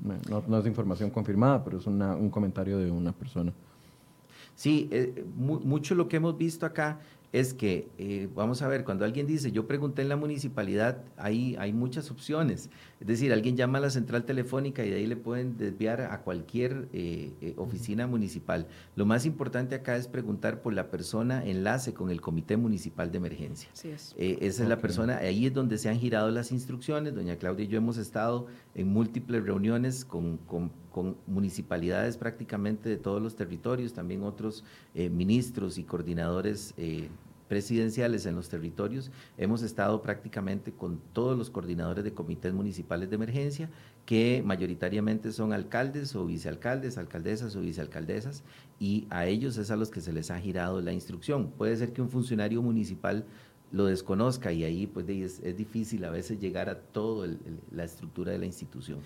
No, 0.02 0.58
es 0.58 0.66
información 0.66 1.10
confirmada, 1.10 1.62
pero 1.62 1.78
es 1.78 1.86
un 1.86 2.30
comentario 2.30 2.78
de 2.78 2.90
una 2.90 3.12
persona. 3.12 3.52
Sí, 4.54 4.88
eh, 4.92 5.24
mucho 5.36 5.94
lo 5.94 6.08
que 6.08 6.16
hemos 6.16 6.36
visto 6.36 6.64
acá 6.64 7.00
es 7.34 7.52
que, 7.52 7.88
eh, 7.98 8.28
vamos 8.32 8.62
a 8.62 8.68
ver, 8.68 8.84
cuando 8.84 9.04
alguien 9.04 9.26
dice, 9.26 9.50
yo 9.50 9.66
pregunté 9.66 10.02
en 10.02 10.08
la 10.08 10.14
municipalidad, 10.14 11.02
hay, 11.16 11.56
hay 11.58 11.72
muchas 11.72 12.12
opciones. 12.12 12.70
Es 13.00 13.08
decir, 13.08 13.32
alguien 13.32 13.56
llama 13.56 13.78
a 13.78 13.80
la 13.80 13.90
central 13.90 14.24
telefónica 14.24 14.84
y 14.84 14.90
de 14.90 14.98
ahí 14.98 15.06
le 15.08 15.16
pueden 15.16 15.56
desviar 15.56 16.00
a 16.02 16.20
cualquier 16.20 16.88
eh, 16.92 17.32
eh, 17.40 17.54
oficina 17.56 18.06
municipal. 18.06 18.68
Lo 18.94 19.04
más 19.04 19.26
importante 19.26 19.74
acá 19.74 19.96
es 19.96 20.06
preguntar 20.06 20.62
por 20.62 20.74
la 20.74 20.92
persona 20.92 21.44
enlace 21.44 21.92
con 21.92 22.08
el 22.10 22.20
Comité 22.20 22.56
Municipal 22.56 23.10
de 23.10 23.18
Emergencia. 23.18 23.68
es. 23.72 24.14
esa 24.16 24.62
es 24.62 24.68
la 24.68 24.78
persona, 24.78 25.16
ahí 25.16 25.46
es 25.46 25.52
donde 25.52 25.76
se 25.78 25.88
han 25.88 25.98
girado 25.98 26.30
las 26.30 26.52
instrucciones. 26.52 27.16
Doña 27.16 27.34
Claudia 27.34 27.64
y 27.64 27.68
yo 27.68 27.78
hemos 27.78 27.96
estado 27.96 28.46
en 28.76 28.86
múltiples 28.86 29.44
reuniones 29.44 30.04
con, 30.04 30.36
con, 30.46 30.70
municipalidades 31.26 32.16
prácticamente 32.16 32.88
de 32.88 32.96
todos 32.96 33.20
los 33.20 33.34
territorios, 33.34 33.92
también 33.92 34.22
otros 34.22 34.62
ministros 34.94 35.76
y 35.76 35.82
coordinadores 35.82 36.72
presidenciales 37.54 38.26
en 38.26 38.34
los 38.34 38.48
territorios, 38.48 39.12
hemos 39.38 39.62
estado 39.62 40.02
prácticamente 40.02 40.72
con 40.72 40.98
todos 41.12 41.38
los 41.38 41.50
coordinadores 41.50 42.02
de 42.02 42.12
comités 42.12 42.52
municipales 42.52 43.08
de 43.08 43.14
emergencia, 43.14 43.70
que 44.04 44.42
mayoritariamente 44.44 45.30
son 45.30 45.52
alcaldes 45.52 46.16
o 46.16 46.26
vicealcaldes, 46.26 46.98
alcaldesas 46.98 47.54
o 47.54 47.60
vicealcaldesas, 47.60 48.42
y 48.80 49.06
a 49.08 49.26
ellos 49.26 49.56
es 49.56 49.70
a 49.70 49.76
los 49.76 49.92
que 49.92 50.00
se 50.00 50.12
les 50.12 50.32
ha 50.32 50.40
girado 50.40 50.80
la 50.80 50.92
instrucción. 50.92 51.52
Puede 51.56 51.76
ser 51.76 51.92
que 51.92 52.02
un 52.02 52.10
funcionario 52.10 52.60
municipal 52.60 53.24
lo 53.70 53.86
desconozca 53.86 54.50
y 54.50 54.64
ahí 54.64 54.88
pues 54.88 55.08
es, 55.08 55.56
difícil 55.56 56.04
a 56.06 56.10
veces 56.10 56.40
llegar 56.40 56.68
a 56.68 56.80
toda 56.80 57.28
la 57.70 57.84
estructura 57.84 58.32
de 58.32 58.38
la 58.38 58.46
institución 58.46 58.98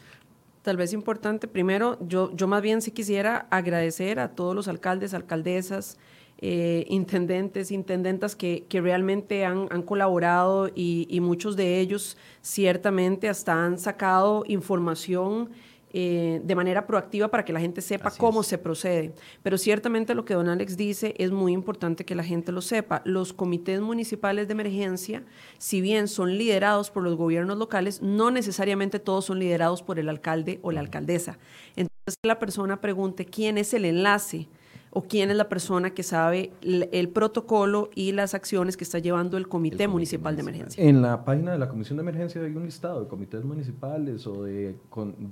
tal 0.62 0.76
vez 0.76 0.92
importante, 0.92 1.48
primero, 1.48 1.96
yo, 2.06 2.30
yo 2.34 2.46
más 2.46 2.60
bien 2.60 2.82
sí 2.82 2.90
quisiera 2.90 3.46
agradecer 3.50 4.20
a 4.20 4.32
todos 4.34 4.54
los 4.54 4.68
alcaldes, 4.68 5.14
alcaldesas, 5.14 5.96
eh, 6.40 6.84
intendentes, 6.88 7.70
intendentas 7.72 8.36
que, 8.36 8.64
que 8.68 8.80
realmente 8.80 9.44
han, 9.44 9.66
han 9.70 9.82
colaborado 9.82 10.68
y, 10.68 11.06
y, 11.10 11.20
muchos 11.20 11.56
de 11.56 11.80
ellos 11.80 12.16
ciertamente 12.42 13.28
hasta 13.28 13.64
han 13.64 13.76
sacado 13.78 14.44
información 14.46 15.50
eh, 15.94 16.42
de 16.44 16.54
manera 16.54 16.86
proactiva 16.86 17.28
para 17.28 17.46
que 17.46 17.52
la 17.54 17.60
gente 17.60 17.80
sepa 17.80 18.10
cómo 18.10 18.42
se 18.42 18.58
procede. 18.58 19.14
Pero 19.42 19.56
ciertamente 19.56 20.14
lo 20.14 20.26
que 20.26 20.34
don 20.34 20.48
Alex 20.48 20.76
dice 20.76 21.14
es 21.16 21.30
muy 21.30 21.52
importante 21.52 22.04
que 22.04 22.14
la 22.14 22.22
gente 22.22 22.52
lo 22.52 22.60
sepa. 22.60 23.00
Los 23.06 23.32
comités 23.32 23.80
municipales 23.80 24.48
de 24.48 24.52
emergencia, 24.52 25.24
si 25.56 25.80
bien 25.80 26.06
son 26.06 26.36
liderados 26.36 26.90
por 26.90 27.02
los 27.02 27.16
gobiernos 27.16 27.56
locales, 27.56 28.02
no 28.02 28.30
necesariamente 28.30 28.98
todos 28.98 29.24
son 29.24 29.38
liderados 29.38 29.82
por 29.82 29.98
el 29.98 30.10
alcalde 30.10 30.60
o 30.60 30.72
la 30.72 30.80
alcaldesa. 30.80 31.38
Entonces 31.74 32.18
la 32.22 32.38
persona 32.38 32.82
pregunte 32.82 33.24
quién 33.24 33.56
es 33.56 33.72
el 33.72 33.86
enlace 33.86 34.46
o 34.90 35.02
quién 35.02 35.30
es 35.30 35.36
la 35.36 35.48
persona 35.48 35.90
que 35.90 36.02
sabe 36.02 36.52
el, 36.62 37.08
protocolo 37.08 37.90
y 37.94 38.12
las 38.12 38.34
acciones 38.34 38.76
que 38.76 38.84
está 38.84 38.98
llevando 38.98 39.36
el 39.36 39.48
Comité, 39.48 39.88
Municipal 39.88 40.36
de 40.36 40.42
Emergencia. 40.42 40.84
En 40.84 41.02
la 41.02 41.24
página 41.24 41.52
de 41.52 41.58
la 41.58 41.68
Comisión 41.68 41.96
de 41.96 42.02
Emergencia 42.02 42.40
hay 42.42 42.54
un 42.54 42.64
listado 42.64 43.02
de 43.02 43.08
comités 43.08 43.44
municipales 43.44 44.26
o 44.26 44.44
de, 44.44 44.76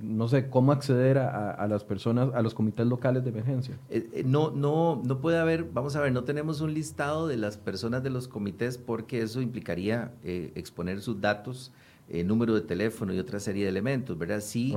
no 0.02 0.28
sé, 0.28 0.48
cómo 0.48 0.72
acceder 0.72 1.18
a, 1.18 1.66
las 1.68 1.84
personas, 1.84 2.34
a 2.34 2.42
los 2.42 2.54
comités 2.54 2.86
locales 2.86 3.24
de 3.24 3.30
emergencia. 3.30 3.78
Eh, 3.90 4.09
eh, 4.12 4.22
no, 4.24 4.50
no, 4.50 5.02
no 5.04 5.20
puede 5.20 5.38
haber, 5.38 5.64
vamos 5.64 5.96
a 5.96 6.00
ver, 6.00 6.12
no 6.12 6.24
tenemos 6.24 6.61
un 6.61 6.74
listado 6.74 7.26
de 7.26 7.36
las 7.36 7.57
personas 7.57 8.02
de 8.02 8.11
los 8.11 8.28
comités 8.28 8.78
porque 8.78 9.22
eso 9.22 9.40
implicaría 9.40 10.12
eh, 10.22 10.52
exponer 10.54 11.00
sus 11.00 11.20
datos 11.20 11.72
eh, 12.09 12.22
número 12.22 12.54
de 12.54 12.61
teléfono 12.61 13.12
y 13.12 13.18
otra 13.18 13.40
serie 13.40 13.64
de 13.64 13.68
elementos, 13.68 14.16
¿verdad? 14.16 14.40
Sí, 14.40 14.76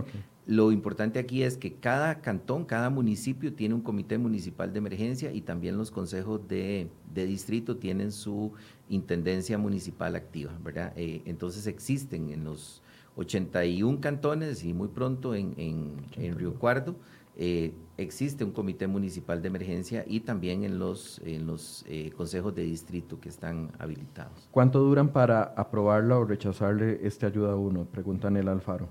lo 0.50 0.72
importante 0.72 1.20
aquí 1.20 1.44
es 1.44 1.58
que 1.58 1.74
cada 1.76 2.22
cantón, 2.22 2.66
cada 2.66 2.90
municipio 2.90 3.54
tiene 3.54 3.76
un 3.76 3.82
comité 3.82 4.18
municipal 4.18 4.74
de 4.74 4.80
emergencia 4.80 5.32
y 5.32 5.42
también 5.42 5.78
los 5.78 5.92
consejos 5.92 6.48
de, 6.48 6.90
distrito 7.14 7.78
tienen 7.78 8.12
su 8.12 8.52
intendencia 8.90 9.60
municipal 9.60 10.16
activa, 10.16 10.58
¿verdad? 10.64 10.92
Eh, 10.96 11.22
entonces 11.26 11.68
existen 11.68 12.32
en 12.32 12.46
los 12.46 12.82
81 13.16 14.02
cantones 14.02 14.64
y 14.64 14.74
muy 14.74 14.88
pronto 14.88 15.36
en, 15.36 15.54
en 15.58 16.36
Río 16.36 16.56
Cuarto 16.56 16.96
eh, 17.42 17.74
existe 17.96 18.44
un 18.44 18.52
comité 18.52 18.86
municipal 18.86 19.42
de 19.42 19.48
emergencia 19.48 20.04
y 20.06 20.20
también 20.20 20.66
en 20.66 20.78
los, 20.78 21.22
en 21.24 21.48
los 21.48 21.86
eh, 21.88 22.12
consejos 22.18 22.54
de 22.54 22.64
distrito 22.64 23.18
que 23.22 23.30
están 23.30 23.72
habilitados. 23.80 24.50
¿Cuánto 24.52 24.80
duran 24.80 25.08
para 25.14 25.44
aprobarla 25.44 26.18
o 26.18 26.26
rechazarle 26.26 27.00
este 27.02 27.28
ayuda 27.28 27.54
a 27.54 27.56
uno? 27.56 27.86
Preguntan 27.86 28.36
el 28.36 28.50
Alfaro. 28.50 28.90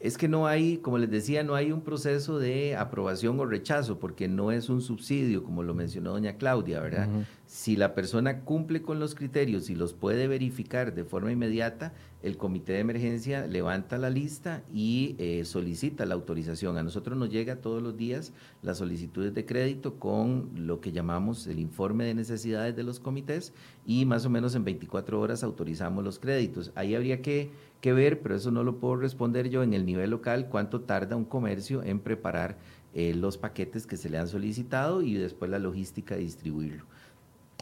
Es 0.00 0.16
que 0.16 0.28
no 0.28 0.46
hay, 0.46 0.78
como 0.78 0.96
les 0.96 1.10
decía, 1.10 1.44
no 1.44 1.54
hay 1.54 1.72
un 1.72 1.82
proceso 1.82 2.38
de 2.38 2.74
aprobación 2.74 3.38
o 3.38 3.44
rechazo, 3.44 3.98
porque 3.98 4.28
no 4.28 4.50
es 4.50 4.70
un 4.70 4.80
subsidio, 4.80 5.44
como 5.44 5.62
lo 5.62 5.74
mencionó 5.74 6.12
doña 6.12 6.36
Claudia, 6.36 6.80
¿verdad? 6.80 7.06
Si 7.50 7.74
la 7.74 7.96
persona 7.96 8.42
cumple 8.42 8.80
con 8.80 9.00
los 9.00 9.16
criterios 9.16 9.70
y 9.70 9.74
los 9.74 9.92
puede 9.92 10.28
verificar 10.28 10.94
de 10.94 11.02
forma 11.02 11.32
inmediata, 11.32 11.92
el 12.22 12.36
comité 12.36 12.74
de 12.74 12.78
emergencia 12.78 13.44
levanta 13.48 13.98
la 13.98 14.08
lista 14.08 14.62
y 14.72 15.16
eh, 15.18 15.44
solicita 15.44 16.06
la 16.06 16.14
autorización. 16.14 16.78
A 16.78 16.84
nosotros 16.84 17.18
nos 17.18 17.28
llega 17.28 17.60
todos 17.60 17.82
los 17.82 17.96
días 17.96 18.32
las 18.62 18.78
solicitudes 18.78 19.34
de 19.34 19.46
crédito 19.46 19.98
con 19.98 20.50
lo 20.54 20.80
que 20.80 20.92
llamamos 20.92 21.48
el 21.48 21.58
informe 21.58 22.04
de 22.04 22.14
necesidades 22.14 22.76
de 22.76 22.84
los 22.84 23.00
comités 23.00 23.52
y 23.84 24.04
más 24.04 24.24
o 24.24 24.30
menos 24.30 24.54
en 24.54 24.62
24 24.62 25.20
horas 25.20 25.42
autorizamos 25.42 26.04
los 26.04 26.20
créditos. 26.20 26.70
Ahí 26.76 26.94
habría 26.94 27.20
que, 27.20 27.50
ver, 27.82 28.20
pero 28.20 28.36
eso 28.36 28.52
no 28.52 28.62
lo 28.62 28.78
puedo 28.78 28.94
responder 28.94 29.50
yo 29.50 29.64
en 29.64 29.74
el 29.74 29.84
nivel 29.84 30.10
local, 30.10 30.46
cuánto 30.48 30.82
tarda 30.82 31.16
un 31.16 31.24
comercio 31.24 31.82
en 31.82 31.98
preparar 31.98 32.58
eh, 32.94 33.12
los 33.12 33.38
paquetes 33.38 33.88
que 33.88 33.96
se 33.96 34.08
le 34.08 34.18
han 34.18 34.28
solicitado 34.28 35.02
y 35.02 35.14
después 35.14 35.50
la 35.50 35.58
logística 35.58 36.14
de 36.14 36.20
distribuirlo. 36.20 36.84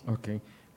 Ok. 0.07 0.29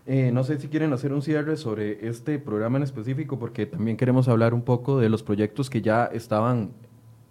Eh, 0.08 0.32
no 0.34 0.44
sé 0.44 0.60
si 0.60 0.68
quieren 0.68 0.92
hacer 0.94 1.14
un 1.14 1.22
cierre 1.22 1.58
sobre 1.58 2.08
este 2.08 2.40
programa 2.40 2.78
en 2.78 2.84
específico, 2.84 3.38
porque 3.38 3.66
también 3.66 3.98
queremos 3.98 4.28
hablar 4.28 4.54
un 4.54 4.64
poco 4.64 5.00
de 5.00 5.10
los 5.10 5.22
proyectos 5.22 5.70
que 5.70 5.82
ya 5.82 6.06
estaban 6.06 6.72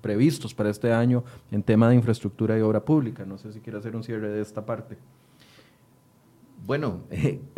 previstos 0.00 0.54
para 0.54 0.70
este 0.70 0.92
año 0.92 1.24
en 1.50 1.62
tema 1.62 1.88
de 1.88 1.96
infraestructura 1.96 2.56
y 2.56 2.62
obra 2.62 2.84
pública. 2.84 3.24
No 3.26 3.38
sé 3.38 3.52
si 3.52 3.60
quiere 3.60 3.78
hacer 3.78 3.96
un 3.96 4.04
cierre 4.04 4.28
de 4.28 4.40
esta 4.40 4.64
parte. 4.64 4.96
Bueno, 6.66 7.02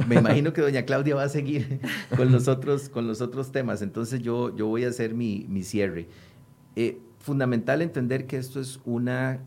me 0.08 0.16
imagino 0.16 0.52
que 0.52 0.62
doña 0.62 0.84
Claudia 0.84 1.14
va 1.14 1.24
a 1.24 1.28
seguir 1.28 1.80
con 2.16 2.32
los 2.32 2.48
otros, 2.48 2.88
con 2.88 3.06
los 3.06 3.20
otros 3.20 3.52
temas, 3.52 3.82
entonces 3.82 4.22
yo, 4.22 4.54
yo 4.56 4.66
voy 4.66 4.84
a 4.84 4.88
hacer 4.88 5.14
mi, 5.14 5.46
cierre. 5.62 6.08
Eh, 6.76 6.98
fundamental 7.18 7.82
entender 7.82 8.26
que 8.26 8.38
esto 8.38 8.60
es 8.60 8.80
una 8.84 9.40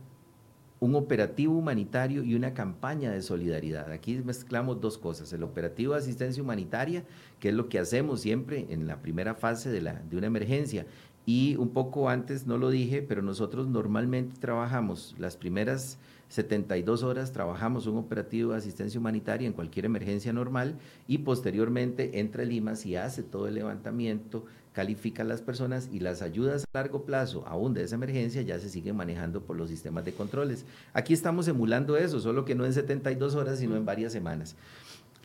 un 0.79 0.95
operativo 0.95 1.57
humanitario 1.57 2.23
y 2.23 2.35
una 2.35 2.53
campaña 2.53 3.11
de 3.11 3.21
solidaridad. 3.21 3.91
Aquí 3.91 4.21
mezclamos 4.23 4.81
dos 4.81 4.97
cosas, 4.97 5.31
el 5.33 5.43
operativo 5.43 5.93
de 5.93 5.99
asistencia 5.99 6.43
humanitaria, 6.43 7.03
que 7.39 7.49
es 7.49 7.55
lo 7.55 7.69
que 7.69 7.79
hacemos 7.79 8.21
siempre 8.21 8.65
en 8.69 8.87
la 8.87 9.01
primera 9.01 9.35
fase 9.35 9.69
de, 9.69 10.17
una 10.17 10.27
emergencia, 10.27 10.85
y 11.25 11.55
un 11.55 11.69
poco 11.69 12.09
antes 12.09 12.45
no 12.45 12.57
lo 12.57 12.69
dije, 12.69 13.01
pero 13.01 13.21
nosotros 13.21 13.67
normalmente 13.67 14.35
trabajamos 14.39 15.15
las 15.17 15.37
primeras 15.37 15.97
72 16.29 17.03
horas, 17.03 17.31
trabajamos 17.31 17.87
un 17.87 17.97
operativo 17.97 18.51
de 18.51 18.57
asistencia 18.57 18.99
humanitaria 18.99 19.47
en 19.47 19.53
cualquier 19.53 19.85
emergencia 19.85 20.33
normal 20.33 20.75
y 21.07 21.19
posteriormente 21.19 22.19
entra 22.19 22.43
Lima 22.43 22.73
y 22.83 22.95
hace 22.95 23.23
todo 23.23 23.47
el 23.47 23.55
levantamiento, 23.55 24.45
califica 24.75 25.23
a 25.23 25.25
las 25.25 25.41
personas 25.41 25.87
y 25.89 26.01
las 26.01 26.21
ayudas 26.21 26.65
a 26.65 26.77
largo 26.77 27.05
plazo, 27.05 27.45
aún 27.47 27.73
de 27.73 27.83
esa 27.83 27.95
emergencia, 27.95 28.41
ya 28.41 28.59
se 28.59 28.69
siguen 28.69 28.97
manejando 28.97 29.41
por 29.41 29.55
los 29.55 29.69
sistemas 29.69 30.03
de 30.03 30.11
controles. 30.11 30.65
Aquí 30.91 31.13
estamos 31.13 31.47
emulando 31.47 31.95
eso, 31.95 32.19
solo 32.19 32.43
que 32.43 32.55
no 32.55 32.65
en 32.65 32.73
72 32.73 33.35
horas, 33.35 33.59
sino 33.59 33.77
en 33.77 33.85
varias 33.85 34.11
semanas. 34.11 34.57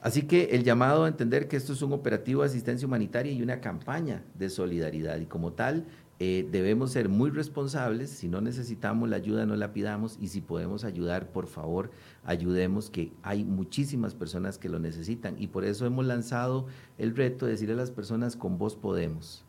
Así 0.00 0.22
que 0.22 0.50
el 0.52 0.62
llamado 0.62 1.04
a 1.04 1.08
entender 1.08 1.48
que 1.48 1.56
esto 1.56 1.72
es 1.72 1.82
un 1.82 1.92
operativo 1.92 2.42
de 2.42 2.48
asistencia 2.48 2.86
humanitaria 2.86 3.32
y 3.32 3.42
una 3.42 3.60
campaña 3.60 4.22
de 4.34 4.48
solidaridad 4.48 5.18
y 5.18 5.26
como 5.26 5.52
tal 5.52 5.84
eh, 6.22 6.46
debemos 6.52 6.92
ser 6.92 7.08
muy 7.08 7.30
responsables, 7.30 8.10
si 8.10 8.28
no 8.28 8.42
necesitamos 8.42 9.08
la 9.08 9.16
ayuda 9.16 9.46
no 9.46 9.56
la 9.56 9.72
pidamos 9.72 10.18
y 10.20 10.28
si 10.28 10.42
podemos 10.42 10.84
ayudar, 10.84 11.32
por 11.32 11.46
favor, 11.46 11.90
ayudemos, 12.24 12.90
que 12.90 13.10
hay 13.22 13.42
muchísimas 13.42 14.14
personas 14.14 14.58
que 14.58 14.68
lo 14.68 14.78
necesitan. 14.78 15.36
Y 15.38 15.46
por 15.46 15.64
eso 15.64 15.86
hemos 15.86 16.04
lanzado 16.04 16.66
el 16.98 17.16
reto 17.16 17.46
de 17.46 17.52
decirle 17.52 17.72
a 17.72 17.78
las 17.78 17.90
personas 17.90 18.36
con 18.36 18.58
vos 18.58 18.76
podemos, 18.76 19.46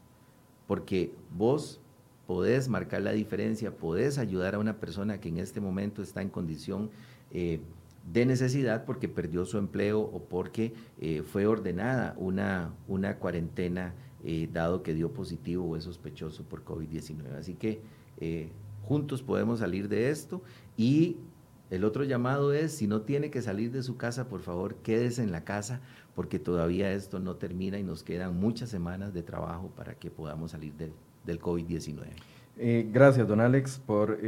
porque 0.65 1.13
vos 1.35 1.81
podés 2.25 2.69
marcar 2.69 3.01
la 3.01 3.11
diferencia, 3.11 3.75
podés 3.75 4.17
ayudar 4.17 4.55
a 4.55 4.59
una 4.59 4.79
persona 4.79 5.19
que 5.19 5.27
en 5.27 5.39
este 5.39 5.59
momento 5.59 6.01
está 6.01 6.21
en 6.21 6.29
condición 6.29 6.89
eh, 7.31 7.59
de 8.13 8.25
necesidad 8.25 8.85
porque 8.85 9.09
perdió 9.09 9.43
su 9.43 9.57
empleo 9.57 9.99
o 9.99 10.23
porque 10.23 10.73
eh, 11.01 11.21
fue 11.21 11.45
ordenada 11.47 12.15
una, 12.17 12.73
una 12.87 13.17
cuarentena 13.17 13.93
eh, 14.23 14.47
dado 14.51 14.83
que 14.83 14.93
dio 14.93 15.11
positivo 15.13 15.65
o 15.65 15.75
es 15.75 15.83
sospechoso 15.83 16.43
por 16.43 16.63
COVID-19. 16.63 17.33
Así 17.39 17.55
que 17.55 17.81
eh, 18.19 18.49
juntos 18.83 19.23
podemos 19.23 19.59
salir 19.59 19.89
de 19.89 20.09
esto 20.09 20.43
y 20.77 21.17
el 21.71 21.83
otro 21.83 22.03
llamado 22.03 22.53
es, 22.53 22.73
si 22.73 22.85
no 22.85 23.01
tiene 23.01 23.31
que 23.31 23.41
salir 23.41 23.71
de 23.71 23.81
su 23.81 23.97
casa, 23.97 24.27
por 24.27 24.41
favor, 24.41 24.75
quédese 24.75 25.23
en 25.23 25.31
la 25.31 25.43
casa 25.43 25.81
porque 26.13 26.37
todavía 26.37 26.91
esto 26.91 27.19
no 27.19 27.35
termina 27.35 27.79
y 27.79 27.83
nos 27.83 28.03
quedan 28.03 28.39
muchas 28.39 28.69
semanas 28.69 29.13
de 29.13 29.23
trabajo 29.23 29.71
para 29.75 29.95
que 29.95 30.11
podamos 30.11 30.51
salir 30.51 30.73
del 30.75 31.39
COVID-19. 31.39 32.03
Eh, 32.57 32.87
gracias, 32.91 33.27
don 33.27 33.39
Alex, 33.39 33.79
por 33.79 34.19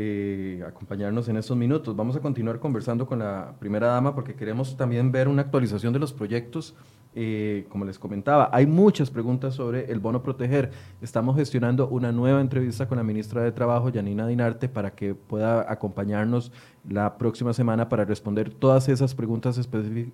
acompañarnos 0.65 1.27
en 1.27 1.37
estos 1.37 1.55
minutos. 1.55 1.95
Vamos 1.95 2.15
a 2.15 2.19
continuar 2.19 2.59
conversando 2.59 3.05
con 3.05 3.19
la 3.19 3.53
primera 3.59 3.87
dama 3.87 4.15
porque 4.15 4.33
queremos 4.33 4.75
también 4.75 5.11
ver 5.11 5.27
una 5.27 5.43
actualización 5.43 5.93
de 5.93 5.99
los 5.99 6.13
proyectos 6.13 6.73
eh, 7.15 7.65
como 7.69 7.85
les 7.85 7.99
comentaba, 7.99 8.49
hay 8.51 8.65
muchas 8.65 9.11
preguntas 9.11 9.53
sobre 9.55 9.91
el 9.91 9.99
bono 9.99 10.23
proteger. 10.23 10.71
Estamos 11.01 11.35
gestionando 11.35 11.87
una 11.87 12.11
nueva 12.11 12.41
entrevista 12.41 12.87
con 12.87 12.97
la 12.97 13.03
ministra 13.03 13.43
de 13.43 13.51
Trabajo, 13.51 13.89
Yanina 13.89 14.25
Dinarte, 14.27 14.67
para 14.67 14.91
que 14.95 15.13
pueda 15.13 15.71
acompañarnos 15.71 16.51
la 16.89 17.17
próxima 17.17 17.53
semana 17.53 17.87
para 17.87 18.05
responder 18.05 18.49
todas 18.49 18.89
esas 18.89 19.15
preguntas 19.15 19.59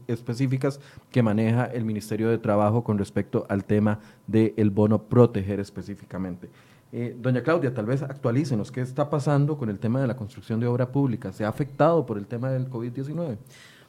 específicas 0.08 0.80
que 1.12 1.24
maneja 1.24 1.66
el 1.66 1.86
Ministerio 1.86 2.30
de 2.30 2.38
Trabajo 2.38 2.84
con 2.84 2.97
respecto 2.97 3.45
al 3.50 3.64
tema 3.64 4.00
del 4.28 4.70
bono 4.70 5.04
proteger 5.04 5.60
específicamente. 5.60 6.50
Eh, 6.91 7.16
doña 7.20 7.43
Claudia, 7.43 7.74
tal 7.74 7.86
vez 7.86 8.02
actualícenos 8.02 8.72
qué 8.72 8.82
está 8.82 9.10
pasando 9.10 9.58
con 9.58 9.70
el 9.70 9.80
tema 9.80 10.02
de 10.02 10.08
la 10.08 10.16
construcción 10.16 10.60
de 10.60 10.68
obra 10.68 10.91
pública. 10.91 11.32
¿Se 11.32 11.45
ha 11.45 11.50
afectado 11.50 12.06
por 12.06 12.18
el 12.18 12.26
tema 12.26 12.50
del 12.50 12.70
COVID-19? 12.70 13.38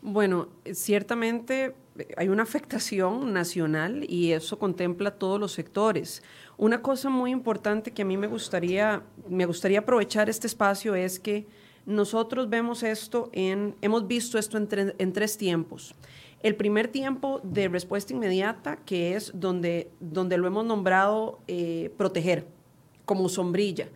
Bueno, 0.03 0.49
ciertamente 0.73 1.75
hay 2.17 2.29
una 2.29 2.43
afectación 2.43 3.33
nacional 3.33 4.07
y 4.09 4.33
eso 4.33 4.59
contempla 4.59 5.11
todos 5.11 5.39
los 5.39 5.53
sectores. 5.53 6.23
Una 6.57 6.81
cosa 6.81 7.11
muy 7.11 7.31
importante 7.31 7.91
que 7.91 8.03
a 8.03 8.05
mí 8.05 8.17
me 8.17 8.27
gustaría, 8.27 9.03
me 9.29 9.45
gustaría 9.45 9.81
aprovechar 9.81 10.31
este 10.31 10.47
espacio 10.47 10.95
es 10.95 11.21
que 11.21 11.47
nosotros 11.85 12.49
vemos 12.49 12.83
esto 12.83 13.29
en, 13.33 13.75
hemos 13.83 14.07
visto 14.07 14.39
esto 14.39 14.57
en, 14.57 15.13
tres 15.13 15.37
tiempos. 15.37 15.95
El 16.43 16.57
primer 16.57 16.89
tiempo 16.89 17.41
de 17.43 17.69
respuesta 17.69 18.15
inmediata, 18.15 18.77
que 18.77 19.15
es 19.17 19.33
donde, 19.35 19.91
donde 20.01 20.39
lo 20.39 20.47
hemos 20.47 20.65
nombrado 20.65 21.41
eh, 21.47 21.93
proteger 21.99 22.47
como 23.05 23.29
sombrilla 23.29 23.89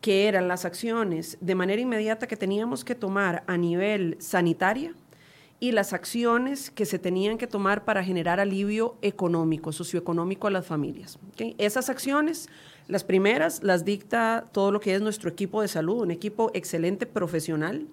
que 0.00 0.28
eran 0.28 0.46
las 0.46 0.64
acciones 0.64 1.36
de 1.40 1.56
manera 1.56 1.82
inmediata 1.82 2.28
que 2.28 2.36
teníamos 2.36 2.84
que 2.84 2.94
tomar 2.94 3.42
a 3.48 3.56
nivel 3.56 4.16
sanitaria, 4.20 4.94
y 5.60 5.72
las 5.72 5.92
acciones 5.92 6.70
que 6.70 6.86
se 6.86 6.98
tenían 6.98 7.38
que 7.38 7.46
tomar 7.46 7.84
para 7.84 8.04
generar 8.04 8.38
alivio 8.38 8.96
económico, 9.02 9.72
socioeconómico 9.72 10.46
a 10.46 10.50
las 10.50 10.66
familias. 10.66 11.18
Esas 11.58 11.90
acciones, 11.90 12.48
las 12.86 13.02
primeras, 13.02 13.62
las 13.62 13.84
dicta 13.84 14.48
todo 14.52 14.70
lo 14.70 14.80
que 14.80 14.94
es 14.94 15.00
nuestro 15.00 15.28
equipo 15.30 15.60
de 15.60 15.68
salud, 15.68 16.02
un 16.02 16.10
equipo 16.10 16.50
excelente 16.54 17.06
profesional 17.06 17.86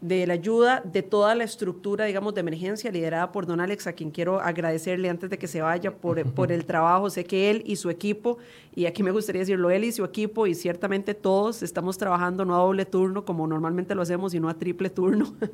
de 0.00 0.26
la 0.26 0.34
ayuda 0.34 0.82
de 0.84 1.02
toda 1.02 1.34
la 1.34 1.44
estructura, 1.44 2.04
digamos, 2.04 2.34
de 2.34 2.40
emergencia 2.40 2.90
liderada 2.90 3.32
por 3.32 3.46
don 3.46 3.60
Alex, 3.60 3.86
a 3.86 3.92
quien 3.92 4.10
quiero 4.10 4.40
agradecerle 4.40 5.08
antes 5.08 5.28
de 5.30 5.38
que 5.38 5.48
se 5.48 5.60
vaya 5.60 5.94
por, 5.96 6.24
por 6.34 6.52
el 6.52 6.64
trabajo. 6.64 7.10
Sé 7.10 7.24
que 7.24 7.50
él 7.50 7.62
y 7.66 7.76
su 7.76 7.90
equipo, 7.90 8.38
y 8.74 8.86
aquí 8.86 9.02
me 9.02 9.10
gustaría 9.10 9.40
decirlo, 9.40 9.70
él 9.70 9.84
y 9.84 9.92
su 9.92 10.04
equipo, 10.04 10.46
y 10.46 10.54
ciertamente 10.54 11.14
todos 11.14 11.62
estamos 11.62 11.98
trabajando 11.98 12.44
no 12.44 12.54
a 12.54 12.58
doble 12.58 12.84
turno 12.84 13.24
como 13.24 13.46
normalmente 13.46 13.94
lo 13.94 14.02
hacemos, 14.02 14.32
sino 14.32 14.48
a 14.48 14.54
triple 14.54 14.90
turno. 14.90 15.34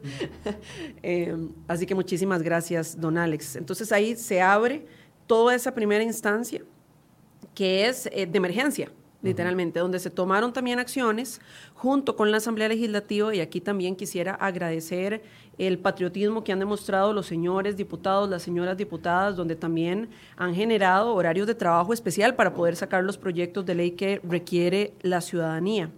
Eh, 1.03 1.37
así 1.69 1.87
que 1.87 1.95
muchísimas 1.95 2.43
gracias, 2.43 2.99
don 2.99 3.19
Alex. 3.19 3.57
Entonces 3.57 3.93
ahí 3.93 4.17
se 4.17 4.41
abre 4.41 4.87
toda 5.27 5.55
esa 5.55 5.75
primera 5.75 6.03
instancia 6.03 6.63
que 7.55 7.87
es 7.87 8.07
eh, 8.07 8.27
de 8.27 8.37
emergencia 8.39 8.91
literalmente, 9.25 9.81
donde 9.81 9.99
se 9.99 10.11
tomaron 10.11 10.53
también 10.53 10.79
acciones 10.79 11.41
junto 11.75 12.15
con 12.15 12.31
la 12.31 12.37
Asamblea 12.37 12.69
Legislativa 12.69 13.35
y 13.35 13.41
aquí 13.41 13.61
también 13.61 13.97
quisiera 13.97 14.35
agradecer 14.35 15.23
el 15.59 15.79
patriotismo 15.79 16.45
que 16.45 16.53
han 16.53 16.59
demostrado 16.59 17.13
los 17.13 17.27
señores 17.27 17.77
diputados, 17.77 18.29
las 18.29 18.43
señoras 18.43 18.77
diputadas, 18.77 19.35
donde 19.35 19.57
también 19.57 20.11
han 20.37 20.55
generado 20.55 21.15
horarios 21.15 21.47
de 21.47 21.55
trabajo 21.55 21.93
especial 21.93 22.35
para 22.35 22.55
poder 22.55 22.77
sacar 22.77 23.03
los 23.03 23.17
proyectos 23.17 23.65
de 23.65 23.75
ley 23.75 23.91
que 23.93 24.21
requiere 24.23 24.93
la 25.03 25.21
ciudadanía. 25.21 25.91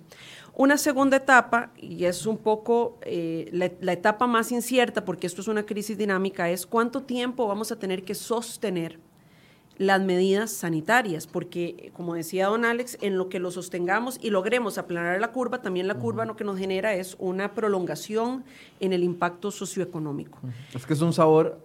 Una 0.55 0.79
segunda 0.79 1.18
etapa, 1.18 1.70
y 1.77 2.07
es 2.07 2.24
un 2.24 2.39
poco 2.39 2.99
eh, 3.03 3.51
la, 3.53 3.93
etapa 3.93 4.27
más 4.27 4.51
incierta, 4.53 5.05
porque 5.05 5.27
esto 5.27 5.43
es 5.43 5.49
una 5.49 5.66
crisis 5.66 5.99
dinámica, 5.99 6.49
es 6.49 6.64
cuánto 6.64 7.03
tiempo 7.03 7.47
vamos 7.47 7.72
a 7.72 7.79
tener 7.79 8.05
que 8.05 8.14
sostener 8.14 8.99
las 9.79 10.03
medidas 10.03 10.51
sanitarias, 10.51 11.27
porque 11.27 11.91
como 11.95 12.14
decía 12.14 12.47
don 12.47 12.64
Alex, 12.64 12.99
en 13.01 13.18
lo 13.18 13.29
que 13.29 13.39
lo 13.39 13.51
sostengamos 13.51 14.18
y 14.22 14.31
logremos 14.31 14.79
aplanar 14.79 15.20
la 15.20 15.33
curva, 15.33 15.62
también 15.62 15.87
la 15.87 15.95
curva 15.95 16.24
lo 16.24 16.37
que 16.37 16.45
nos 16.45 16.59
genera 16.59 16.95
es 16.95 17.16
una 17.18 17.55
prolongación 17.55 18.45
en 18.81 18.93
el 18.93 19.05
impacto 19.05 19.51
socioeconómico. 19.51 20.39
Es 20.74 20.87
que 20.87 20.95
es 20.95 21.01
un 21.03 21.12
sabor 21.12 21.61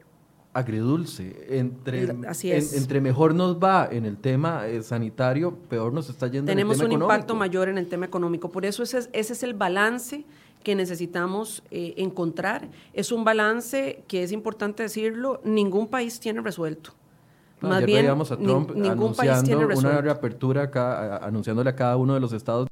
agridulce. 0.54 1.46
Entre, 1.50 2.10
entre 2.10 3.02
mejor 3.02 3.34
nos 3.34 3.58
va 3.58 3.88
en 3.90 4.06
el 4.06 4.18
tema 4.18 4.68
eh, 4.68 4.84
sanitario, 4.84 5.56
peor 5.70 5.94
nos 5.94 6.10
está 6.10 6.28
yendo 6.28 6.50
Tenemos 6.50 6.78
en 6.78 6.84
el 6.84 6.90
tema 6.90 6.98
un 6.98 7.02
impacto 7.04 7.36
mayor 7.36 7.70
en 7.70 7.78
el 7.78 7.88
tema 7.88 8.06
económico. 8.06 8.52
Por 8.52 8.66
eso 8.66 8.84
ese 8.84 9.00
es, 9.00 9.10
ese 9.14 9.34
es 9.34 9.44
el 9.44 9.54
balance 9.54 10.26
que 10.64 10.76
necesitamos 10.76 11.64
eh, 11.72 11.94
encontrar. 11.98 12.70
Es 12.94 13.12
un 13.12 13.24
balance 13.24 14.04
que 14.08 14.24
es 14.24 14.32
importante 14.32 14.84
decirlo, 14.84 15.42
ningún 15.44 15.88
país 15.88 16.20
tiene 16.20 16.42
resuelto. 16.42 16.94
Más 17.62 17.86
bien, 17.86 18.08
a 18.08 18.24
Trump 18.24 18.72
anunciando 18.72 19.68
una 19.78 20.02
reapertura 20.02 20.64
acá, 20.64 21.18
anunciándole 21.18 21.70
a 21.70 21.76
cada 21.76 21.98
uno 21.98 22.14
de 22.14 22.20
los 22.20 22.34
estados 22.34 22.68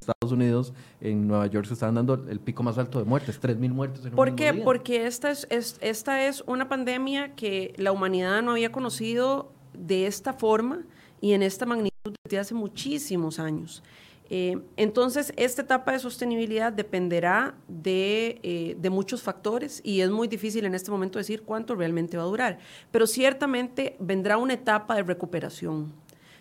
Estados 0.00 0.30
Unidos, 0.30 0.72
en 1.00 1.26
Nueva 1.26 1.46
York 1.46 1.66
se 1.66 1.74
están 1.74 1.94
dando 1.96 2.14
el 2.14 2.38
pico 2.38 2.62
más 2.62 2.78
alto 2.78 2.98
de 2.98 3.04
muertes, 3.04 3.40
3.000 3.40 3.70
muertes 3.70 4.04
en 4.04 4.12
¿Por 4.12 4.30
un 4.30 4.36
qué? 4.36 4.54
Porque 4.54 5.06
esta 5.06 5.30
es, 5.30 5.48
esta 5.50 6.26
es 6.26 6.44
una 6.46 6.68
pandemia 6.68 7.34
que 7.34 7.74
la 7.76 7.90
humanidad 7.92 8.42
no 8.42 8.52
había 8.52 8.70
conocido 8.70 9.52
de 9.72 10.06
esta 10.06 10.32
forma 10.32 10.84
y 11.20 11.32
en 11.32 11.42
esta 11.42 11.66
magnitud 11.66 12.14
desde 12.24 12.38
hace 12.38 12.54
muchísimos 12.54 13.40
años. 13.40 13.82
Eh, 14.28 14.58
entonces, 14.76 15.32
esta 15.36 15.62
etapa 15.62 15.92
de 15.92 16.00
sostenibilidad 16.00 16.72
dependerá 16.72 17.54
eh, 17.84 18.76
de, 18.78 18.90
muchos 18.90 19.22
factores 19.22 19.80
y 19.84 20.00
es 20.00 20.10
muy 20.10 20.26
difícil 20.26 20.64
en 20.64 20.74
este 20.74 20.90
momento 20.90 21.18
decir 21.18 21.42
cuánto 21.42 21.76
realmente 21.76 22.16
va 22.16 22.24
a 22.24 22.26
durar, 22.26 22.58
pero 22.90 23.06
ciertamente 23.06 23.96
vendrá 24.00 24.36
una 24.36 24.54
etapa 24.54 24.96
de 24.96 25.04
recuperación 25.04 25.92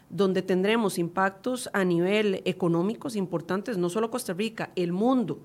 donde 0.09 0.41
tendremos 0.41 0.97
impactos 0.97 1.69
a 1.73 1.83
nivel 1.83 2.41
económicos 2.45 3.15
importantes, 3.15 3.77
no 3.77 3.89
solo 3.89 4.09
Costa 4.09 4.33
Rica, 4.33 4.71
el 4.75 4.91
mundo. 4.91 5.41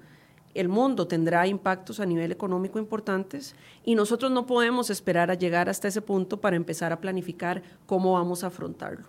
El 0.53 0.69
mundo 0.69 1.07
tendrá 1.07 1.47
impactos 1.47 2.01
a 2.01 2.07
nivel 2.07 2.33
económico 2.33 2.79
importantes 2.79 3.55
y 3.85 3.95
nosotros 3.95 4.33
no 4.33 4.47
podemos 4.47 4.91
esperar 4.91 5.31
a 5.31 5.35
llegar 5.35 5.69
hasta 5.69 5.89
ese 5.89 6.03
punto 6.03 6.41
para 6.41 6.57
empezar 6.57 6.93
a 6.93 7.01
planificar 7.01 7.63
cómo 7.87 8.15
vamos 8.15 8.43
a 8.43 8.49
afrontarlo. 8.49 9.07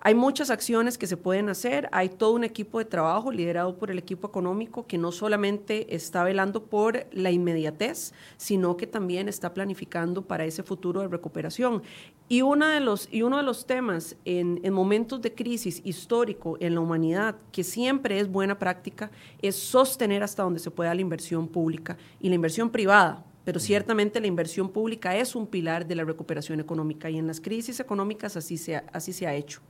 Hay 0.00 0.14
muchas 0.14 0.50
acciones 0.50 0.96
que 0.96 1.08
se 1.08 1.16
pueden 1.16 1.48
hacer, 1.48 1.88
hay 1.90 2.08
todo 2.08 2.32
un 2.32 2.44
equipo 2.44 2.78
de 2.78 2.84
trabajo 2.84 3.32
liderado 3.32 3.76
por 3.76 3.90
el 3.90 3.98
equipo 3.98 4.28
económico 4.28 4.86
que 4.86 4.96
no 4.96 5.10
solamente 5.10 5.92
está 5.92 6.22
velando 6.22 6.62
por 6.62 7.08
la 7.10 7.32
inmediatez, 7.32 8.12
sino 8.36 8.76
que 8.76 8.86
también 8.86 9.28
está 9.28 9.52
planificando 9.52 10.22
para 10.22 10.44
ese 10.44 10.62
futuro 10.62 11.00
de 11.00 11.08
recuperación. 11.08 11.82
Y, 12.28 12.42
una 12.42 12.74
de 12.74 12.80
los, 12.80 13.08
y 13.10 13.22
uno 13.22 13.38
de 13.38 13.42
los 13.42 13.66
temas 13.66 14.14
en, 14.24 14.60
en 14.62 14.72
momentos 14.72 15.20
de 15.20 15.34
crisis 15.34 15.82
histórico 15.84 16.56
en 16.60 16.74
la 16.74 16.80
humanidad, 16.80 17.34
que 17.50 17.64
siempre 17.64 18.20
es 18.20 18.30
buena 18.30 18.56
práctica, 18.56 19.10
es 19.42 19.56
sostener 19.56 20.22
hasta 20.22 20.44
donde 20.44 20.60
se 20.60 20.70
pueda 20.70 20.94
la 20.94 21.00
inversión 21.00 21.48
pública 21.48 21.96
y 22.20 22.28
la 22.28 22.36
inversión 22.36 22.70
privada, 22.70 23.24
pero 23.48 23.60
ciertamente 23.60 24.20
la 24.20 24.26
inversión 24.26 24.68
pública 24.68 25.16
es 25.16 25.34
un 25.34 25.46
pilar 25.46 25.86
de 25.86 25.94
la 25.94 26.04
recuperación 26.04 26.60
económica 26.60 27.08
y 27.08 27.16
en 27.16 27.26
las 27.26 27.40
crisis 27.40 27.80
económicas 27.80 28.36
así 28.36 28.58
se 28.58 28.76
ha, 28.76 28.84
así 28.92 29.14
se 29.14 29.26
ha 29.26 29.34
hecho. 29.34 29.62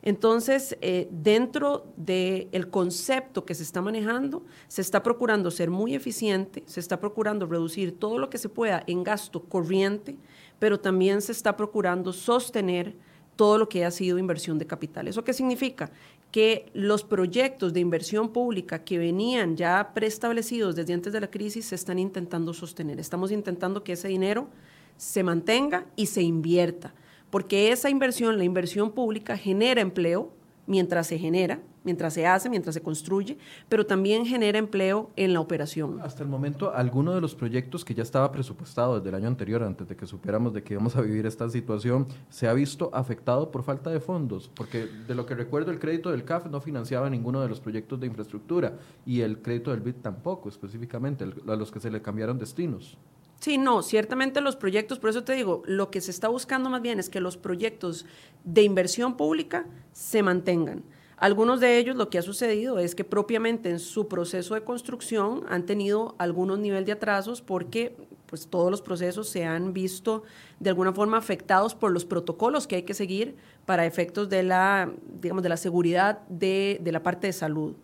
Entonces, 0.00 0.78
eh, 0.80 1.08
dentro 1.10 1.92
del 1.96 2.70
concepto 2.70 3.44
que 3.44 3.56
se 3.56 3.64
está 3.64 3.82
manejando, 3.82 4.44
se 4.68 4.80
está 4.80 5.02
procurando 5.02 5.50
ser 5.50 5.70
muy 5.70 5.96
eficiente, 5.96 6.62
se 6.66 6.78
está 6.78 7.00
procurando 7.00 7.46
reducir 7.46 7.98
todo 7.98 8.20
lo 8.20 8.30
que 8.30 8.38
se 8.38 8.48
pueda 8.48 8.84
en 8.86 9.02
gasto 9.02 9.42
corriente, 9.42 10.16
pero 10.60 10.78
también 10.78 11.20
se 11.20 11.32
está 11.32 11.56
procurando 11.56 12.12
sostener 12.12 12.94
todo 13.34 13.58
lo 13.58 13.68
que 13.68 13.84
ha 13.84 13.90
sido 13.90 14.18
inversión 14.18 14.56
de 14.56 14.68
capital. 14.68 15.08
¿Eso 15.08 15.24
qué 15.24 15.32
significa? 15.32 15.90
Que 16.36 16.66
los 16.74 17.02
proyectos 17.02 17.72
de 17.72 17.80
inversión 17.80 18.28
pública 18.28 18.84
que 18.84 18.98
venían 18.98 19.56
ya 19.56 19.94
preestablecidos 19.94 20.76
desde 20.76 20.92
antes 20.92 21.14
de 21.14 21.20
la 21.22 21.30
crisis 21.30 21.64
se 21.64 21.74
están 21.74 21.98
intentando 21.98 22.52
sostener. 22.52 23.00
Estamos 23.00 23.32
intentando 23.32 23.82
que 23.82 23.94
ese 23.94 24.08
dinero 24.08 24.46
se 24.98 25.22
mantenga 25.22 25.86
y 25.96 26.04
se 26.04 26.20
invierta, 26.20 26.92
porque 27.30 27.72
esa 27.72 27.88
inversión, 27.88 28.36
la 28.36 28.44
inversión 28.44 28.90
pública, 28.92 29.38
genera 29.38 29.80
empleo 29.80 30.30
mientras 30.66 31.06
se 31.06 31.18
genera, 31.18 31.62
mientras 31.86 32.12
se 32.12 32.26
hace, 32.26 32.50
mientras 32.50 32.74
se 32.74 32.82
construye, 32.82 33.38
pero 33.70 33.86
también 33.86 34.26
genera 34.26 34.58
empleo 34.58 35.10
en 35.16 35.32
la 35.32 35.40
operación. 35.40 36.00
Hasta 36.02 36.22
el 36.22 36.28
momento, 36.28 36.74
alguno 36.74 37.14
de 37.14 37.22
los 37.22 37.34
proyectos 37.34 37.84
que 37.84 37.94
ya 37.94 38.02
estaba 38.02 38.30
presupuestado 38.30 38.96
desde 38.96 39.08
el 39.08 39.14
año 39.14 39.28
anterior, 39.28 39.62
antes 39.62 39.88
de 39.88 39.96
que 39.96 40.06
supiéramos 40.06 40.52
de 40.52 40.62
que 40.62 40.74
íbamos 40.74 40.96
a 40.96 41.00
vivir 41.00 41.24
esta 41.24 41.48
situación, 41.48 42.06
se 42.28 42.48
ha 42.48 42.52
visto 42.52 42.90
afectado 42.92 43.50
por 43.50 43.62
falta 43.62 43.88
de 43.88 44.00
fondos, 44.00 44.50
porque 44.54 44.86
de 44.86 45.14
lo 45.14 45.24
que 45.24 45.34
recuerdo, 45.34 45.70
el 45.70 45.78
crédito 45.78 46.10
del 46.10 46.24
CAF 46.24 46.46
no 46.46 46.60
financiaba 46.60 47.08
ninguno 47.08 47.40
de 47.40 47.48
los 47.48 47.60
proyectos 47.60 48.00
de 48.00 48.08
infraestructura 48.08 48.78
y 49.06 49.22
el 49.22 49.40
crédito 49.40 49.70
del 49.70 49.80
BID 49.80 49.94
tampoco, 50.02 50.48
específicamente, 50.48 51.24
a 51.24 51.56
los 51.56 51.70
que 51.70 51.80
se 51.80 51.90
le 51.90 52.02
cambiaron 52.02 52.36
destinos. 52.36 52.98
Sí, 53.38 53.58
no, 53.58 53.82
ciertamente 53.82 54.40
los 54.40 54.56
proyectos, 54.56 54.98
por 54.98 55.10
eso 55.10 55.22
te 55.22 55.34
digo, 55.34 55.62
lo 55.66 55.90
que 55.90 56.00
se 56.00 56.10
está 56.10 56.28
buscando 56.28 56.70
más 56.70 56.82
bien 56.82 56.98
es 56.98 57.10
que 57.10 57.20
los 57.20 57.36
proyectos 57.36 58.06
de 58.44 58.62
inversión 58.62 59.16
pública 59.16 59.66
se 59.92 60.22
mantengan. 60.22 60.82
Algunos 61.16 61.60
de 61.60 61.78
ellos 61.78 61.96
lo 61.96 62.10
que 62.10 62.18
ha 62.18 62.22
sucedido 62.22 62.78
es 62.78 62.94
que 62.94 63.02
propiamente 63.02 63.70
en 63.70 63.78
su 63.78 64.06
proceso 64.06 64.54
de 64.54 64.64
construcción 64.64 65.44
han 65.48 65.64
tenido 65.64 66.14
algunos 66.18 66.58
niveles 66.58 66.84
de 66.84 66.92
atrasos 66.92 67.40
porque 67.40 67.96
pues 68.26 68.48
todos 68.48 68.70
los 68.70 68.82
procesos 68.82 69.28
se 69.28 69.44
han 69.44 69.72
visto 69.72 70.24
de 70.60 70.68
alguna 70.68 70.92
forma 70.92 71.16
afectados 71.16 71.74
por 71.74 71.90
los 71.90 72.04
protocolos 72.04 72.66
que 72.66 72.76
hay 72.76 72.82
que 72.82 72.92
seguir 72.92 73.36
para 73.64 73.86
efectos 73.86 74.28
de 74.28 74.42
la, 74.42 74.92
digamos, 75.20 75.42
de 75.42 75.48
la 75.48 75.56
seguridad 75.56 76.20
de, 76.28 76.78
de 76.82 76.92
la 76.92 77.02
parte 77.02 77.28
de 77.28 77.32
salud 77.32 77.74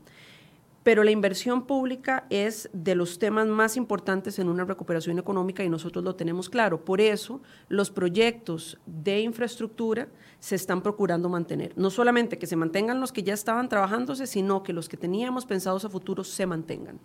pero 0.82 1.04
la 1.04 1.10
inversión 1.10 1.66
pública 1.66 2.26
es 2.28 2.68
de 2.72 2.94
los 2.94 3.18
temas 3.18 3.46
más 3.46 3.76
importantes 3.76 4.38
en 4.38 4.48
una 4.48 4.64
recuperación 4.64 5.18
económica 5.18 5.62
y 5.62 5.68
nosotros 5.68 6.04
lo 6.04 6.16
tenemos 6.16 6.50
claro. 6.50 6.84
Por 6.84 7.00
eso 7.00 7.40
los 7.68 7.90
proyectos 7.90 8.78
de 8.86 9.20
infraestructura 9.20 10.08
se 10.40 10.56
están 10.56 10.82
procurando 10.82 11.28
mantener. 11.28 11.72
No 11.76 11.90
solamente 11.90 12.38
que 12.38 12.48
se 12.48 12.56
mantengan 12.56 13.00
los 13.00 13.12
que 13.12 13.22
ya 13.22 13.34
estaban 13.34 13.68
trabajándose, 13.68 14.26
sino 14.26 14.64
que 14.64 14.72
los 14.72 14.88
que 14.88 14.96
teníamos 14.96 15.46
pensados 15.46 15.84
a 15.84 15.90
futuro 15.90 16.24
se 16.24 16.46
mantengan. 16.46 16.98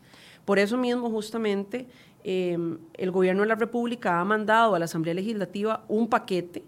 Por 0.43 0.57
eso 0.57 0.77
mismo, 0.77 1.09
justamente, 1.11 1.87
eh, 2.23 2.57
el 2.95 3.11
Gobierno 3.11 3.43
de 3.43 3.49
la 3.49 3.55
República 3.55 4.19
ha 4.19 4.25
mandado 4.25 4.73
a 4.73 4.79
la 4.79 4.85
Asamblea 4.85 5.13
Legislativa 5.13 5.85
un 5.87 6.07
paquete 6.07 6.63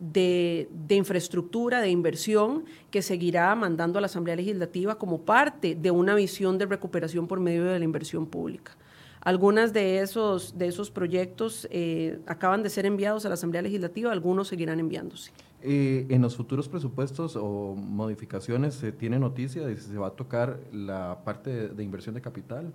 de, 0.00 0.68
infraestructura, 0.88 1.80
de 1.80 1.90
inversión, 1.90 2.64
que 2.90 3.02
seguirá 3.02 3.54
mandando 3.54 3.98
a 3.98 4.00
la 4.00 4.06
Asamblea 4.06 4.34
Legislativa 4.34 4.96
como 4.96 5.20
parte 5.20 5.74
de 5.74 5.90
una 5.90 6.14
visión 6.14 6.58
de 6.58 6.66
recuperación 6.66 7.28
por 7.28 7.38
medio 7.38 7.64
de 7.64 7.78
la 7.78 7.84
inversión 7.84 8.26
pública. 8.26 8.76
Algunos 9.20 9.74
de 9.74 10.00
esos, 10.00 10.56
de 10.56 10.66
esos 10.66 10.90
proyectos 10.90 11.68
eh, 11.70 12.18
acaban 12.26 12.62
de 12.62 12.70
ser 12.70 12.86
enviados 12.86 13.26
a 13.26 13.28
la 13.28 13.34
Asamblea 13.34 13.60
Legislativa, 13.60 14.10
algunos 14.10 14.48
seguirán 14.48 14.80
enviándose. 14.80 15.30
En 15.62 16.22
los 16.22 16.36
futuros 16.36 16.70
presupuestos 16.70 17.36
o 17.36 17.74
modificaciones, 17.76 18.74
¿se 18.74 18.92
tiene 18.92 19.18
noticia 19.18 19.66
de 19.66 19.76
si 19.76 19.90
se 19.90 19.98
va 19.98 20.06
a 20.06 20.12
tocar 20.12 20.58
la 20.72 21.18
parte 21.22 21.50
de, 21.50 21.68
de 21.68 21.84
inversión 21.84 22.14
de 22.14 22.22
capital? 22.22 22.72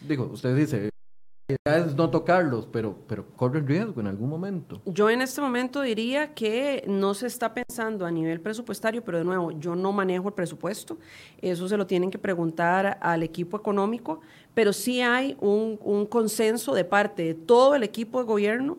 Digo, 0.00 0.28
usted 0.32 0.56
dice, 0.56 0.90
es 1.64 1.94
no 1.94 2.10
tocarlos, 2.10 2.66
pero, 2.66 2.96
pero 3.06 3.26
corren 3.36 3.66
riesgo 3.66 4.00
en 4.00 4.06
algún 4.06 4.28
momento. 4.28 4.80
Yo 4.86 5.10
en 5.10 5.22
este 5.22 5.40
momento 5.40 5.82
diría 5.82 6.34
que 6.34 6.84
no 6.86 7.14
se 7.14 7.26
está 7.26 7.52
pensando 7.54 8.06
a 8.06 8.10
nivel 8.10 8.40
presupuestario, 8.40 9.02
pero 9.04 9.18
de 9.18 9.24
nuevo, 9.24 9.52
yo 9.52 9.74
no 9.74 9.92
manejo 9.92 10.28
el 10.28 10.34
presupuesto, 10.34 10.98
eso 11.40 11.68
se 11.68 11.76
lo 11.76 11.86
tienen 11.86 12.10
que 12.10 12.18
preguntar 12.18 12.98
al 13.00 13.22
equipo 13.22 13.56
económico, 13.56 14.20
pero 14.54 14.72
sí 14.72 15.00
hay 15.00 15.36
un, 15.40 15.78
un 15.82 16.06
consenso 16.06 16.74
de 16.74 16.84
parte 16.84 17.22
de 17.22 17.34
todo 17.34 17.74
el 17.74 17.82
equipo 17.82 18.18
de 18.18 18.24
gobierno 18.24 18.78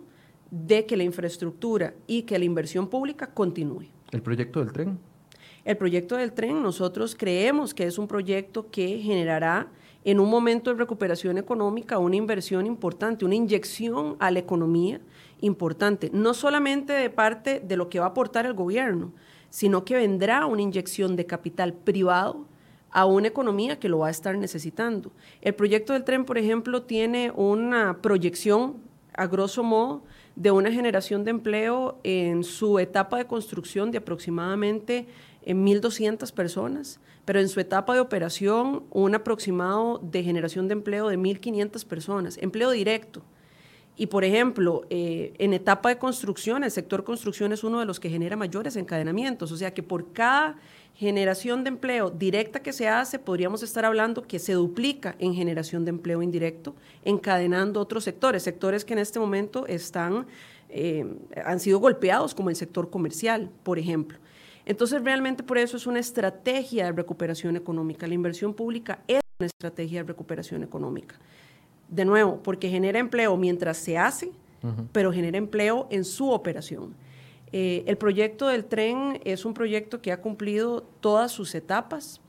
de 0.49 0.85
que 0.85 0.97
la 0.97 1.03
infraestructura 1.03 1.93
y 2.07 2.23
que 2.23 2.37
la 2.37 2.45
inversión 2.45 2.87
pública 2.87 3.27
continúe. 3.27 3.85
¿El 4.11 4.21
proyecto 4.21 4.59
del 4.59 4.73
tren? 4.73 4.99
El 5.63 5.77
proyecto 5.77 6.17
del 6.17 6.33
tren, 6.33 6.61
nosotros 6.61 7.15
creemos 7.15 7.73
que 7.73 7.85
es 7.85 7.97
un 7.97 8.07
proyecto 8.07 8.69
que 8.71 8.99
generará 8.99 9.67
en 10.03 10.19
un 10.19 10.29
momento 10.29 10.71
de 10.71 10.79
recuperación 10.79 11.37
económica 11.37 11.99
una 11.99 12.15
inversión 12.15 12.65
importante, 12.65 13.25
una 13.25 13.35
inyección 13.35 14.15
a 14.19 14.31
la 14.31 14.39
economía 14.39 14.99
importante, 15.41 16.09
no 16.13 16.33
solamente 16.33 16.93
de 16.93 17.09
parte 17.09 17.59
de 17.59 17.77
lo 17.77 17.89
que 17.89 17.99
va 17.99 18.07
a 18.07 18.09
aportar 18.09 18.45
el 18.45 18.53
gobierno, 18.53 19.13
sino 19.49 19.85
que 19.85 19.95
vendrá 19.95 20.45
una 20.45 20.61
inyección 20.61 21.15
de 21.15 21.25
capital 21.25 21.73
privado 21.73 22.45
a 22.89 23.05
una 23.05 23.27
economía 23.27 23.79
que 23.79 23.89
lo 23.89 23.99
va 23.99 24.07
a 24.07 24.11
estar 24.11 24.37
necesitando. 24.37 25.11
El 25.41 25.55
proyecto 25.55 25.93
del 25.93 26.03
tren, 26.03 26.25
por 26.25 26.37
ejemplo, 26.37 26.83
tiene 26.83 27.31
una 27.35 28.01
proyección, 28.01 28.77
a 29.13 29.27
grosso 29.27 29.63
modo, 29.63 30.03
de 30.35 30.51
una 30.51 30.71
generación 30.71 31.23
de 31.23 31.31
empleo 31.31 31.99
en 32.03 32.43
su 32.43 32.79
etapa 32.79 33.17
de 33.17 33.27
construcción 33.27 33.91
de 33.91 33.97
aproximadamente 33.99 35.07
1.200 35.45 36.29
eh, 36.29 36.33
personas, 36.33 36.99
pero 37.25 37.39
en 37.39 37.49
su 37.49 37.59
etapa 37.59 37.93
de 37.93 37.99
operación 37.99 38.83
un 38.91 39.15
aproximado 39.15 39.99
de 40.03 40.23
generación 40.23 40.67
de 40.67 40.73
empleo 40.73 41.07
de 41.07 41.17
1.500 41.17 41.85
personas, 41.85 42.37
empleo 42.37 42.71
directo. 42.71 43.21
Y 43.97 44.07
por 44.07 44.23
ejemplo, 44.23 44.83
eh, 44.89 45.33
en 45.37 45.53
etapa 45.53 45.89
de 45.89 45.97
construcción, 45.97 46.63
el 46.63 46.71
sector 46.71 47.03
construcción 47.03 47.51
es 47.51 47.63
uno 47.63 47.79
de 47.79 47.85
los 47.85 47.99
que 47.99 48.09
genera 48.09 48.35
mayores 48.35 48.75
encadenamientos, 48.75 49.51
o 49.51 49.57
sea 49.57 49.73
que 49.73 49.83
por 49.83 50.11
cada 50.11 50.55
generación 50.95 51.63
de 51.63 51.69
empleo 51.69 52.09
directa 52.09 52.61
que 52.61 52.73
se 52.73 52.87
hace, 52.87 53.19
podríamos 53.19 53.63
estar 53.63 53.85
hablando 53.85 54.23
que 54.23 54.39
se 54.39 54.53
duplica 54.53 55.15
en 55.19 55.33
generación 55.33 55.85
de 55.85 55.89
empleo 55.89 56.21
indirecto, 56.21 56.75
encadenando 57.03 57.79
otros 57.79 58.03
sectores, 58.03 58.43
sectores 58.43 58.85
que 58.85 58.93
en 58.93 58.99
este 58.99 59.19
momento 59.19 59.67
están, 59.67 60.25
eh, 60.69 61.05
han 61.43 61.59
sido 61.59 61.79
golpeados, 61.79 62.33
como 62.33 62.49
el 62.49 62.55
sector 62.55 62.89
comercial, 62.89 63.49
por 63.63 63.77
ejemplo. 63.77 64.17
Entonces, 64.71 65.03
realmente 65.03 65.43
por 65.43 65.57
eso 65.57 65.75
es 65.75 65.85
una 65.85 65.99
estrategia 65.99 66.85
de 66.85 66.93
recuperación 66.93 67.57
económica. 67.57 68.07
La 68.07 68.13
inversión 68.13 68.53
pública 68.53 68.99
es 69.05 69.19
una 69.37 69.47
estrategia 69.47 70.01
de 70.01 70.07
recuperación 70.07 70.63
económica. 70.63 71.19
De 71.89 72.05
nuevo, 72.05 72.39
porque 72.41 72.69
genera 72.69 72.97
empleo 72.97 73.35
mientras 73.35 73.75
se 73.75 73.97
hace, 73.97 74.31
pero 74.93 75.11
genera 75.11 75.37
empleo 75.37 75.87
en 75.89 76.05
su 76.05 76.31
operación. 76.31 76.95
Eh, 77.51 77.83
el 77.85 77.97
proyecto 77.97 78.47
del 78.47 78.63
tren 78.63 79.19
es 79.25 79.43
un 79.43 79.53
proyecto 79.53 80.01
que 80.01 80.13
ha 80.13 80.21
cumplido 80.21 80.83
todas 81.01 81.33
sus 81.33 81.53
etapas. 81.53 82.21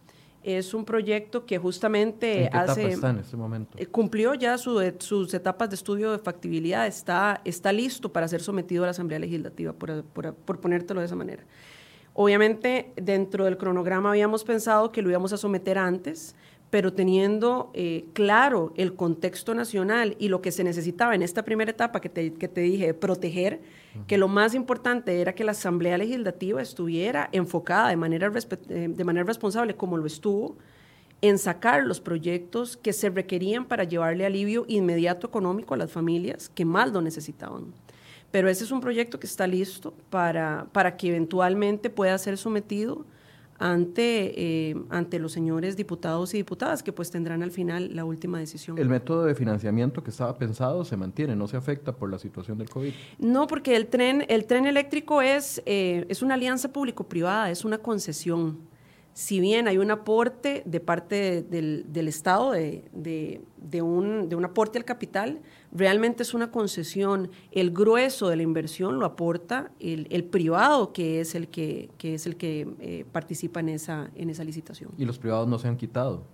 Es 0.42 0.74
un 0.74 0.84
proyecto 0.84 1.46
que 1.46 1.58
justamente 1.58 2.46
¿En 2.46 2.50
qué 2.50 2.58
hace... 2.58 2.80
Etapa 2.80 2.94
está 2.94 3.10
en 3.10 3.18
este 3.18 3.36
momento? 3.36 3.78
Eh, 3.78 3.86
cumplió 3.86 4.34
ya 4.34 4.58
sus 4.58 5.32
etapas 5.32 5.70
de 5.70 5.76
estudio 5.76 6.10
de 6.10 6.18
factibilidad, 6.18 6.88
está, 6.88 7.40
está 7.44 7.70
listo 7.70 8.12
para 8.12 8.26
ser 8.26 8.42
sometido 8.42 8.82
a 8.82 8.86
la 8.88 8.90
Asamblea 8.90 9.20
Legislativa, 9.20 9.72
por, 9.72 10.02
por 10.02 10.60
ponértelo 10.60 10.98
de 10.98 11.06
esa 11.06 11.14
manera. 11.14 11.44
Obviamente, 12.14 12.92
dentro 12.96 13.44
del 13.44 13.56
cronograma 13.56 14.10
habíamos 14.10 14.44
pensado 14.44 14.92
que 14.92 15.02
lo 15.02 15.10
íbamos 15.10 15.32
a 15.32 15.36
someter 15.36 15.78
antes, 15.78 16.34
pero 16.72 16.92
teniendo 16.92 17.70
eh, 17.74 18.06
claro 18.14 18.72
el 18.76 18.94
contexto 18.94 19.54
nacional 19.54 20.16
y 20.18 20.28
lo 20.28 20.40
que 20.40 20.52
se 20.52 20.64
necesitaba 20.64 21.14
en 21.14 21.22
esta 21.22 21.44
primera 21.44 21.70
etapa 21.70 22.00
que 22.00 22.08
te, 22.08 22.32
que 22.32 22.48
te 22.48 22.62
dije, 22.62 22.94
proteger, 22.94 23.60
que 24.06 24.16
lo 24.16 24.26
más 24.26 24.54
importante 24.54 25.20
era 25.20 25.34
que 25.34 25.44
la 25.44 25.52
Asamblea 25.52 25.98
Legislativa 25.98 26.62
estuviera 26.62 27.28
enfocada 27.32 27.90
de 27.90 27.96
manera, 27.96 28.32
eh, 28.70 28.88
de 28.88 29.04
manera 29.04 29.24
responsable, 29.24 29.74
como 29.74 29.98
lo 29.98 30.06
estuvo, 30.06 30.56
en 31.20 31.38
sacar 31.38 31.84
los 31.84 32.00
proyectos 32.00 32.76
que 32.76 32.92
se 32.92 33.10
requerían 33.10 33.66
para 33.66 33.84
llevarle 33.84 34.26
alivio 34.26 34.64
inmediato 34.66 35.26
económico 35.26 35.74
a 35.74 35.76
las 35.76 35.92
familias 35.92 36.48
que 36.48 36.64
más 36.64 36.90
lo 36.90 37.00
necesitaban. 37.02 37.72
Pero 38.32 38.48
ese 38.48 38.64
es 38.64 38.72
un 38.72 38.80
proyecto 38.80 39.20
que 39.20 39.26
está 39.28 39.46
listo 39.46 39.94
para, 40.10 40.66
para 40.72 40.96
que 40.96 41.08
eventualmente 41.08 41.90
pueda 41.90 42.18
ser 42.18 42.36
sometido 42.36 43.04
ante, 43.58 44.70
eh, 44.70 44.76
ante 44.90 45.20
los 45.20 45.30
señores 45.32 45.76
diputados 45.76 46.34
y 46.34 46.38
diputadas 46.38 46.82
que 46.82 46.92
pues 46.92 47.10
tendrán 47.10 47.42
al 47.42 47.52
final 47.52 47.94
la 47.94 48.04
última 48.04 48.38
decisión. 48.40 48.76
¿El 48.76 48.88
método 48.88 49.24
de 49.24 49.34
financiamiento 49.36 50.02
que 50.02 50.10
estaba 50.10 50.36
pensado 50.36 50.84
se 50.84 50.96
mantiene, 50.96 51.36
no 51.36 51.46
se 51.46 51.56
afecta 51.56 51.92
por 51.92 52.10
la 52.10 52.18
situación 52.18 52.58
del 52.58 52.68
COVID? 52.68 52.92
No, 53.18 53.46
porque 53.46 53.76
el 53.76 53.86
tren, 53.86 54.24
el 54.28 54.46
tren 54.46 54.66
eléctrico 54.66 55.22
es, 55.22 55.62
eh, 55.64 56.06
es 56.08 56.22
una 56.22 56.34
alianza 56.34 56.72
público-privada, 56.72 57.50
es 57.50 57.64
una 57.64 57.78
concesión 57.78 58.71
si 59.14 59.40
bien 59.40 59.68
hay 59.68 59.78
un 59.78 59.90
aporte 59.90 60.62
de 60.64 60.80
parte 60.80 61.42
del, 61.42 62.08
Estado, 62.08 62.52
de, 62.52 63.42
un, 63.82 64.44
aporte 64.44 64.78
al 64.78 64.84
capital, 64.84 65.40
realmente 65.70 66.22
es 66.22 66.32
una 66.32 66.50
concesión. 66.50 67.30
El 67.50 67.72
grueso 67.72 68.28
de 68.28 68.36
la 68.36 68.42
inversión 68.42 68.98
lo 68.98 69.04
aporta 69.04 69.70
el, 69.80 70.24
privado, 70.24 70.92
que 70.92 71.20
es 71.20 71.34
el 71.34 71.48
que, 71.48 71.90
es 72.02 72.26
el 72.26 72.36
que 72.36 72.66
eh, 72.80 73.04
participa 73.12 73.60
en 73.60 73.68
esa, 73.70 74.10
en 74.14 74.30
esa 74.30 74.44
licitación. 74.44 74.90
¿Y 74.96 75.04
los 75.04 75.18
privados 75.18 75.46
no 75.46 75.58
se 75.58 75.68
han 75.68 75.76
quitado? 75.76 76.24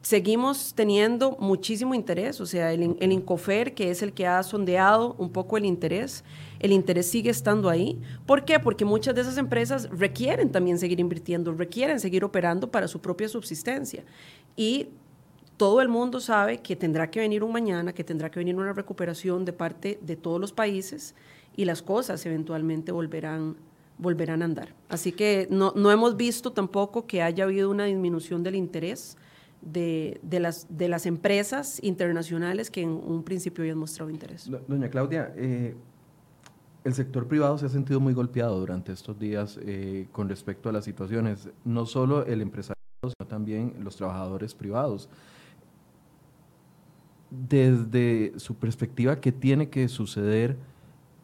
Seguimos 0.00 0.74
teniendo 0.74 1.36
muchísimo 1.40 1.94
interés, 1.94 2.40
o 2.40 2.46
sea, 2.46 2.72
el, 2.72 2.96
el, 3.00 3.12
INCOFER, 3.12 3.74
que 3.74 3.90
es 3.90 4.02
el 4.02 4.12
que 4.12 4.26
ha 4.26 4.42
sondeado 4.42 5.14
un 5.18 5.30
poco 5.30 5.56
el 5.56 5.64
interés, 5.64 6.24
el 6.64 6.72
interés 6.72 7.04
sigue 7.04 7.28
estando 7.28 7.68
ahí. 7.68 8.00
¿Por 8.24 8.46
qué? 8.46 8.58
Porque 8.58 8.86
muchas 8.86 9.14
de 9.14 9.20
esas 9.20 9.36
empresas 9.36 9.86
requieren 9.90 10.50
también 10.50 10.78
seguir 10.78 10.98
invirtiendo, 10.98 11.52
requieren 11.52 12.00
seguir 12.00 12.24
operando 12.24 12.70
para 12.70 12.88
su 12.88 13.02
propia 13.02 13.28
subsistencia. 13.28 14.02
Y 14.56 14.88
todo 15.58 15.82
el 15.82 15.90
mundo 15.90 16.20
sabe 16.20 16.62
que 16.62 16.74
tendrá 16.74 17.10
que 17.10 17.20
venir 17.20 17.44
un 17.44 17.52
mañana, 17.52 17.92
que 17.92 18.02
tendrá 18.02 18.30
que 18.30 18.38
venir 18.38 18.56
una 18.56 18.72
recuperación 18.72 19.44
de 19.44 19.52
parte 19.52 19.98
de 20.00 20.16
todos 20.16 20.40
los 20.40 20.54
países 20.54 21.14
y 21.54 21.66
las 21.66 21.82
cosas 21.82 22.24
eventualmente 22.24 22.92
volverán 22.92 23.56
volverán 23.98 24.40
a 24.40 24.46
andar. 24.46 24.74
Así 24.88 25.12
que 25.12 25.46
no, 25.50 25.72
no 25.76 25.92
hemos 25.92 26.16
visto 26.16 26.50
tampoco 26.50 27.06
que 27.06 27.20
haya 27.20 27.44
habido 27.44 27.70
una 27.70 27.84
disminución 27.84 28.42
del 28.42 28.54
interés 28.54 29.18
de, 29.60 30.18
de, 30.22 30.40
las, 30.40 30.66
de 30.68 30.88
las 30.88 31.04
empresas 31.04 31.78
internacionales 31.82 32.70
que 32.70 32.80
en 32.80 32.88
un 32.88 33.22
principio 33.22 33.62
habían 33.62 33.78
mostrado 33.78 34.10
interés. 34.10 34.50
Doña 34.66 34.88
Claudia, 34.88 35.32
eh, 35.36 35.76
el 36.84 36.94
sector 36.94 37.26
privado 37.26 37.58
se 37.58 37.66
ha 37.66 37.70
sentido 37.70 37.98
muy 37.98 38.12
golpeado 38.12 38.58
durante 38.60 38.92
estos 38.92 39.18
días 39.18 39.58
eh, 39.62 40.06
con 40.12 40.28
respecto 40.28 40.68
a 40.68 40.72
las 40.72 40.84
situaciones, 40.84 41.48
no 41.64 41.86
solo 41.86 42.24
el 42.26 42.42
empresario, 42.42 42.76
sino 43.02 43.26
también 43.26 43.74
los 43.80 43.96
trabajadores 43.96 44.54
privados. 44.54 45.08
Desde 47.30 48.38
su 48.38 48.54
perspectiva, 48.54 49.20
¿qué 49.20 49.32
tiene 49.32 49.70
que 49.70 49.88
suceder? 49.88 50.56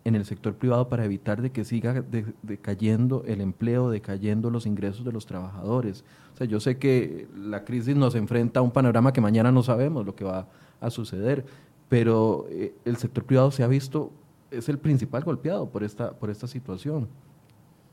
en 0.04 0.14
el 0.14 0.24
sector 0.24 0.54
privado 0.54 0.88
para 0.88 1.04
evitar 1.04 1.42
de 1.42 1.50
que 1.50 1.64
siga 1.64 2.02
decayendo 2.42 3.22
el 3.26 3.40
empleo, 3.40 3.90
decayendo 3.90 4.50
los 4.50 4.66
ingresos 4.66 5.04
de 5.04 5.12
los 5.12 5.26
trabajadores. 5.26 6.04
O 6.34 6.36
sea, 6.36 6.46
yo 6.46 6.60
sé 6.60 6.78
que 6.78 7.28
la 7.36 7.64
crisis 7.64 7.96
nos 7.96 8.14
enfrenta 8.14 8.60
a 8.60 8.62
un 8.62 8.70
panorama 8.70 9.12
que 9.12 9.20
mañana 9.20 9.52
no 9.52 9.62
sabemos 9.62 10.06
lo 10.06 10.14
que 10.14 10.24
va 10.24 10.48
a 10.80 10.90
suceder, 10.90 11.44
pero 11.88 12.46
eh, 12.48 12.74
el 12.84 12.96
sector 12.96 13.24
privado 13.24 13.50
se 13.50 13.62
ha 13.62 13.66
visto, 13.66 14.10
es 14.50 14.68
el 14.68 14.78
principal 14.78 15.22
golpeado 15.24 15.68
por 15.68 15.84
esta, 15.84 16.12
por 16.12 16.30
esta 16.30 16.46
situación. 16.46 17.08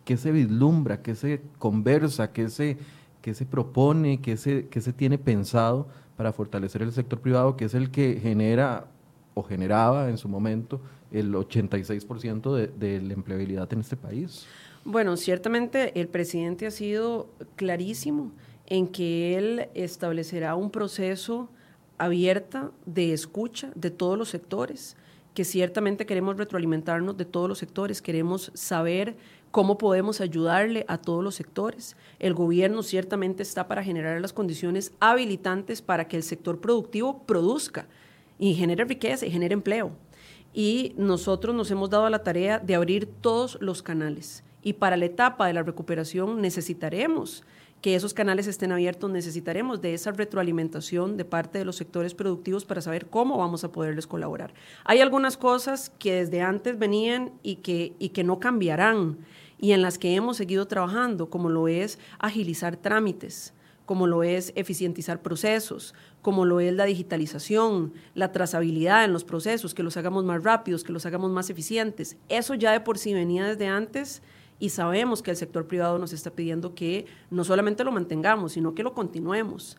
¿Qué 0.05 0.18
se 0.18 0.32
vislumbra? 0.32 1.01
¿Qué 1.01 1.16
se 1.16 1.41
conversa? 1.58 2.32
¿Qué 2.32 2.49
se, 2.49 2.78
qué 3.22 3.34
se 3.34 3.45
propone? 3.45 4.22
¿Qué 4.22 4.38
se, 4.38 4.68
qué 4.68 4.82
se 4.82 4.93
tiene 4.93 5.18
pensado 5.18 5.88
para 6.16 6.34
fortalecer 6.34 6.82
el 6.82 6.91
sector 6.91 7.20
privado, 7.20 7.55
que 7.55 7.66
es 7.66 7.74
el 7.74 7.91
que 7.91 8.20
genera 8.22 8.88
o 9.36 9.43
generaba 9.43 10.10
en 10.10 10.18
su 10.18 10.28
momento 10.28 10.82
el 11.12 11.34
86% 11.34 12.53
de, 12.55 12.68
de 12.68 13.01
la 13.01 13.14
empleabilidad 13.14 13.72
en 13.72 13.82
este 13.82 13.95
país. 13.95 14.45
Bueno, 14.84 15.16
ciertamente 15.16 15.99
el 15.99 16.08
presidente 16.08 16.66
ha 16.66 16.72
sido 16.72 17.30
clarísimo 17.55 18.32
en 18.66 18.88
que 18.88 19.38
él 19.38 19.70
establecerá 19.76 20.55
un 20.55 20.72
proceso 20.72 21.49
abierta 21.97 22.72
de 22.86 23.14
escucha 23.14 23.72
de 23.76 23.91
todos 23.91 24.18
los 24.18 24.30
sectores, 24.30 24.97
que 25.38 25.45
ciertamente 25.45 26.07
queremos 26.07 26.35
retroalimentarnos 26.35 27.15
de 27.15 27.23
todos 27.23 27.47
los 27.47 27.59
sectores, 27.59 28.01
queremos 28.01 28.49
saber 28.55 29.15
cómo 29.51 29.77
podemos 29.77 30.19
ayudarle 30.19 30.83
a 30.88 30.97
todos 30.97 31.23
los 31.23 31.35
sectores. 31.35 31.95
El 32.17 32.33
gobierno 32.33 32.81
ciertamente 32.81 33.43
está 33.43 33.67
para 33.67 33.83
generar 33.83 34.19
las 34.19 34.33
condiciones 34.33 34.93
habilitantes 34.99 35.83
para 35.83 36.07
que 36.07 36.17
el 36.17 36.23
sector 36.23 36.59
productivo 36.59 37.21
produzca 37.27 37.85
y 38.39 38.55
genere 38.55 38.85
riqueza 38.85 39.27
y 39.27 39.31
genere 39.31 39.53
empleo 39.53 39.91
y 40.55 40.95
nosotros 40.97 41.53
nos 41.53 41.69
hemos 41.69 41.91
dado 41.91 42.09
la 42.09 42.23
tarea 42.23 42.57
de 42.57 42.73
abrir 42.73 43.05
todos 43.05 43.59
los 43.61 43.83
canales. 43.83 44.43
Y 44.63 44.73
para 44.73 44.97
la 44.97 45.05
etapa 45.05 45.45
de 45.45 45.53
la 45.53 45.61
recuperación 45.61 46.41
necesitaremos 46.41 47.43
que 47.82 47.95
esos 47.95 48.13
canales 48.13 48.47
estén 48.47 48.71
abiertos, 48.71 49.11
necesitaremos 49.11 49.82
de 49.82 49.93
esa 49.93 50.11
retroalimentación 50.11 51.15
de 51.15 51.25
parte 51.25 51.59
de 51.59 51.65
los 51.65 51.75
sectores 51.75 52.13
productivos 52.13 52.65
para 52.65 52.82
saber 52.82 53.07
cómo 53.07 53.38
vamos 53.38 53.63
a 53.63 53.71
poderles 53.71 54.07
colaborar. 54.07 54.53
Hay 54.84 54.99
algunas 54.99 55.38
cosas 55.38 55.91
que 55.99 56.13
desde 56.13 56.41
antes 56.41 56.80
venían 56.80 57.34
y 57.43 57.57
que, 57.57 57.93
y 57.99 58.09
que 58.09 58.23
no 58.23 58.39
cambiarán 58.39 59.17
y 59.59 59.71
en 59.71 59.82
las 59.82 59.97
que 59.97 60.15
hemos 60.15 60.38
seguido 60.38 60.67
trabajando, 60.67 61.30
como 61.30 61.49
lo 61.49 61.67
es 61.67 61.99
agilizar 62.19 62.78
trámites, 62.78 63.53
como 63.86 64.05
lo 64.05 64.23
es 64.23 64.51
eficientizar 64.55 65.21
procesos, 65.21 65.95
como 66.21 66.45
lo 66.45 66.59
es 66.59 66.73
la 66.73 66.86
digitalización, 66.86 67.93
la 68.13 68.32
trazabilidad 68.32 69.05
en 69.05 69.13
los 69.13 69.23
procesos, 69.23 69.73
que 69.73 69.84
los 69.84 69.97
hagamos 69.97 70.25
más 70.25 70.43
rápidos, 70.43 70.84
que 70.84 70.91
los 70.91 71.05
hagamos 71.05 71.32
más 71.32 71.49
eficientes. 71.49 72.17
Eso 72.28 72.53
ya 72.53 72.71
de 72.71 72.82
por 72.82 72.97
sí 72.97 73.13
venía 73.13 73.45
desde 73.47 73.67
antes 73.67 74.21
y 74.60 74.70
sabemos 74.70 75.22
que 75.22 75.32
el 75.32 75.38
sector 75.38 75.68
privado 75.68 75.99
nos 75.99 76.14
está 76.14 76.32
pidiendo 76.32 76.74
que 76.74 77.05
no 77.30 77.43
solamente 77.43 77.84
lo 77.84 77.91
mantengamos, 77.91 78.53
sino 78.53 78.74
que 78.74 78.84
lo 78.84 78.93
continuemos. 78.93 79.78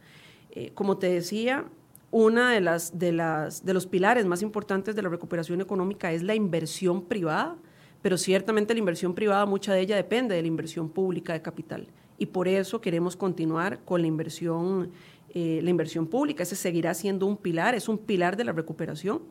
Eh, 0.53 0.70
como 0.74 0.99
te 0.99 1.09
decía, 1.09 1.64
una 2.11 2.53
de 2.53 2.61
las, 2.61 2.99
de 2.99 3.12
las 3.12 3.64
de 3.64 3.74
los 3.74 3.87
pilares 3.87 4.24
más 4.24 4.43
importantes 4.43 4.97
de 4.97 5.03
la 5.03 5.09
recuperación 5.09 5.61
económica 5.61 6.12
es 6.12 6.22
la 6.22 6.35
inversión 6.35 7.03
privada, 7.03 7.57
pero 8.03 8.16
ciertamente 8.16 8.72
la 8.74 8.79
inversión 8.79 9.14
privada 9.14 9.45
mucha 9.47 9.74
de 9.74 9.81
ella 9.81 9.97
depende 9.97 10.35
de 10.35 10.43
la 10.43 10.49
inversión 10.49 10.89
pública 10.89 11.33
de 11.33 11.43
capital 11.43 11.89
y 12.18 12.26
por 12.26 12.49
eso 12.49 12.81
queremos 12.81 13.16
continuar 13.16 13.79
con 13.85 14.01
la 14.01 14.09
inversión, 14.09 14.91
eh, 15.31 15.61
la 15.62 15.70
inversión 15.70 16.07
pública. 16.07 16.43
Ese 16.43 16.57
seguirá 16.57 16.93
siendo 16.93 17.26
un 17.26 17.37
pilar, 17.37 17.74
es 17.74 17.89
un 17.89 17.97
pilar 17.97 18.37
de 18.37 18.45
la 18.45 18.53
recuperación. 18.53 19.22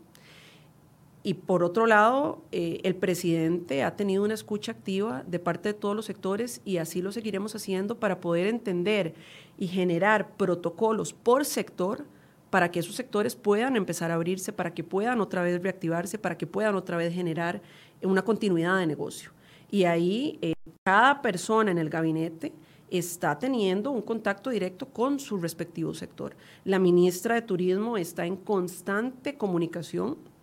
Y 1.27 1.33
por 1.33 1.61
otro 1.61 1.87
lado, 1.87 2.41
eh, 2.53 2.79
el 2.83 2.95
presidente 2.95 3.83
ha 3.83 3.97
tenido 3.97 4.23
una 4.23 4.33
escucha 4.33 4.71
activa 4.71 5.25
de 5.27 5.39
parte 5.39 5.67
de 5.67 5.73
todos 5.73 5.93
los 5.93 6.05
sectores 6.05 6.61
y 6.63 6.77
así 6.77 7.01
lo 7.01 7.11
seguiremos 7.11 7.53
haciendo 7.53 7.99
para 7.99 8.21
poder 8.21 8.47
entender 8.47 9.13
y 9.57 9.67
generar 9.67 10.37
protocolos 10.37 11.11
por 11.11 11.43
sector 11.43 12.05
para 12.49 12.71
que 12.71 12.79
esos 12.79 12.95
sectores 12.95 13.35
puedan 13.35 13.75
empezar 13.75 14.09
a 14.09 14.13
abrirse, 14.13 14.53
para 14.53 14.73
que 14.73 14.85
puedan 14.85 15.19
otra 15.19 15.41
vez 15.41 15.61
reactivarse, 15.61 16.17
para 16.17 16.37
que 16.37 16.47
puedan 16.47 16.75
otra 16.75 16.95
vez 16.95 17.13
generar 17.13 17.61
una 18.01 18.21
continuidad 18.21 18.77
de 18.77 18.87
negocio. 18.87 19.31
Y 19.69 19.83
ahí 19.83 20.39
eh, 20.41 20.53
cada 20.85 21.21
persona 21.21 21.71
en 21.71 21.77
el 21.77 21.89
gabinete 21.89 22.53
está 22.89 23.37
teniendo 23.37 23.91
un 23.91 24.01
contacto 24.01 24.49
directo 24.49 24.85
con 24.85 25.19
su 25.19 25.35
respectivo 25.35 25.93
sector. 25.93 26.37
La 26.63 26.79
ministra 26.79 27.35
de 27.35 27.41
Turismo 27.41 27.97
está 27.97 28.25
en 28.25 28.37
constante 28.37 29.35
comunicación 29.35 30.36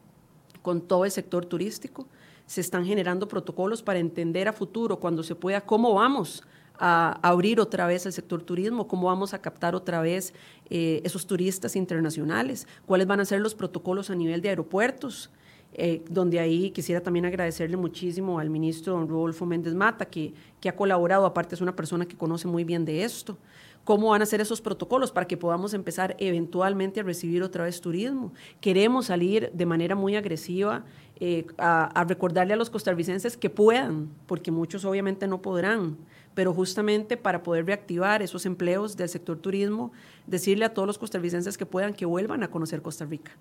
con 0.64 0.80
todo 0.80 1.04
el 1.04 1.10
sector 1.10 1.44
turístico. 1.44 2.08
Se 2.46 2.62
están 2.62 2.86
generando 2.86 3.28
protocolos 3.28 3.82
para 3.82 3.98
entender 3.98 4.48
a 4.48 4.52
futuro, 4.54 4.98
cuando 4.98 5.22
se 5.22 5.34
pueda, 5.34 5.60
cómo 5.60 5.92
vamos 5.92 6.42
a 6.78 7.18
abrir 7.20 7.60
otra 7.60 7.86
vez 7.86 8.06
el 8.06 8.14
sector 8.14 8.42
turismo, 8.42 8.88
cómo 8.88 9.08
vamos 9.08 9.34
a 9.34 9.42
captar 9.42 9.74
otra 9.74 10.00
vez 10.00 10.32
eh, 10.70 11.02
esos 11.04 11.26
turistas 11.26 11.76
internacionales, 11.76 12.66
cuáles 12.86 13.06
van 13.06 13.20
a 13.20 13.26
ser 13.26 13.42
los 13.42 13.54
protocolos 13.54 14.08
a 14.08 14.14
nivel 14.14 14.40
de 14.40 14.48
aeropuertos. 14.48 15.30
Eh, 15.76 16.04
donde 16.08 16.38
ahí 16.38 16.70
quisiera 16.70 17.00
también 17.00 17.26
agradecerle 17.26 17.76
muchísimo 17.76 18.38
al 18.38 18.48
ministro 18.48 18.92
don 18.92 19.08
Rodolfo 19.08 19.44
Méndez 19.44 19.74
Mata, 19.74 20.04
que, 20.04 20.32
que 20.60 20.68
ha 20.68 20.76
colaborado, 20.76 21.26
aparte 21.26 21.56
es 21.56 21.60
una 21.60 21.74
persona 21.74 22.06
que 22.06 22.16
conoce 22.16 22.46
muy 22.46 22.62
bien 22.62 22.84
de 22.84 23.02
esto, 23.02 23.36
cómo 23.84 24.10
van 24.10 24.22
a 24.22 24.26
ser 24.26 24.40
esos 24.40 24.60
protocolos 24.60 25.12
para 25.12 25.26
que 25.26 25.36
podamos 25.36 25.74
empezar 25.74 26.16
eventualmente 26.18 27.00
a 27.00 27.02
recibir 27.02 27.42
otra 27.42 27.64
vez 27.64 27.80
turismo. 27.80 28.32
Queremos 28.60 29.06
salir 29.06 29.50
de 29.52 29.66
manera 29.66 29.94
muy 29.94 30.16
agresiva 30.16 30.84
eh, 31.20 31.46
a, 31.58 31.84
a, 32.00 32.04
recordarle 32.04 32.54
a 32.54 32.56
los 32.56 32.70
costarricenses 32.70 33.36
que 33.36 33.50
puedan, 33.50 34.08
porque 34.26 34.50
muchos 34.50 34.84
obviamente 34.84 35.26
no 35.26 35.42
podrán, 35.42 35.96
pero 36.34 36.52
justamente 36.52 37.16
para 37.16 37.42
poder 37.42 37.66
reactivar 37.66 38.22
esos 38.22 38.46
empleos 38.46 38.96
del 38.96 39.08
sector 39.08 39.38
turismo, 39.38 39.92
decirle 40.26 40.64
a 40.64 40.74
todos 40.74 40.86
los 40.86 40.98
costarricenses 40.98 41.56
que 41.56 41.66
puedan 41.66 41.94
que 41.94 42.06
vuelvan 42.06 42.42
a 42.42 42.50
conocer 42.50 42.82
Costa 42.82 43.04
Rica, 43.04 43.32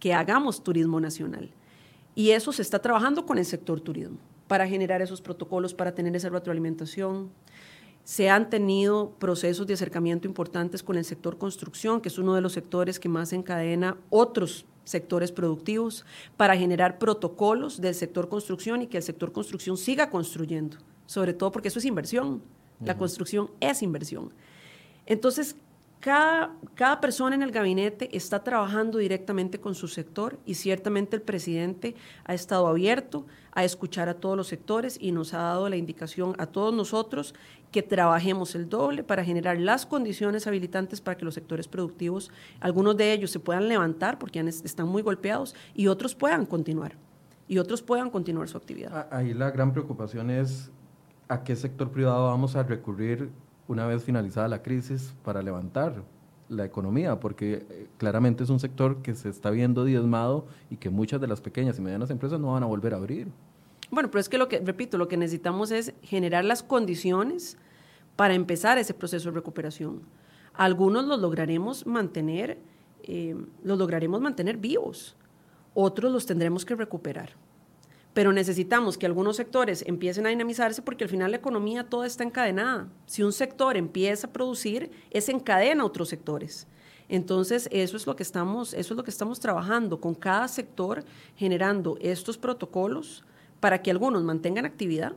que 0.00 0.12
hagamos 0.14 0.64
turismo 0.64 0.98
nacional. 0.98 1.50
Y 2.14 2.30
eso 2.30 2.52
se 2.52 2.62
está 2.62 2.80
trabajando 2.80 3.24
con 3.24 3.38
el 3.38 3.44
sector 3.44 3.80
turismo 3.80 4.18
para 4.48 4.66
generar 4.66 5.00
esos 5.00 5.22
protocolos, 5.22 5.74
para 5.74 5.94
tener 5.94 6.16
esa 6.16 6.28
retroalimentación. 6.28 7.30
Se 8.04 8.28
han 8.28 8.50
tenido 8.50 9.10
procesos 9.18 9.66
de 9.66 9.74
acercamiento 9.74 10.26
importantes 10.26 10.82
con 10.82 10.96
el 10.96 11.04
sector 11.04 11.38
construcción, 11.38 12.00
que 12.00 12.08
es 12.08 12.18
uno 12.18 12.34
de 12.34 12.40
los 12.40 12.52
sectores 12.52 12.98
que 12.98 13.08
más 13.08 13.32
encadena 13.32 13.96
otros 14.08 14.66
sectores 14.84 15.30
productivos, 15.30 16.04
para 16.36 16.56
generar 16.56 16.98
protocolos 16.98 17.80
del 17.80 17.94
sector 17.94 18.28
construcción 18.28 18.82
y 18.82 18.86
que 18.86 18.96
el 18.96 19.02
sector 19.02 19.32
construcción 19.32 19.76
siga 19.76 20.10
construyendo, 20.10 20.78
sobre 21.06 21.32
todo 21.32 21.52
porque 21.52 21.68
eso 21.68 21.78
es 21.78 21.84
inversión. 21.84 22.42
La 22.84 22.96
construcción 22.96 23.50
es 23.60 23.82
inversión. 23.82 24.32
Entonces, 25.04 25.54
cada, 26.00 27.00
persona 27.02 27.34
en 27.34 27.42
el 27.42 27.50
gabinete 27.50 28.16
está 28.16 28.42
trabajando 28.42 28.96
directamente 28.96 29.60
con 29.60 29.74
su 29.74 29.86
sector 29.86 30.38
y 30.46 30.54
ciertamente 30.54 31.14
el 31.14 31.20
presidente 31.20 31.94
ha 32.24 32.32
estado 32.32 32.66
abierto 32.68 33.26
a 33.52 33.64
escuchar 33.64 34.08
a 34.08 34.14
todos 34.14 34.34
los 34.34 34.48
sectores 34.48 34.96
y 34.98 35.12
nos 35.12 35.34
ha 35.34 35.38
dado 35.38 35.68
la 35.68 35.76
indicación 35.76 36.34
a 36.38 36.46
todos 36.46 36.72
nosotros 36.72 37.34
que 37.70 37.82
trabajemos 37.82 38.54
el 38.54 38.68
doble 38.68 39.04
para 39.04 39.24
generar 39.24 39.58
las 39.58 39.86
condiciones 39.86 40.46
habilitantes 40.46 41.00
para 41.00 41.16
que 41.16 41.24
los 41.24 41.34
sectores 41.34 41.68
productivos, 41.68 42.30
algunos 42.60 42.96
de 42.96 43.12
ellos 43.12 43.30
se 43.30 43.40
puedan 43.40 43.68
levantar 43.68 44.18
porque 44.18 44.40
están 44.40 44.88
muy 44.88 45.02
golpeados 45.02 45.54
y 45.74 45.86
otros 45.86 46.14
puedan 46.14 46.46
continuar 46.46 46.96
y 47.46 47.58
otros 47.58 47.82
puedan 47.82 48.10
continuar 48.10 48.48
su 48.48 48.56
actividad. 48.56 49.08
Ahí 49.10 49.34
la 49.34 49.50
gran 49.50 49.72
preocupación 49.72 50.30
es 50.30 50.70
a 51.28 51.42
qué 51.42 51.56
sector 51.56 51.90
privado 51.90 52.26
vamos 52.26 52.56
a 52.56 52.62
recurrir 52.62 53.30
una 53.68 53.86
vez 53.86 54.02
finalizada 54.02 54.48
la 54.48 54.62
crisis 54.62 55.14
para 55.24 55.42
levantar. 55.42 56.02
la 56.48 56.64
economía, 56.64 57.20
porque 57.20 57.64
eh, 57.70 57.86
claramente 57.96 58.42
es 58.42 58.50
un 58.50 58.58
sector 58.58 59.02
que 59.02 59.14
se 59.14 59.28
está 59.28 59.50
viendo 59.50 59.84
diezmado 59.84 60.46
y 60.68 60.78
que 60.78 60.90
muchas 60.90 61.20
de 61.20 61.28
las 61.28 61.40
pequeñas 61.40 61.78
y 61.78 61.80
medianas 61.80 62.10
empresas 62.10 62.40
no 62.40 62.52
van 62.54 62.64
a 62.64 62.66
volver 62.66 62.92
a 62.92 62.96
abrir. 62.96 63.28
Bueno, 63.90 64.10
pero 64.10 64.20
es 64.20 64.28
que 64.28 64.38
lo 64.38 64.48
que, 64.48 64.60
repito, 64.60 64.98
lo 64.98 65.08
que 65.08 65.16
necesitamos 65.16 65.70
es 65.70 65.92
generar 66.02 66.44
las 66.44 66.62
condiciones 66.62 67.56
para 68.16 68.34
empezar 68.34 68.78
ese 68.78 68.94
proceso 68.94 69.30
de 69.30 69.34
recuperación. 69.34 70.02
Algunos 70.54 71.04
los 71.06 71.20
lograremos 71.20 71.86
mantener, 71.86 72.58
eh, 73.02 73.36
los 73.62 73.78
lograremos 73.78 74.20
mantener 74.20 74.56
vivos, 74.56 75.16
otros 75.74 76.12
los 76.12 76.26
tendremos 76.26 76.64
que 76.64 76.74
recuperar 76.74 77.36
pero 78.12 78.32
necesitamos 78.32 78.98
que 78.98 79.06
algunos 79.06 79.36
sectores 79.36 79.84
empiecen 79.86 80.26
a 80.26 80.30
dinamizarse 80.30 80.82
porque 80.82 81.04
al 81.04 81.10
final 81.10 81.30
la 81.30 81.36
economía 81.36 81.84
toda 81.84 82.06
está 82.06 82.24
encadenada. 82.24 82.88
Si 83.06 83.22
un 83.22 83.32
sector 83.32 83.76
empieza 83.76 84.26
a 84.26 84.32
producir, 84.32 84.90
es 85.10 85.28
encadena 85.28 85.82
a 85.82 85.86
otros 85.86 86.08
sectores. 86.08 86.66
Entonces, 87.08 87.68
eso 87.72 87.96
es 87.96 88.06
lo 88.06 88.16
que 88.16 88.22
estamos, 88.22 88.74
eso 88.74 88.94
es 88.94 88.96
lo 88.96 89.04
que 89.04 89.10
estamos 89.10 89.40
trabajando 89.40 90.00
con 90.00 90.14
cada 90.14 90.48
sector 90.48 91.04
generando 91.36 91.96
estos 92.00 92.36
protocolos 92.38 93.24
para 93.60 93.82
que 93.82 93.90
algunos 93.90 94.22
mantengan 94.24 94.64
actividad, 94.64 95.12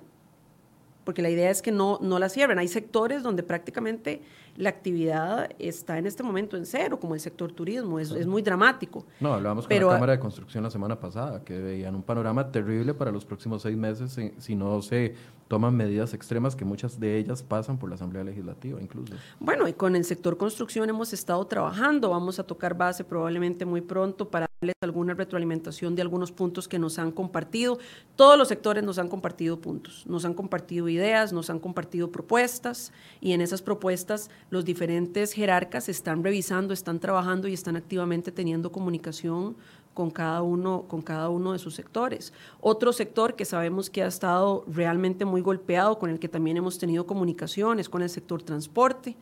porque 1.04 1.22
la 1.22 1.30
idea 1.30 1.50
es 1.50 1.62
que 1.62 1.72
no, 1.72 2.00
no 2.02 2.20
la 2.20 2.30
cierren. 2.30 2.60
Hay 2.60 2.68
sectores 2.68 3.24
donde 3.24 3.44
prácticamente 3.44 4.22
la 4.56 4.70
actividad 4.70 5.50
está 5.60 5.98
en 5.98 6.06
este 6.06 6.24
momento 6.24 6.56
en 6.56 6.66
cero, 6.66 7.00
como 7.00 7.16
el 7.16 7.20
sector 7.20 7.52
turismo, 7.52 8.00
es, 8.00 8.12
es 8.12 8.28
muy 8.28 8.42
dramático. 8.42 9.06
No, 9.20 9.34
hablábamos 9.34 9.68
con 9.68 9.76
la 9.76 9.90
Cámara 9.90 10.12
de 10.14 10.20
Construcción 10.20 10.64
la 10.64 10.70
semana 10.70 11.00
pasada, 11.00 11.44
que 11.44 11.58
veían 11.60 11.96
un 11.96 12.04
panorama 12.04 12.52
terrible 12.52 12.94
para 12.94 13.12
los 13.12 13.26
próximos 13.26 13.64
seis 13.64 13.76
meses 13.76 14.18
si 14.38 14.56
no 14.56 14.82
se 14.82 15.16
toman 15.54 15.76
medidas 15.76 16.16
extremas 16.16 16.56
que 16.56 16.66
muchas 16.66 17.00
de 17.00 17.16
ellas 17.16 17.44
pasan 17.44 17.78
por 17.78 17.88
la 17.88 17.94
Asamblea 17.94 18.24
Legislativa 18.24 18.82
incluso. 18.82 19.14
Bueno, 19.40 19.68
y 19.68 19.74
con 19.74 19.96
el 19.96 20.04
sector 20.04 20.36
construcción 20.36 20.90
hemos 20.90 21.14
estado 21.14 21.46
trabajando, 21.46 22.10
vamos 22.10 22.40
a 22.40 22.44
tocar 22.44 22.76
base 22.76 23.04
probablemente 23.04 23.64
muy 23.64 23.82
pronto 23.82 24.28
para 24.28 24.48
darles 24.60 24.74
alguna 24.82 25.14
retroalimentación 25.14 25.94
de 25.94 26.02
algunos 26.02 26.32
puntos 26.32 26.68
que 26.68 26.80
nos 26.80 26.98
han 26.98 27.12
compartido. 27.12 27.78
Todos 28.16 28.36
los 28.36 28.48
sectores 28.48 28.84
nos 28.84 28.98
han 28.98 29.10
compartido 29.10 29.62
puntos, 29.62 30.08
nos 30.08 30.26
han 30.26 30.34
compartido 30.34 30.90
ideas, 30.90 31.32
nos 31.34 31.52
han 31.52 31.60
compartido 31.60 32.12
propuestas 32.12 32.92
y 33.22 33.34
en 33.34 33.42
esas 33.42 33.62
propuestas 33.62 34.32
los 34.50 34.66
diferentes 34.66 35.34
jerarcas 35.34 35.88
están 35.88 36.24
revisando, 36.24 36.74
están 36.74 37.00
trabajando 37.00 37.48
y 37.48 37.54
están 37.54 37.76
activamente 37.76 38.32
teniendo 38.32 38.72
comunicación 38.72 39.56
con 39.94 40.12
cada 40.12 40.42
uno, 40.42 40.86
con 40.88 41.02
cada 41.02 41.30
uno 41.30 41.54
de 41.54 41.60
sus 41.60 41.76
sectores. 41.76 42.34
Otro 42.60 42.94
sector 42.94 43.36
que 43.36 43.46
sabemos 43.46 43.90
que 43.90 44.04
ha 44.04 44.08
estado 44.08 44.66
realmente 44.68 45.26
muy 45.26 45.42
golpeado, 45.42 46.00
con 46.00 46.10
el 46.10 46.20
que 46.20 46.30
también 46.30 46.58
hemos 46.58 46.80
tenido 46.80 47.06
comunicaciones, 47.06 47.90
con 47.90 48.02
el 48.02 48.10
sector 48.10 48.42
transporte 48.44 49.16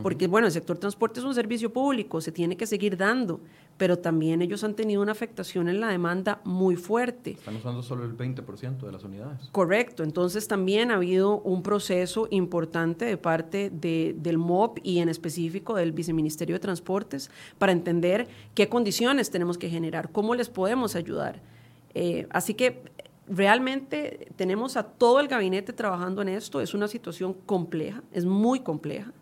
porque 0.00 0.26
bueno, 0.26 0.46
el 0.46 0.52
sector 0.52 0.78
transporte 0.78 1.20
es 1.20 1.26
un 1.26 1.34
servicio 1.34 1.70
público, 1.70 2.20
se 2.22 2.32
tiene 2.32 2.56
que 2.56 2.66
seguir 2.66 2.96
dando, 2.96 3.40
pero 3.76 3.98
también 3.98 4.40
ellos 4.40 4.64
han 4.64 4.74
tenido 4.74 5.02
una 5.02 5.12
afectación 5.12 5.68
en 5.68 5.80
la 5.80 5.88
demanda 5.88 6.40
muy 6.44 6.76
fuerte. 6.76 7.32
Están 7.32 7.56
usando 7.56 7.82
solo 7.82 8.04
el 8.04 8.16
20% 8.16 8.78
de 8.80 8.92
las 8.92 9.04
unidades. 9.04 9.48
Correcto, 9.52 10.02
entonces 10.02 10.48
también 10.48 10.90
ha 10.90 10.94
habido 10.94 11.40
un 11.40 11.62
proceso 11.62 12.26
importante 12.30 13.04
de 13.04 13.18
parte 13.18 13.68
de, 13.68 14.14
del 14.16 14.38
MOP 14.38 14.78
y 14.82 15.00
en 15.00 15.10
específico 15.10 15.74
del 15.74 15.92
Viceministerio 15.92 16.56
de 16.56 16.60
Transportes 16.60 17.30
para 17.58 17.72
entender 17.72 18.28
qué 18.54 18.70
condiciones 18.70 19.30
tenemos 19.30 19.58
que 19.58 19.68
generar, 19.68 20.10
cómo 20.10 20.34
les 20.34 20.48
podemos 20.48 20.96
ayudar. 20.96 21.42
Eh, 21.94 22.26
así 22.30 22.54
que 22.54 22.82
realmente 23.28 24.28
tenemos 24.36 24.76
a 24.76 24.84
todo 24.84 25.20
el 25.20 25.28
gabinete 25.28 25.72
trabajando 25.74 26.22
en 26.22 26.30
esto, 26.30 26.62
es 26.62 26.72
una 26.72 26.88
situación 26.88 27.34
compleja, 27.34 28.02
es 28.12 28.24
muy 28.24 28.60
compleja. 28.60 29.12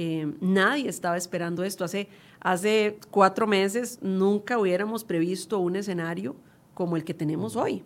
Eh, 0.00 0.32
nadie 0.40 0.88
estaba 0.88 1.16
esperando 1.16 1.64
esto. 1.64 1.84
Hace, 1.84 2.08
hace 2.38 3.00
cuatro 3.10 3.48
meses 3.48 3.98
nunca 4.00 4.56
hubiéramos 4.56 5.02
previsto 5.02 5.58
un 5.58 5.74
escenario 5.74 6.36
como 6.72 6.94
el 6.94 7.02
que 7.02 7.14
tenemos 7.14 7.56
hoy. 7.56 7.82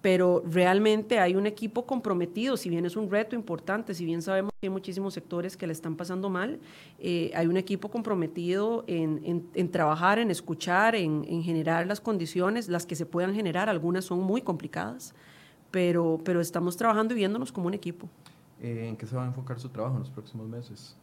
Pero 0.00 0.42
realmente 0.46 1.18
hay 1.18 1.36
un 1.36 1.46
equipo 1.46 1.84
comprometido, 1.84 2.56
si 2.56 2.70
bien 2.70 2.86
es 2.86 2.96
un 2.96 3.10
reto 3.10 3.36
importante, 3.36 3.92
si 3.92 4.06
bien 4.06 4.22
sabemos 4.22 4.50
que 4.58 4.68
hay 4.68 4.70
muchísimos 4.70 5.12
sectores 5.12 5.58
que 5.58 5.66
le 5.66 5.74
están 5.74 5.96
pasando 5.96 6.30
mal, 6.30 6.58
eh, 6.98 7.30
hay 7.34 7.46
un 7.46 7.58
equipo 7.58 7.90
comprometido 7.90 8.84
en, 8.86 9.46
en, 9.52 9.70
trabajar, 9.70 10.18
en 10.18 10.30
escuchar, 10.30 10.94
en, 10.94 11.26
en, 11.28 11.42
generar 11.42 11.86
las 11.86 12.00
condiciones, 12.00 12.70
las 12.70 12.86
que 12.86 12.96
se 12.96 13.04
puedan 13.04 13.34
generar, 13.34 13.68
algunas 13.68 14.06
son 14.06 14.20
muy 14.20 14.40
complicadas, 14.40 15.12
pero, 15.70 16.18
pero 16.24 16.40
estamos 16.40 16.78
trabajando 16.78 17.12
y 17.12 17.18
viéndonos 17.18 17.52
como 17.52 17.66
un 17.66 17.74
equipo. 17.74 18.08
Eh, 18.62 18.86
¿En 18.88 18.96
qué 18.96 19.04
se 19.04 19.14
va 19.14 19.24
a 19.24 19.26
enfocar 19.26 19.60
su 19.60 19.68
trabajo 19.68 19.96
en 19.96 20.00
los 20.00 20.10
próximos 20.10 20.48
meses? 20.48 20.96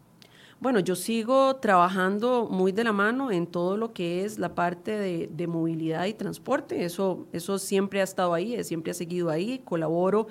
Bueno, 0.59 0.79
yo 0.79 0.95
sigo 0.95 1.57
trabajando 1.57 2.47
muy 2.49 2.71
de 2.71 2.83
la 2.83 2.91
mano 2.91 3.31
en 3.31 3.45
todo 3.45 3.77
lo 3.77 3.93
que 3.93 4.25
es 4.25 4.39
la 4.39 4.55
parte 4.55 4.97
de, 4.97 5.29
de, 5.31 5.45
movilidad 5.45 6.05
y 6.05 6.13
transporte. 6.13 6.83
Eso, 6.83 7.27
eso 7.31 7.59
siempre 7.59 8.01
ha 8.01 8.03
estado 8.03 8.33
ahí, 8.33 8.63
siempre 8.63 8.89
ha 8.89 8.95
seguido 8.95 9.29
ahí. 9.29 9.61
Colaboro 9.63 10.27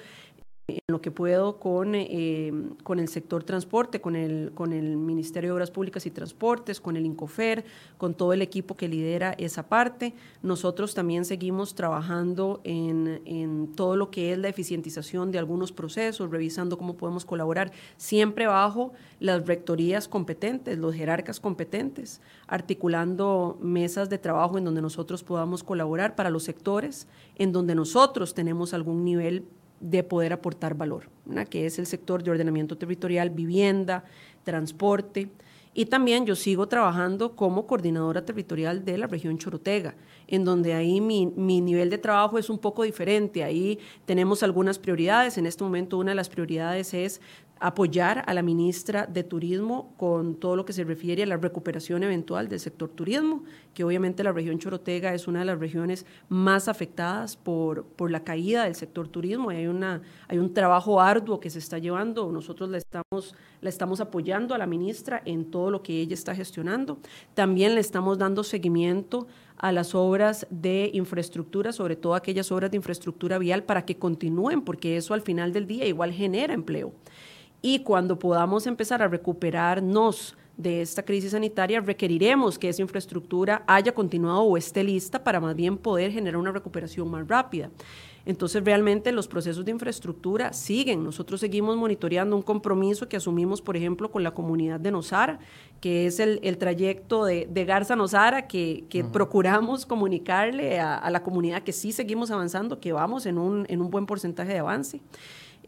en 0.68 0.80
lo 0.88 1.00
que 1.00 1.12
puedo 1.12 1.60
con, 1.60 1.94
eh, 1.94 2.52
con 2.82 2.98
el 2.98 3.08
sector 3.08 3.44
transporte, 3.44 4.00
con 4.00 4.16
el, 4.16 4.50
con 4.54 4.72
el 4.72 4.96
Ministerio 4.96 5.50
de 5.50 5.54
Obras 5.54 5.70
Públicas 5.70 6.06
y 6.06 6.10
Transportes, 6.10 6.80
con 6.80 6.96
el 6.96 7.06
INCOFER, 7.06 7.64
con 7.98 8.14
todo 8.14 8.32
el 8.32 8.42
equipo 8.42 8.76
que 8.76 8.88
lidera 8.88 9.32
esa 9.38 9.68
parte. 9.68 10.14
Nosotros 10.42 10.94
también 10.94 11.24
seguimos 11.24 11.76
trabajando 11.76 12.60
en, 12.64 13.22
en 13.26 13.72
todo 13.76 13.94
lo 13.96 14.10
que 14.10 14.32
es 14.32 14.38
la 14.38 14.48
eficientización 14.48 15.30
de 15.30 15.38
algunos 15.38 15.70
procesos, 15.70 16.30
revisando 16.30 16.78
cómo 16.78 16.96
podemos 16.96 17.24
colaborar, 17.24 17.70
siempre 17.96 18.48
bajo 18.48 18.92
las 19.20 19.46
rectorías 19.46 20.08
competentes, 20.08 20.78
los 20.78 20.94
jerarcas 20.94 21.38
competentes, 21.38 22.20
articulando 22.48 23.56
mesas 23.60 24.10
de 24.10 24.18
trabajo 24.18 24.58
en 24.58 24.64
donde 24.64 24.82
nosotros 24.82 25.22
podamos 25.22 25.62
colaborar 25.62 26.16
para 26.16 26.30
los 26.30 26.42
sectores, 26.42 27.06
en 27.36 27.52
donde 27.52 27.76
nosotros 27.76 28.34
tenemos 28.34 28.74
algún 28.74 29.04
nivel 29.04 29.44
de 29.80 30.02
poder 30.02 30.32
aportar 30.32 30.74
valor, 30.74 31.08
que 31.50 31.66
es 31.66 31.78
el 31.78 31.86
sector 31.86 32.22
de 32.22 32.30
ordenamiento 32.30 32.76
territorial, 32.76 33.30
vivienda, 33.30 34.04
transporte. 34.44 35.28
Y 35.74 35.86
también 35.86 36.24
yo 36.24 36.34
sigo 36.34 36.68
trabajando 36.68 37.36
como 37.36 37.66
coordinadora 37.66 38.24
territorial 38.24 38.84
de 38.84 38.96
la 38.96 39.06
región 39.06 39.36
Chorotega, 39.36 39.94
en 40.26 40.44
donde 40.44 40.72
ahí 40.72 41.02
mi, 41.02 41.26
mi, 41.26 41.60
nivel 41.60 41.90
de 41.90 41.98
trabajo 41.98 42.38
es 42.38 42.48
un 42.48 42.58
poco 42.58 42.82
diferente. 42.82 43.44
Ahí 43.44 43.78
tenemos 44.06 44.42
algunas 44.42 44.78
prioridades. 44.78 45.36
En 45.36 45.44
este 45.44 45.64
momento 45.64 45.98
una 45.98 46.12
de 46.12 46.14
las 46.14 46.30
prioridades 46.30 46.94
es 46.94 47.20
apoyar 47.58 48.22
a 48.26 48.34
la 48.34 48.42
ministra 48.42 49.06
de 49.06 49.24
Turismo 49.24 49.94
con 49.96 50.34
todo 50.34 50.56
lo 50.56 50.64
que 50.66 50.74
se 50.74 50.84
refiere 50.84 51.22
a 51.22 51.26
la 51.26 51.38
recuperación 51.38 52.02
eventual 52.02 52.48
del 52.48 52.60
sector 52.60 52.90
turismo, 52.90 53.44
que 53.72 53.82
obviamente 53.82 54.22
la 54.22 54.32
región 54.32 54.58
Chorotega 54.58 55.14
es 55.14 55.26
una 55.26 55.40
de 55.40 55.46
las 55.46 55.58
regiones 55.58 56.04
más 56.28 56.68
afectadas 56.68 57.36
por, 57.36 57.84
por 57.84 58.10
la 58.10 58.24
caída 58.24 58.64
del 58.64 58.74
sector 58.74 59.08
turismo. 59.08 59.50
Hay, 59.50 59.66
una, 59.66 60.02
hay 60.28 60.38
un 60.38 60.52
trabajo 60.52 61.00
arduo 61.00 61.40
que 61.40 61.48
se 61.48 61.58
está 61.58 61.78
llevando, 61.78 62.30
nosotros 62.30 62.68
le 62.68 62.78
estamos, 62.78 63.34
le 63.62 63.70
estamos 63.70 64.00
apoyando 64.00 64.54
a 64.54 64.58
la 64.58 64.66
ministra 64.66 65.22
en 65.24 65.50
todo 65.50 65.70
lo 65.70 65.82
que 65.82 66.00
ella 66.00 66.14
está 66.14 66.34
gestionando. 66.34 66.98
También 67.34 67.74
le 67.74 67.80
estamos 67.80 68.18
dando 68.18 68.44
seguimiento 68.44 69.26
a 69.56 69.72
las 69.72 69.94
obras 69.94 70.46
de 70.50 70.90
infraestructura, 70.92 71.72
sobre 71.72 71.96
todo 71.96 72.14
aquellas 72.14 72.52
obras 72.52 72.70
de 72.70 72.76
infraestructura 72.76 73.38
vial, 73.38 73.62
para 73.62 73.86
que 73.86 73.96
continúen, 73.96 74.60
porque 74.60 74.98
eso 74.98 75.14
al 75.14 75.22
final 75.22 75.54
del 75.54 75.66
día 75.66 75.86
igual 75.86 76.12
genera 76.12 76.52
empleo 76.52 76.92
y 77.62 77.80
cuando 77.80 78.18
podamos 78.18 78.66
empezar 78.66 79.02
a 79.02 79.08
recuperarnos 79.08 80.36
de 80.56 80.80
esta 80.80 81.02
crisis 81.02 81.32
sanitaria, 81.32 81.80
requeriremos 81.80 82.58
que 82.58 82.68
esa 82.68 82.82
infraestructura 82.82 83.62
haya 83.66 83.92
continuado 83.92 84.42
o 84.42 84.56
esté 84.56 84.82
lista 84.82 85.22
para 85.22 85.40
más 85.40 85.54
bien 85.54 85.76
poder 85.76 86.12
generar 86.12 86.38
una 86.38 86.52
recuperación 86.52 87.10
más 87.10 87.28
rápida. 87.28 87.70
Entonces, 88.24 88.64
realmente 88.64 89.12
los 89.12 89.28
procesos 89.28 89.64
de 89.64 89.70
infraestructura 89.70 90.52
siguen. 90.52 91.04
Nosotros 91.04 91.38
seguimos 91.38 91.76
monitoreando 91.76 92.34
un 92.34 92.42
compromiso 92.42 93.08
que 93.08 93.16
asumimos, 93.16 93.62
por 93.62 93.76
ejemplo, 93.76 94.10
con 94.10 94.24
la 94.24 94.32
comunidad 94.32 94.80
de 94.80 94.90
Nosara, 94.90 95.38
que 95.80 96.06
es 96.06 96.18
el, 96.18 96.58
trayecto 96.58 97.24
de, 97.24 97.46
Garza-Nosara, 97.64 98.48
que, 98.48 99.06
procuramos 99.12 99.86
comunicarle 99.86 100.80
a, 100.80 101.08
la 101.08 101.22
comunidad 101.22 101.62
que 101.62 101.72
sí 101.72 101.92
seguimos 101.92 102.32
avanzando, 102.32 102.80
que 102.80 102.92
vamos 102.92 103.26
en 103.26 103.38
un, 103.38 103.64
en 103.68 103.80
un 103.80 103.90
buen 103.90 104.06
porcentaje 104.06 104.52
de 104.52 104.58
avance. 104.58 105.00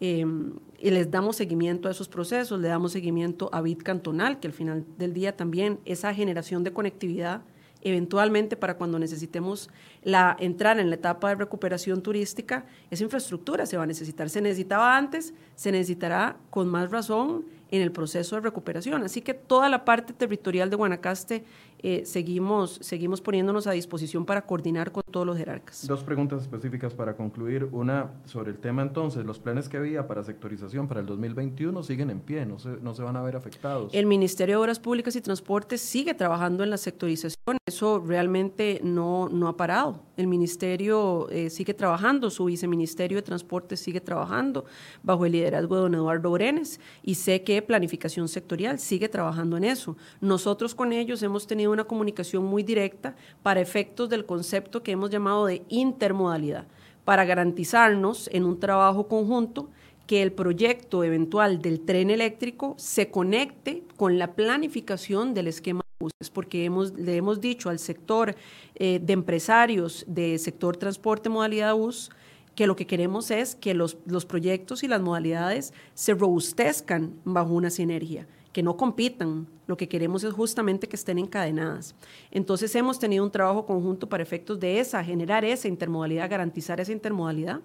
Em, 0.00 0.52
y 0.78 0.90
les 0.90 1.10
damos 1.10 1.36
seguimiento 1.36 1.88
a 1.88 1.90
esos 1.90 2.08
procesos, 2.08 2.60
le 2.60 2.68
damos 2.68 2.92
seguimiento 2.92 3.50
a 3.52 3.60
BIT 3.60 3.82
cantonal, 3.82 4.38
que 4.38 4.46
al 4.46 4.52
final 4.52 4.84
del 4.96 5.12
día 5.12 5.36
también 5.36 5.80
esa 5.84 6.14
generación 6.14 6.62
de 6.62 6.72
conectividad, 6.72 7.42
eventualmente 7.80 8.56
para 8.56 8.76
cuando 8.76 8.98
necesitemos 8.98 9.70
la, 10.02 10.36
entrar 10.38 10.78
en 10.78 10.88
la 10.90 10.94
etapa 10.94 11.30
de 11.30 11.34
recuperación 11.34 12.02
turística, 12.02 12.64
esa 12.90 13.02
infraestructura 13.02 13.66
se 13.66 13.76
va 13.76 13.82
a 13.84 13.86
necesitar. 13.86 14.30
Se 14.30 14.40
necesitaba 14.40 14.96
antes, 14.96 15.34
se 15.56 15.72
necesitará 15.72 16.36
con 16.50 16.68
más 16.68 16.90
razón 16.90 17.44
en 17.70 17.82
el 17.82 17.92
proceso 17.92 18.36
de 18.36 18.42
recuperación. 18.42 19.02
Así 19.02 19.20
que 19.20 19.34
toda 19.34 19.68
la 19.68 19.84
parte 19.84 20.12
territorial 20.12 20.70
de 20.70 20.76
Guanacaste 20.76 21.44
eh, 21.80 22.02
seguimos, 22.04 22.78
seguimos 22.82 23.20
poniéndonos 23.20 23.66
a 23.66 23.72
disposición 23.72 24.24
para 24.24 24.42
coordinar 24.42 24.90
con 24.92 25.02
todos 25.10 25.26
los 25.26 25.36
jerarcas. 25.36 25.86
Dos 25.86 26.02
preguntas 26.02 26.42
específicas 26.42 26.94
para 26.94 27.16
concluir. 27.16 27.68
Una 27.72 28.10
sobre 28.24 28.50
el 28.50 28.58
tema 28.58 28.82
entonces, 28.82 29.24
los 29.24 29.38
planes 29.38 29.68
que 29.68 29.76
había 29.76 30.06
para 30.06 30.24
sectorización 30.24 30.88
para 30.88 31.00
el 31.00 31.06
2021 31.06 31.82
siguen 31.82 32.10
en 32.10 32.20
pie, 32.20 32.46
no 32.46 32.58
se, 32.58 32.70
no 32.80 32.94
se 32.94 33.02
van 33.02 33.16
a 33.16 33.22
ver 33.22 33.36
afectados. 33.36 33.92
El 33.94 34.06
Ministerio 34.06 34.56
de 34.56 34.62
Obras 34.62 34.80
Públicas 34.80 35.14
y 35.16 35.20
Transportes 35.20 35.80
sigue 35.80 36.14
trabajando 36.14 36.64
en 36.64 36.70
la 36.70 36.78
sectorización, 36.78 37.58
eso 37.66 38.02
realmente 38.04 38.80
no, 38.82 39.28
no 39.28 39.48
ha 39.48 39.56
parado. 39.56 40.02
El 40.16 40.26
Ministerio 40.26 41.28
eh, 41.30 41.48
sigue 41.48 41.74
trabajando, 41.74 42.30
su 42.30 42.46
Viceministerio 42.46 43.18
de 43.18 43.22
Transportes 43.22 43.80
sigue 43.80 44.00
trabajando 44.00 44.64
bajo 45.02 45.26
el 45.26 45.32
liderazgo 45.32 45.76
de 45.76 45.82
don 45.82 45.94
Eduardo 45.94 46.30
Brenes 46.32 46.80
y 47.02 47.14
sé 47.14 47.42
que 47.42 47.62
Planificación 47.62 48.28
Sectorial 48.28 48.78
sigue 48.78 49.08
trabajando 49.08 49.56
en 49.56 49.64
eso. 49.64 49.96
Nosotros 50.20 50.74
con 50.74 50.92
ellos 50.92 51.22
hemos 51.22 51.46
tenido 51.46 51.67
una 51.68 51.84
comunicación 51.84 52.44
muy 52.44 52.62
directa 52.62 53.14
para 53.42 53.60
efectos 53.60 54.08
del 54.08 54.26
concepto 54.26 54.82
que 54.82 54.92
hemos 54.92 55.10
llamado 55.10 55.46
de 55.46 55.62
intermodalidad, 55.68 56.66
para 57.04 57.24
garantizarnos 57.24 58.28
en 58.32 58.44
un 58.44 58.58
trabajo 58.60 59.08
conjunto 59.08 59.68
que 60.06 60.22
el 60.22 60.32
proyecto 60.32 61.04
eventual 61.04 61.60
del 61.60 61.80
tren 61.80 62.10
eléctrico 62.10 62.74
se 62.78 63.10
conecte 63.10 63.82
con 63.96 64.18
la 64.18 64.32
planificación 64.32 65.34
del 65.34 65.48
esquema 65.48 65.82
de 65.82 66.06
buses, 66.06 66.30
porque 66.30 66.64
hemos, 66.64 66.94
le 66.94 67.16
hemos 67.16 67.42
dicho 67.42 67.68
al 67.68 67.78
sector 67.78 68.34
eh, 68.74 69.00
de 69.02 69.12
empresarios 69.12 70.04
del 70.08 70.38
sector 70.38 70.78
transporte 70.78 71.28
modalidad 71.28 71.74
bus 71.74 72.10
que 72.54 72.66
lo 72.66 72.74
que 72.74 72.86
queremos 72.86 73.30
es 73.30 73.54
que 73.54 73.74
los, 73.74 73.98
los 74.06 74.24
proyectos 74.24 74.82
y 74.82 74.88
las 74.88 75.02
modalidades 75.02 75.74
se 75.94 76.14
robustezcan 76.14 77.12
bajo 77.24 77.52
una 77.52 77.70
sinergia 77.70 78.26
que 78.52 78.62
no 78.62 78.76
compitan. 78.76 79.46
Lo 79.66 79.76
que 79.76 79.88
queremos 79.88 80.24
es 80.24 80.32
justamente 80.32 80.88
que 80.88 80.96
estén 80.96 81.18
encadenadas. 81.18 81.94
Entonces 82.30 82.74
hemos 82.74 82.98
tenido 82.98 83.24
un 83.24 83.30
trabajo 83.30 83.66
conjunto 83.66 84.08
para 84.08 84.22
efectos 84.22 84.58
de 84.58 84.80
esa, 84.80 85.04
generar 85.04 85.44
esa 85.44 85.68
intermodalidad, 85.68 86.30
garantizar 86.30 86.80
esa 86.80 86.92
intermodalidad 86.92 87.60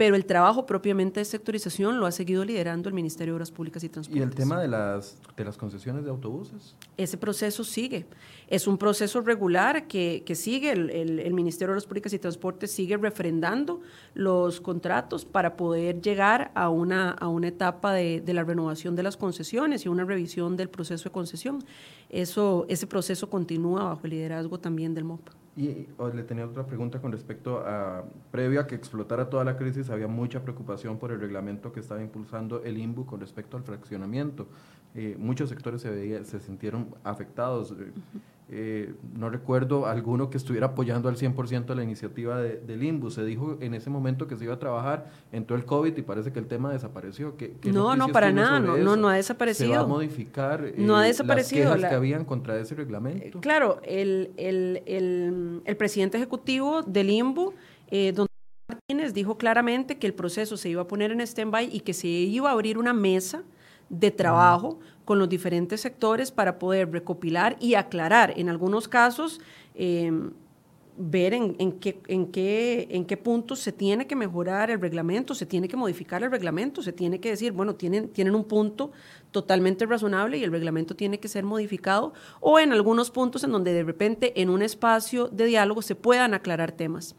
pero 0.00 0.16
el 0.16 0.24
trabajo 0.24 0.64
propiamente 0.64 1.20
de 1.20 1.26
sectorización 1.26 2.00
lo 2.00 2.06
ha 2.06 2.10
seguido 2.10 2.42
liderando 2.42 2.88
el 2.88 2.94
Ministerio 2.94 3.34
de 3.34 3.36
Obras 3.36 3.50
Públicas 3.50 3.84
y 3.84 3.90
Transportes. 3.90 4.18
¿Y 4.18 4.22
el 4.22 4.34
tema 4.34 4.58
de 4.58 4.66
las, 4.66 5.18
de 5.36 5.44
las 5.44 5.58
concesiones 5.58 6.04
de 6.04 6.10
autobuses? 6.10 6.74
Ese 6.96 7.18
proceso 7.18 7.64
sigue. 7.64 8.06
Es 8.48 8.66
un 8.66 8.78
proceso 8.78 9.20
regular 9.20 9.86
que, 9.88 10.22
que 10.24 10.34
sigue. 10.34 10.72
El, 10.72 10.88
el, 11.20 11.34
Ministerio 11.34 11.66
de 11.66 11.72
Obras 11.74 11.84
Públicas 11.84 12.14
y 12.14 12.18
Transportes 12.18 12.70
sigue 12.70 12.96
refrendando 12.96 13.82
los 14.14 14.62
contratos 14.62 15.26
para 15.26 15.58
poder 15.58 16.00
llegar 16.00 16.50
a 16.54 16.70
una, 16.70 17.10
a 17.10 17.28
una 17.28 17.48
etapa 17.48 17.92
de, 17.92 18.22
de 18.22 18.32
la 18.32 18.42
renovación 18.42 18.96
de 18.96 19.02
las 19.02 19.18
concesiones 19.18 19.84
y 19.84 19.90
una 19.90 20.06
revisión 20.06 20.56
del 20.56 20.70
proceso 20.70 21.10
de 21.10 21.12
concesión. 21.12 21.62
Eso, 22.08 22.64
ese 22.70 22.86
proceso 22.86 23.28
continúa 23.28 23.84
bajo 23.84 24.00
el 24.04 24.12
liderazgo 24.12 24.58
también 24.58 24.94
del 24.94 25.04
MOP. 25.04 25.28
Y 25.60 25.86
le 26.14 26.22
tenía 26.22 26.46
otra 26.46 26.64
pregunta 26.64 27.02
con 27.02 27.12
respecto 27.12 27.58
a, 27.58 28.02
previo 28.30 28.62
a 28.62 28.66
que 28.66 28.74
explotara 28.74 29.28
toda 29.28 29.44
la 29.44 29.58
crisis, 29.58 29.90
había 29.90 30.08
mucha 30.08 30.42
preocupación 30.42 30.96
por 30.96 31.12
el 31.12 31.20
reglamento 31.20 31.70
que 31.70 31.80
estaba 31.80 32.00
impulsando 32.00 32.64
el 32.64 32.78
INBU 32.78 33.04
con 33.04 33.20
respecto 33.20 33.58
al 33.58 33.62
fraccionamiento. 33.62 34.48
Eh, 34.94 35.16
muchos 35.18 35.50
sectores 35.50 35.82
se, 35.82 35.90
veía, 35.90 36.24
se 36.24 36.40
sintieron 36.40 36.94
afectados. 37.04 37.74
Eh, 38.52 38.94
no 39.16 39.30
recuerdo 39.30 39.86
alguno 39.86 40.28
que 40.28 40.36
estuviera 40.36 40.68
apoyando 40.68 41.08
al 41.08 41.16
100% 41.16 41.72
la 41.72 41.84
iniciativa 41.84 42.40
de, 42.40 42.56
del 42.56 42.82
INBU. 42.82 43.10
Se 43.12 43.24
dijo 43.24 43.56
en 43.60 43.74
ese 43.74 43.90
momento 43.90 44.26
que 44.26 44.36
se 44.36 44.42
iba 44.42 44.54
a 44.54 44.58
trabajar, 44.58 45.12
entró 45.30 45.54
el 45.54 45.64
COVID 45.64 45.96
y 45.96 46.02
parece 46.02 46.32
que 46.32 46.40
el 46.40 46.48
tema 46.48 46.72
desapareció. 46.72 47.36
¿Qué, 47.36 47.54
no, 47.64 47.94
no, 47.94 48.08
para 48.08 48.32
nada, 48.32 48.58
no, 48.58 48.76
no, 48.76 48.96
no, 48.96 49.08
ha 49.08 49.14
desaparecido. 49.14 49.70
¿Se 49.70 49.76
va 49.76 49.84
a 49.84 49.86
modificar 49.86 50.72
no 50.76 50.96
ha 50.96 51.04
desaparecido, 51.04 51.66
las 51.66 51.76
quejas 51.76 51.90
que 51.90 51.96
habían 51.96 52.24
contra 52.24 52.58
ese 52.58 52.74
reglamento? 52.74 53.38
Eh, 53.38 53.40
claro, 53.40 53.80
el, 53.84 54.32
el, 54.36 54.82
el, 54.86 55.62
el, 55.64 55.76
presidente 55.76 56.16
ejecutivo 56.16 56.82
del 56.82 57.10
INBU, 57.10 57.54
eh, 57.92 58.10
don 58.10 58.26
Martínez, 58.68 59.14
dijo 59.14 59.38
claramente 59.38 59.98
que 59.98 60.08
el 60.08 60.14
proceso 60.14 60.56
se 60.56 60.68
iba 60.68 60.82
a 60.82 60.88
poner 60.88 61.12
en 61.12 61.20
stand-by 61.20 61.68
y 61.72 61.80
que 61.80 61.94
se 61.94 62.08
iba 62.08 62.48
a 62.50 62.52
abrir 62.52 62.78
una 62.78 62.92
mesa 62.92 63.44
de 63.90 64.10
trabajo 64.10 64.78
con 65.04 65.18
los 65.18 65.28
diferentes 65.28 65.80
sectores 65.80 66.30
para 66.30 66.58
poder 66.58 66.90
recopilar 66.90 67.56
y 67.60 67.74
aclarar, 67.74 68.32
en 68.36 68.48
algunos 68.48 68.88
casos, 68.88 69.40
em, 69.74 70.30
ver 70.96 71.34
en, 71.34 71.56
en, 71.58 71.72
qué, 71.72 72.00
en, 72.08 72.26
qué, 72.26 72.86
en 72.90 73.06
qué 73.06 73.16
puntos 73.16 73.60
se 73.60 73.72
tiene 73.72 74.06
que 74.06 74.14
mejorar 74.14 74.70
el 74.70 74.80
reglamento, 74.80 75.34
se 75.34 75.46
tiene 75.46 75.66
que 75.66 75.76
modificar 75.76 76.22
el 76.22 76.30
reglamento, 76.30 76.82
se 76.82 76.92
tiene 76.92 77.20
que 77.20 77.30
decir, 77.30 77.52
bueno, 77.52 77.74
tienen, 77.74 78.08
tienen 78.08 78.34
un 78.34 78.44
punto 78.44 78.92
totalmente 79.30 79.86
razonable 79.86 80.36
y 80.38 80.44
el 80.44 80.52
reglamento 80.52 80.94
tiene 80.94 81.18
que 81.18 81.28
ser 81.28 81.44
modificado, 81.44 82.12
o 82.40 82.58
en 82.58 82.72
algunos 82.72 83.10
puntos 83.10 83.42
en 83.44 83.52
donde 83.52 83.72
de 83.72 83.82
repente 83.82 84.40
en 84.40 84.50
un 84.50 84.62
espacio 84.62 85.28
de 85.28 85.46
diálogo 85.46 85.82
se 85.82 85.94
puedan 85.94 86.34
aclarar 86.34 86.72
temas. 86.72 87.16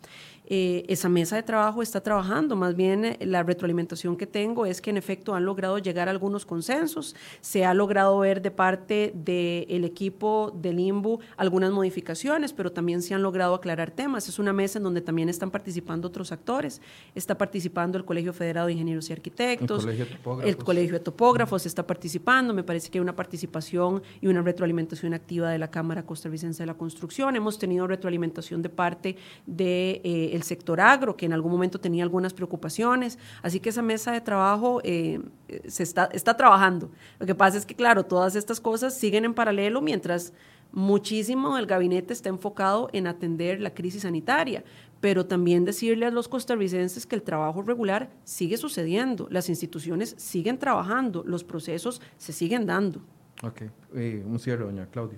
Eh, 0.53 0.83
esa 0.89 1.07
mesa 1.07 1.37
de 1.37 1.43
trabajo 1.43 1.81
está 1.81 2.01
trabajando. 2.01 2.57
Más 2.57 2.75
bien, 2.75 3.05
eh, 3.05 3.17
la 3.21 3.41
retroalimentación 3.41 4.17
que 4.17 4.27
tengo 4.27 4.65
es 4.65 4.81
que 4.81 4.89
en 4.89 4.97
efecto 4.97 5.33
han 5.33 5.45
logrado 5.45 5.77
llegar 5.77 6.09
a 6.09 6.11
algunos 6.11 6.45
consensos. 6.45 7.15
Se 7.39 7.63
ha 7.63 7.73
logrado 7.73 8.19
ver 8.19 8.41
de 8.41 8.51
parte 8.51 9.13
del 9.15 9.85
equipo 9.85 10.51
del 10.53 10.81
IMBU 10.81 11.21
algunas 11.37 11.71
modificaciones, 11.71 12.51
pero 12.51 12.69
también 12.69 13.01
se 13.01 13.13
han 13.13 13.23
logrado 13.23 13.55
aclarar 13.55 13.91
temas. 13.91 14.27
Es 14.27 14.39
una 14.39 14.51
mesa 14.51 14.77
en 14.79 14.83
donde 14.83 14.99
también 14.99 15.29
están 15.29 15.51
participando 15.51 16.09
otros 16.09 16.33
actores. 16.33 16.81
Está 17.15 17.37
participando 17.37 17.97
el 17.97 18.03
Colegio 18.03 18.33
Federado 18.33 18.67
de 18.67 18.73
Ingenieros 18.73 19.09
y 19.09 19.13
Arquitectos, 19.13 19.85
el 19.85 19.95
Colegio, 20.21 20.43
el 20.43 20.57
Colegio 20.57 20.93
de 20.95 20.99
Topógrafos 20.99 21.65
está 21.65 21.87
participando. 21.87 22.53
Me 22.53 22.65
parece 22.65 22.89
que 22.89 22.97
hay 22.97 23.01
una 23.01 23.15
participación 23.15 24.03
y 24.19 24.27
una 24.27 24.41
retroalimentación 24.41 25.13
activa 25.13 25.49
de 25.49 25.59
la 25.59 25.71
Cámara 25.71 26.03
Costarricense 26.03 26.63
de 26.63 26.67
la 26.67 26.73
Construcción. 26.73 27.37
Hemos 27.37 27.57
tenido 27.57 27.87
retroalimentación 27.87 28.61
de 28.61 28.67
parte 28.67 29.15
de 29.45 30.01
eh, 30.03 30.40
el 30.41 30.47
sector 30.47 30.81
agro, 30.81 31.15
que 31.15 31.25
en 31.25 31.33
algún 31.33 31.51
momento 31.51 31.79
tenía 31.79 32.03
algunas 32.03 32.33
preocupaciones. 32.33 33.17
Así 33.41 33.59
que 33.59 33.69
esa 33.69 33.81
mesa 33.81 34.11
de 34.11 34.21
trabajo 34.21 34.81
eh, 34.83 35.21
se 35.67 35.83
está, 35.83 36.09
está 36.11 36.35
trabajando. 36.35 36.91
Lo 37.19 37.25
que 37.25 37.35
pasa 37.35 37.57
es 37.57 37.65
que, 37.65 37.75
claro, 37.75 38.03
todas 38.03 38.35
estas 38.35 38.59
cosas 38.59 38.97
siguen 38.97 39.25
en 39.25 39.33
paralelo 39.33 39.81
mientras 39.81 40.33
muchísimo 40.71 41.55
del 41.55 41.65
gabinete 41.65 42.13
está 42.13 42.29
enfocado 42.29 42.89
en 42.93 43.07
atender 43.07 43.61
la 43.61 43.73
crisis 43.73 44.03
sanitaria, 44.03 44.63
pero 44.99 45.25
también 45.25 45.65
decirle 45.65 46.05
a 46.05 46.11
los 46.11 46.27
costarricenses 46.27 47.05
que 47.05 47.15
el 47.15 47.23
trabajo 47.23 47.61
regular 47.61 48.09
sigue 48.23 48.57
sucediendo, 48.57 49.27
las 49.29 49.49
instituciones 49.49 50.15
siguen 50.17 50.57
trabajando, 50.57 51.23
los 51.25 51.43
procesos 51.43 52.01
se 52.17 52.33
siguen 52.33 52.65
dando. 52.65 53.01
Ok, 53.43 53.63
eh, 53.95 54.23
un 54.23 54.37
cierre, 54.37 54.65
doña 54.65 54.85
Claudia. 54.85 55.17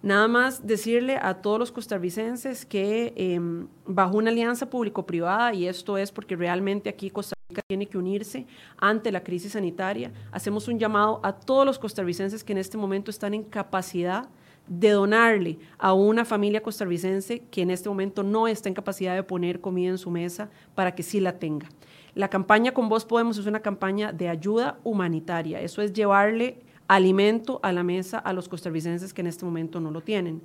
Nada 0.00 0.28
más 0.28 0.64
decirle 0.64 1.18
a 1.20 1.34
todos 1.34 1.58
los 1.58 1.72
costarricenses 1.72 2.64
que 2.64 3.12
em, 3.16 3.66
bajo 3.84 4.16
una 4.16 4.30
alianza 4.30 4.70
público-privada, 4.70 5.52
y 5.54 5.66
esto 5.66 5.98
es 5.98 6.12
porque 6.12 6.36
realmente 6.36 6.88
aquí 6.88 7.10
Costa 7.10 7.34
Rica 7.48 7.62
tiene 7.66 7.86
que 7.86 7.98
unirse 7.98 8.46
ante 8.78 9.10
la 9.10 9.24
crisis 9.24 9.52
sanitaria, 9.52 10.12
hacemos 10.30 10.68
un 10.68 10.78
llamado 10.78 11.18
a 11.24 11.32
todos 11.32 11.66
los 11.66 11.80
costarricenses 11.80 12.44
que 12.44 12.52
en 12.52 12.58
este 12.58 12.78
momento 12.78 13.10
están 13.10 13.34
en 13.34 13.42
capacidad 13.42 14.28
de 14.68 14.90
donarle 14.90 15.58
a 15.76 15.92
una 15.92 16.24
familia 16.24 16.62
costarricense 16.62 17.40
que 17.50 17.62
en 17.62 17.70
este 17.70 17.88
momento 17.88 18.22
no 18.22 18.46
está 18.46 18.68
en 18.68 18.74
capacidad 18.74 19.14
de 19.14 19.22
poner 19.22 19.60
comida 19.60 19.90
en 19.90 19.98
su 19.98 20.10
mesa 20.10 20.48
para 20.74 20.94
que 20.94 21.02
sí 21.02 21.18
la 21.20 21.38
tenga. 21.38 21.68
La 22.14 22.28
campaña 22.28 22.72
Con 22.72 22.88
Vos 22.88 23.04
Podemos 23.04 23.36
es 23.36 23.46
una 23.46 23.60
campaña 23.60 24.12
de 24.12 24.28
ayuda 24.28 24.78
humanitaria, 24.84 25.60
eso 25.60 25.82
es 25.82 25.92
llevarle 25.92 26.62
alimento 26.88 27.60
a 27.62 27.72
la 27.72 27.82
mesa 27.82 28.18
a 28.18 28.32
los 28.32 28.48
costarricenses 28.48 29.14
que 29.14 29.20
en 29.20 29.26
este 29.26 29.44
momento 29.44 29.80
no 29.80 29.90
lo 29.90 30.00
tienen. 30.00 30.42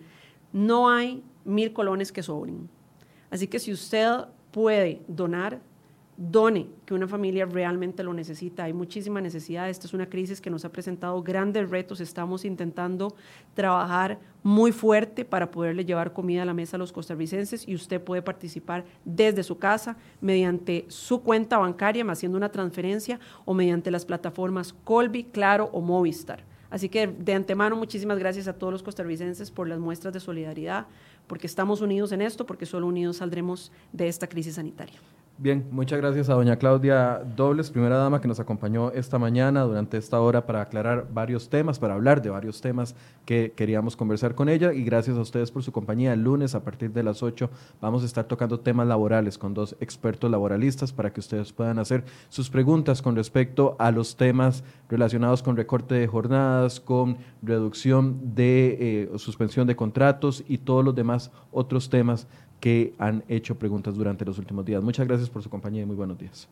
No 0.53 0.89
hay 0.89 1.23
mil 1.45 1.73
colones 1.73 2.11
que 2.11 2.23
sobren. 2.23 2.69
Así 3.29 3.47
que 3.47 3.59
si 3.59 3.71
usted 3.71 4.25
puede 4.51 5.01
donar, 5.07 5.61
done, 6.19 6.67
que 6.85 6.93
una 6.93 7.07
familia 7.07 7.45
realmente 7.45 8.03
lo 8.03 8.13
necesita. 8.13 8.65
Hay 8.65 8.73
muchísima 8.73 9.21
necesidad. 9.21 9.69
Esta 9.69 9.87
es 9.87 9.93
una 9.93 10.09
crisis 10.09 10.41
que 10.41 10.49
nos 10.49 10.65
ha 10.65 10.71
presentado 10.71 11.23
grandes 11.23 11.69
retos. 11.69 12.01
Estamos 12.01 12.43
intentando 12.43 13.15
trabajar 13.53 14.19
muy 14.43 14.73
fuerte 14.73 15.23
para 15.23 15.49
poderle 15.49 15.85
llevar 15.85 16.11
comida 16.11 16.43
a 16.43 16.45
la 16.45 16.53
mesa 16.53 16.75
a 16.75 16.79
los 16.79 16.91
costarricenses 16.91 17.65
y 17.65 17.73
usted 17.73 18.01
puede 18.01 18.21
participar 18.21 18.83
desde 19.05 19.43
su 19.43 19.57
casa 19.57 19.95
mediante 20.19 20.85
su 20.89 21.23
cuenta 21.23 21.57
bancaria, 21.57 22.05
haciendo 22.09 22.37
una 22.37 22.51
transferencia 22.51 23.19
o 23.45 23.53
mediante 23.53 23.89
las 23.89 24.05
plataformas 24.05 24.73
Colby, 24.83 25.23
Claro 25.23 25.69
o 25.71 25.79
Movistar. 25.79 26.43
Así 26.69 26.89
que 26.89 27.07
de 27.07 27.33
antemano 27.33 27.77
muchísimas 27.77 28.19
gracias 28.19 28.47
a 28.49 28.53
todos 28.53 28.73
los 28.73 28.83
costarricenses 28.83 29.51
por 29.51 29.69
las 29.69 29.79
muestras 29.79 30.13
de 30.13 30.19
solidaridad, 30.19 30.87
porque 31.27 31.47
estamos 31.47 31.81
unidos 31.81 32.11
en 32.11 32.21
esto, 32.21 32.45
porque 32.45 32.65
solo 32.65 32.87
unidos 32.87 33.17
saldremos 33.17 33.71
de 33.93 34.09
esta 34.09 34.27
crisis 34.27 34.55
sanitaria. 34.55 34.99
Bien, 35.41 35.65
muchas 35.71 35.99
gracias 35.99 36.27
a 36.27 36.33
doña 36.33 36.57
Claudia 36.57 37.23
Dobles, 37.37 37.71
primera 37.71 37.95
dama 37.95 38.19
que 38.19 38.27
nos 38.27 38.41
acompañó 38.41 38.91
esta 38.91 39.17
mañana 39.17 39.61
durante 39.61 39.95
esta 39.95 40.19
hora 40.19 40.45
para 40.45 40.59
aclarar 40.59 41.07
varios 41.13 41.47
temas, 41.47 41.79
para 41.79 41.93
hablar 41.93 42.21
de 42.21 42.29
varios 42.29 42.59
temas 42.59 42.93
que 43.23 43.53
queríamos 43.55 43.95
conversar 43.95 44.35
con 44.35 44.49
ella 44.49 44.73
y 44.73 44.83
gracias 44.83 45.15
a 45.15 45.21
ustedes 45.21 45.49
por 45.49 45.63
su 45.63 45.71
compañía. 45.71 46.11
El 46.11 46.23
lunes 46.23 46.55
a 46.55 46.63
partir 46.65 46.91
de 46.91 47.03
las 47.03 47.23
8 47.23 47.49
vamos 47.79 48.03
a 48.03 48.07
estar 48.07 48.25
tocando 48.25 48.59
temas 48.59 48.85
laborales 48.85 49.37
con 49.37 49.53
dos 49.53 49.77
expertos 49.79 50.29
laboralistas 50.29 50.91
para 50.91 51.13
que 51.13 51.21
ustedes 51.21 51.53
puedan 51.53 51.79
hacer 51.79 52.03
sus 52.27 52.49
preguntas 52.49 53.01
con 53.01 53.15
respecto 53.15 53.77
a 53.79 53.91
los 53.91 54.17
temas 54.17 54.65
relacionados 54.89 55.41
con 55.41 55.55
recorte 55.55 55.95
de 55.95 56.07
jornadas, 56.07 56.81
con 56.81 57.17
reducción 57.41 58.35
de 58.35 58.77
eh, 59.13 59.17
suspensión 59.17 59.67
de 59.67 59.77
contratos 59.77 60.43
y 60.49 60.57
todos 60.57 60.83
los 60.83 60.95
demás 60.95 61.31
otros 61.53 61.89
temas 61.89 62.27
que 62.59 62.93
han 62.97 63.23
hecho 63.27 63.57
preguntas 63.57 63.95
durante 63.95 64.25
los 64.25 64.37
últimos 64.37 64.65
días. 64.65 64.83
Muchas 64.83 65.07
gracias 65.07 65.29
por 65.29 65.41
su 65.43 65.49
compañía 65.49 65.83
y 65.83 65.85
muy 65.85 65.95
buenos 65.95 66.17
días. 66.17 66.47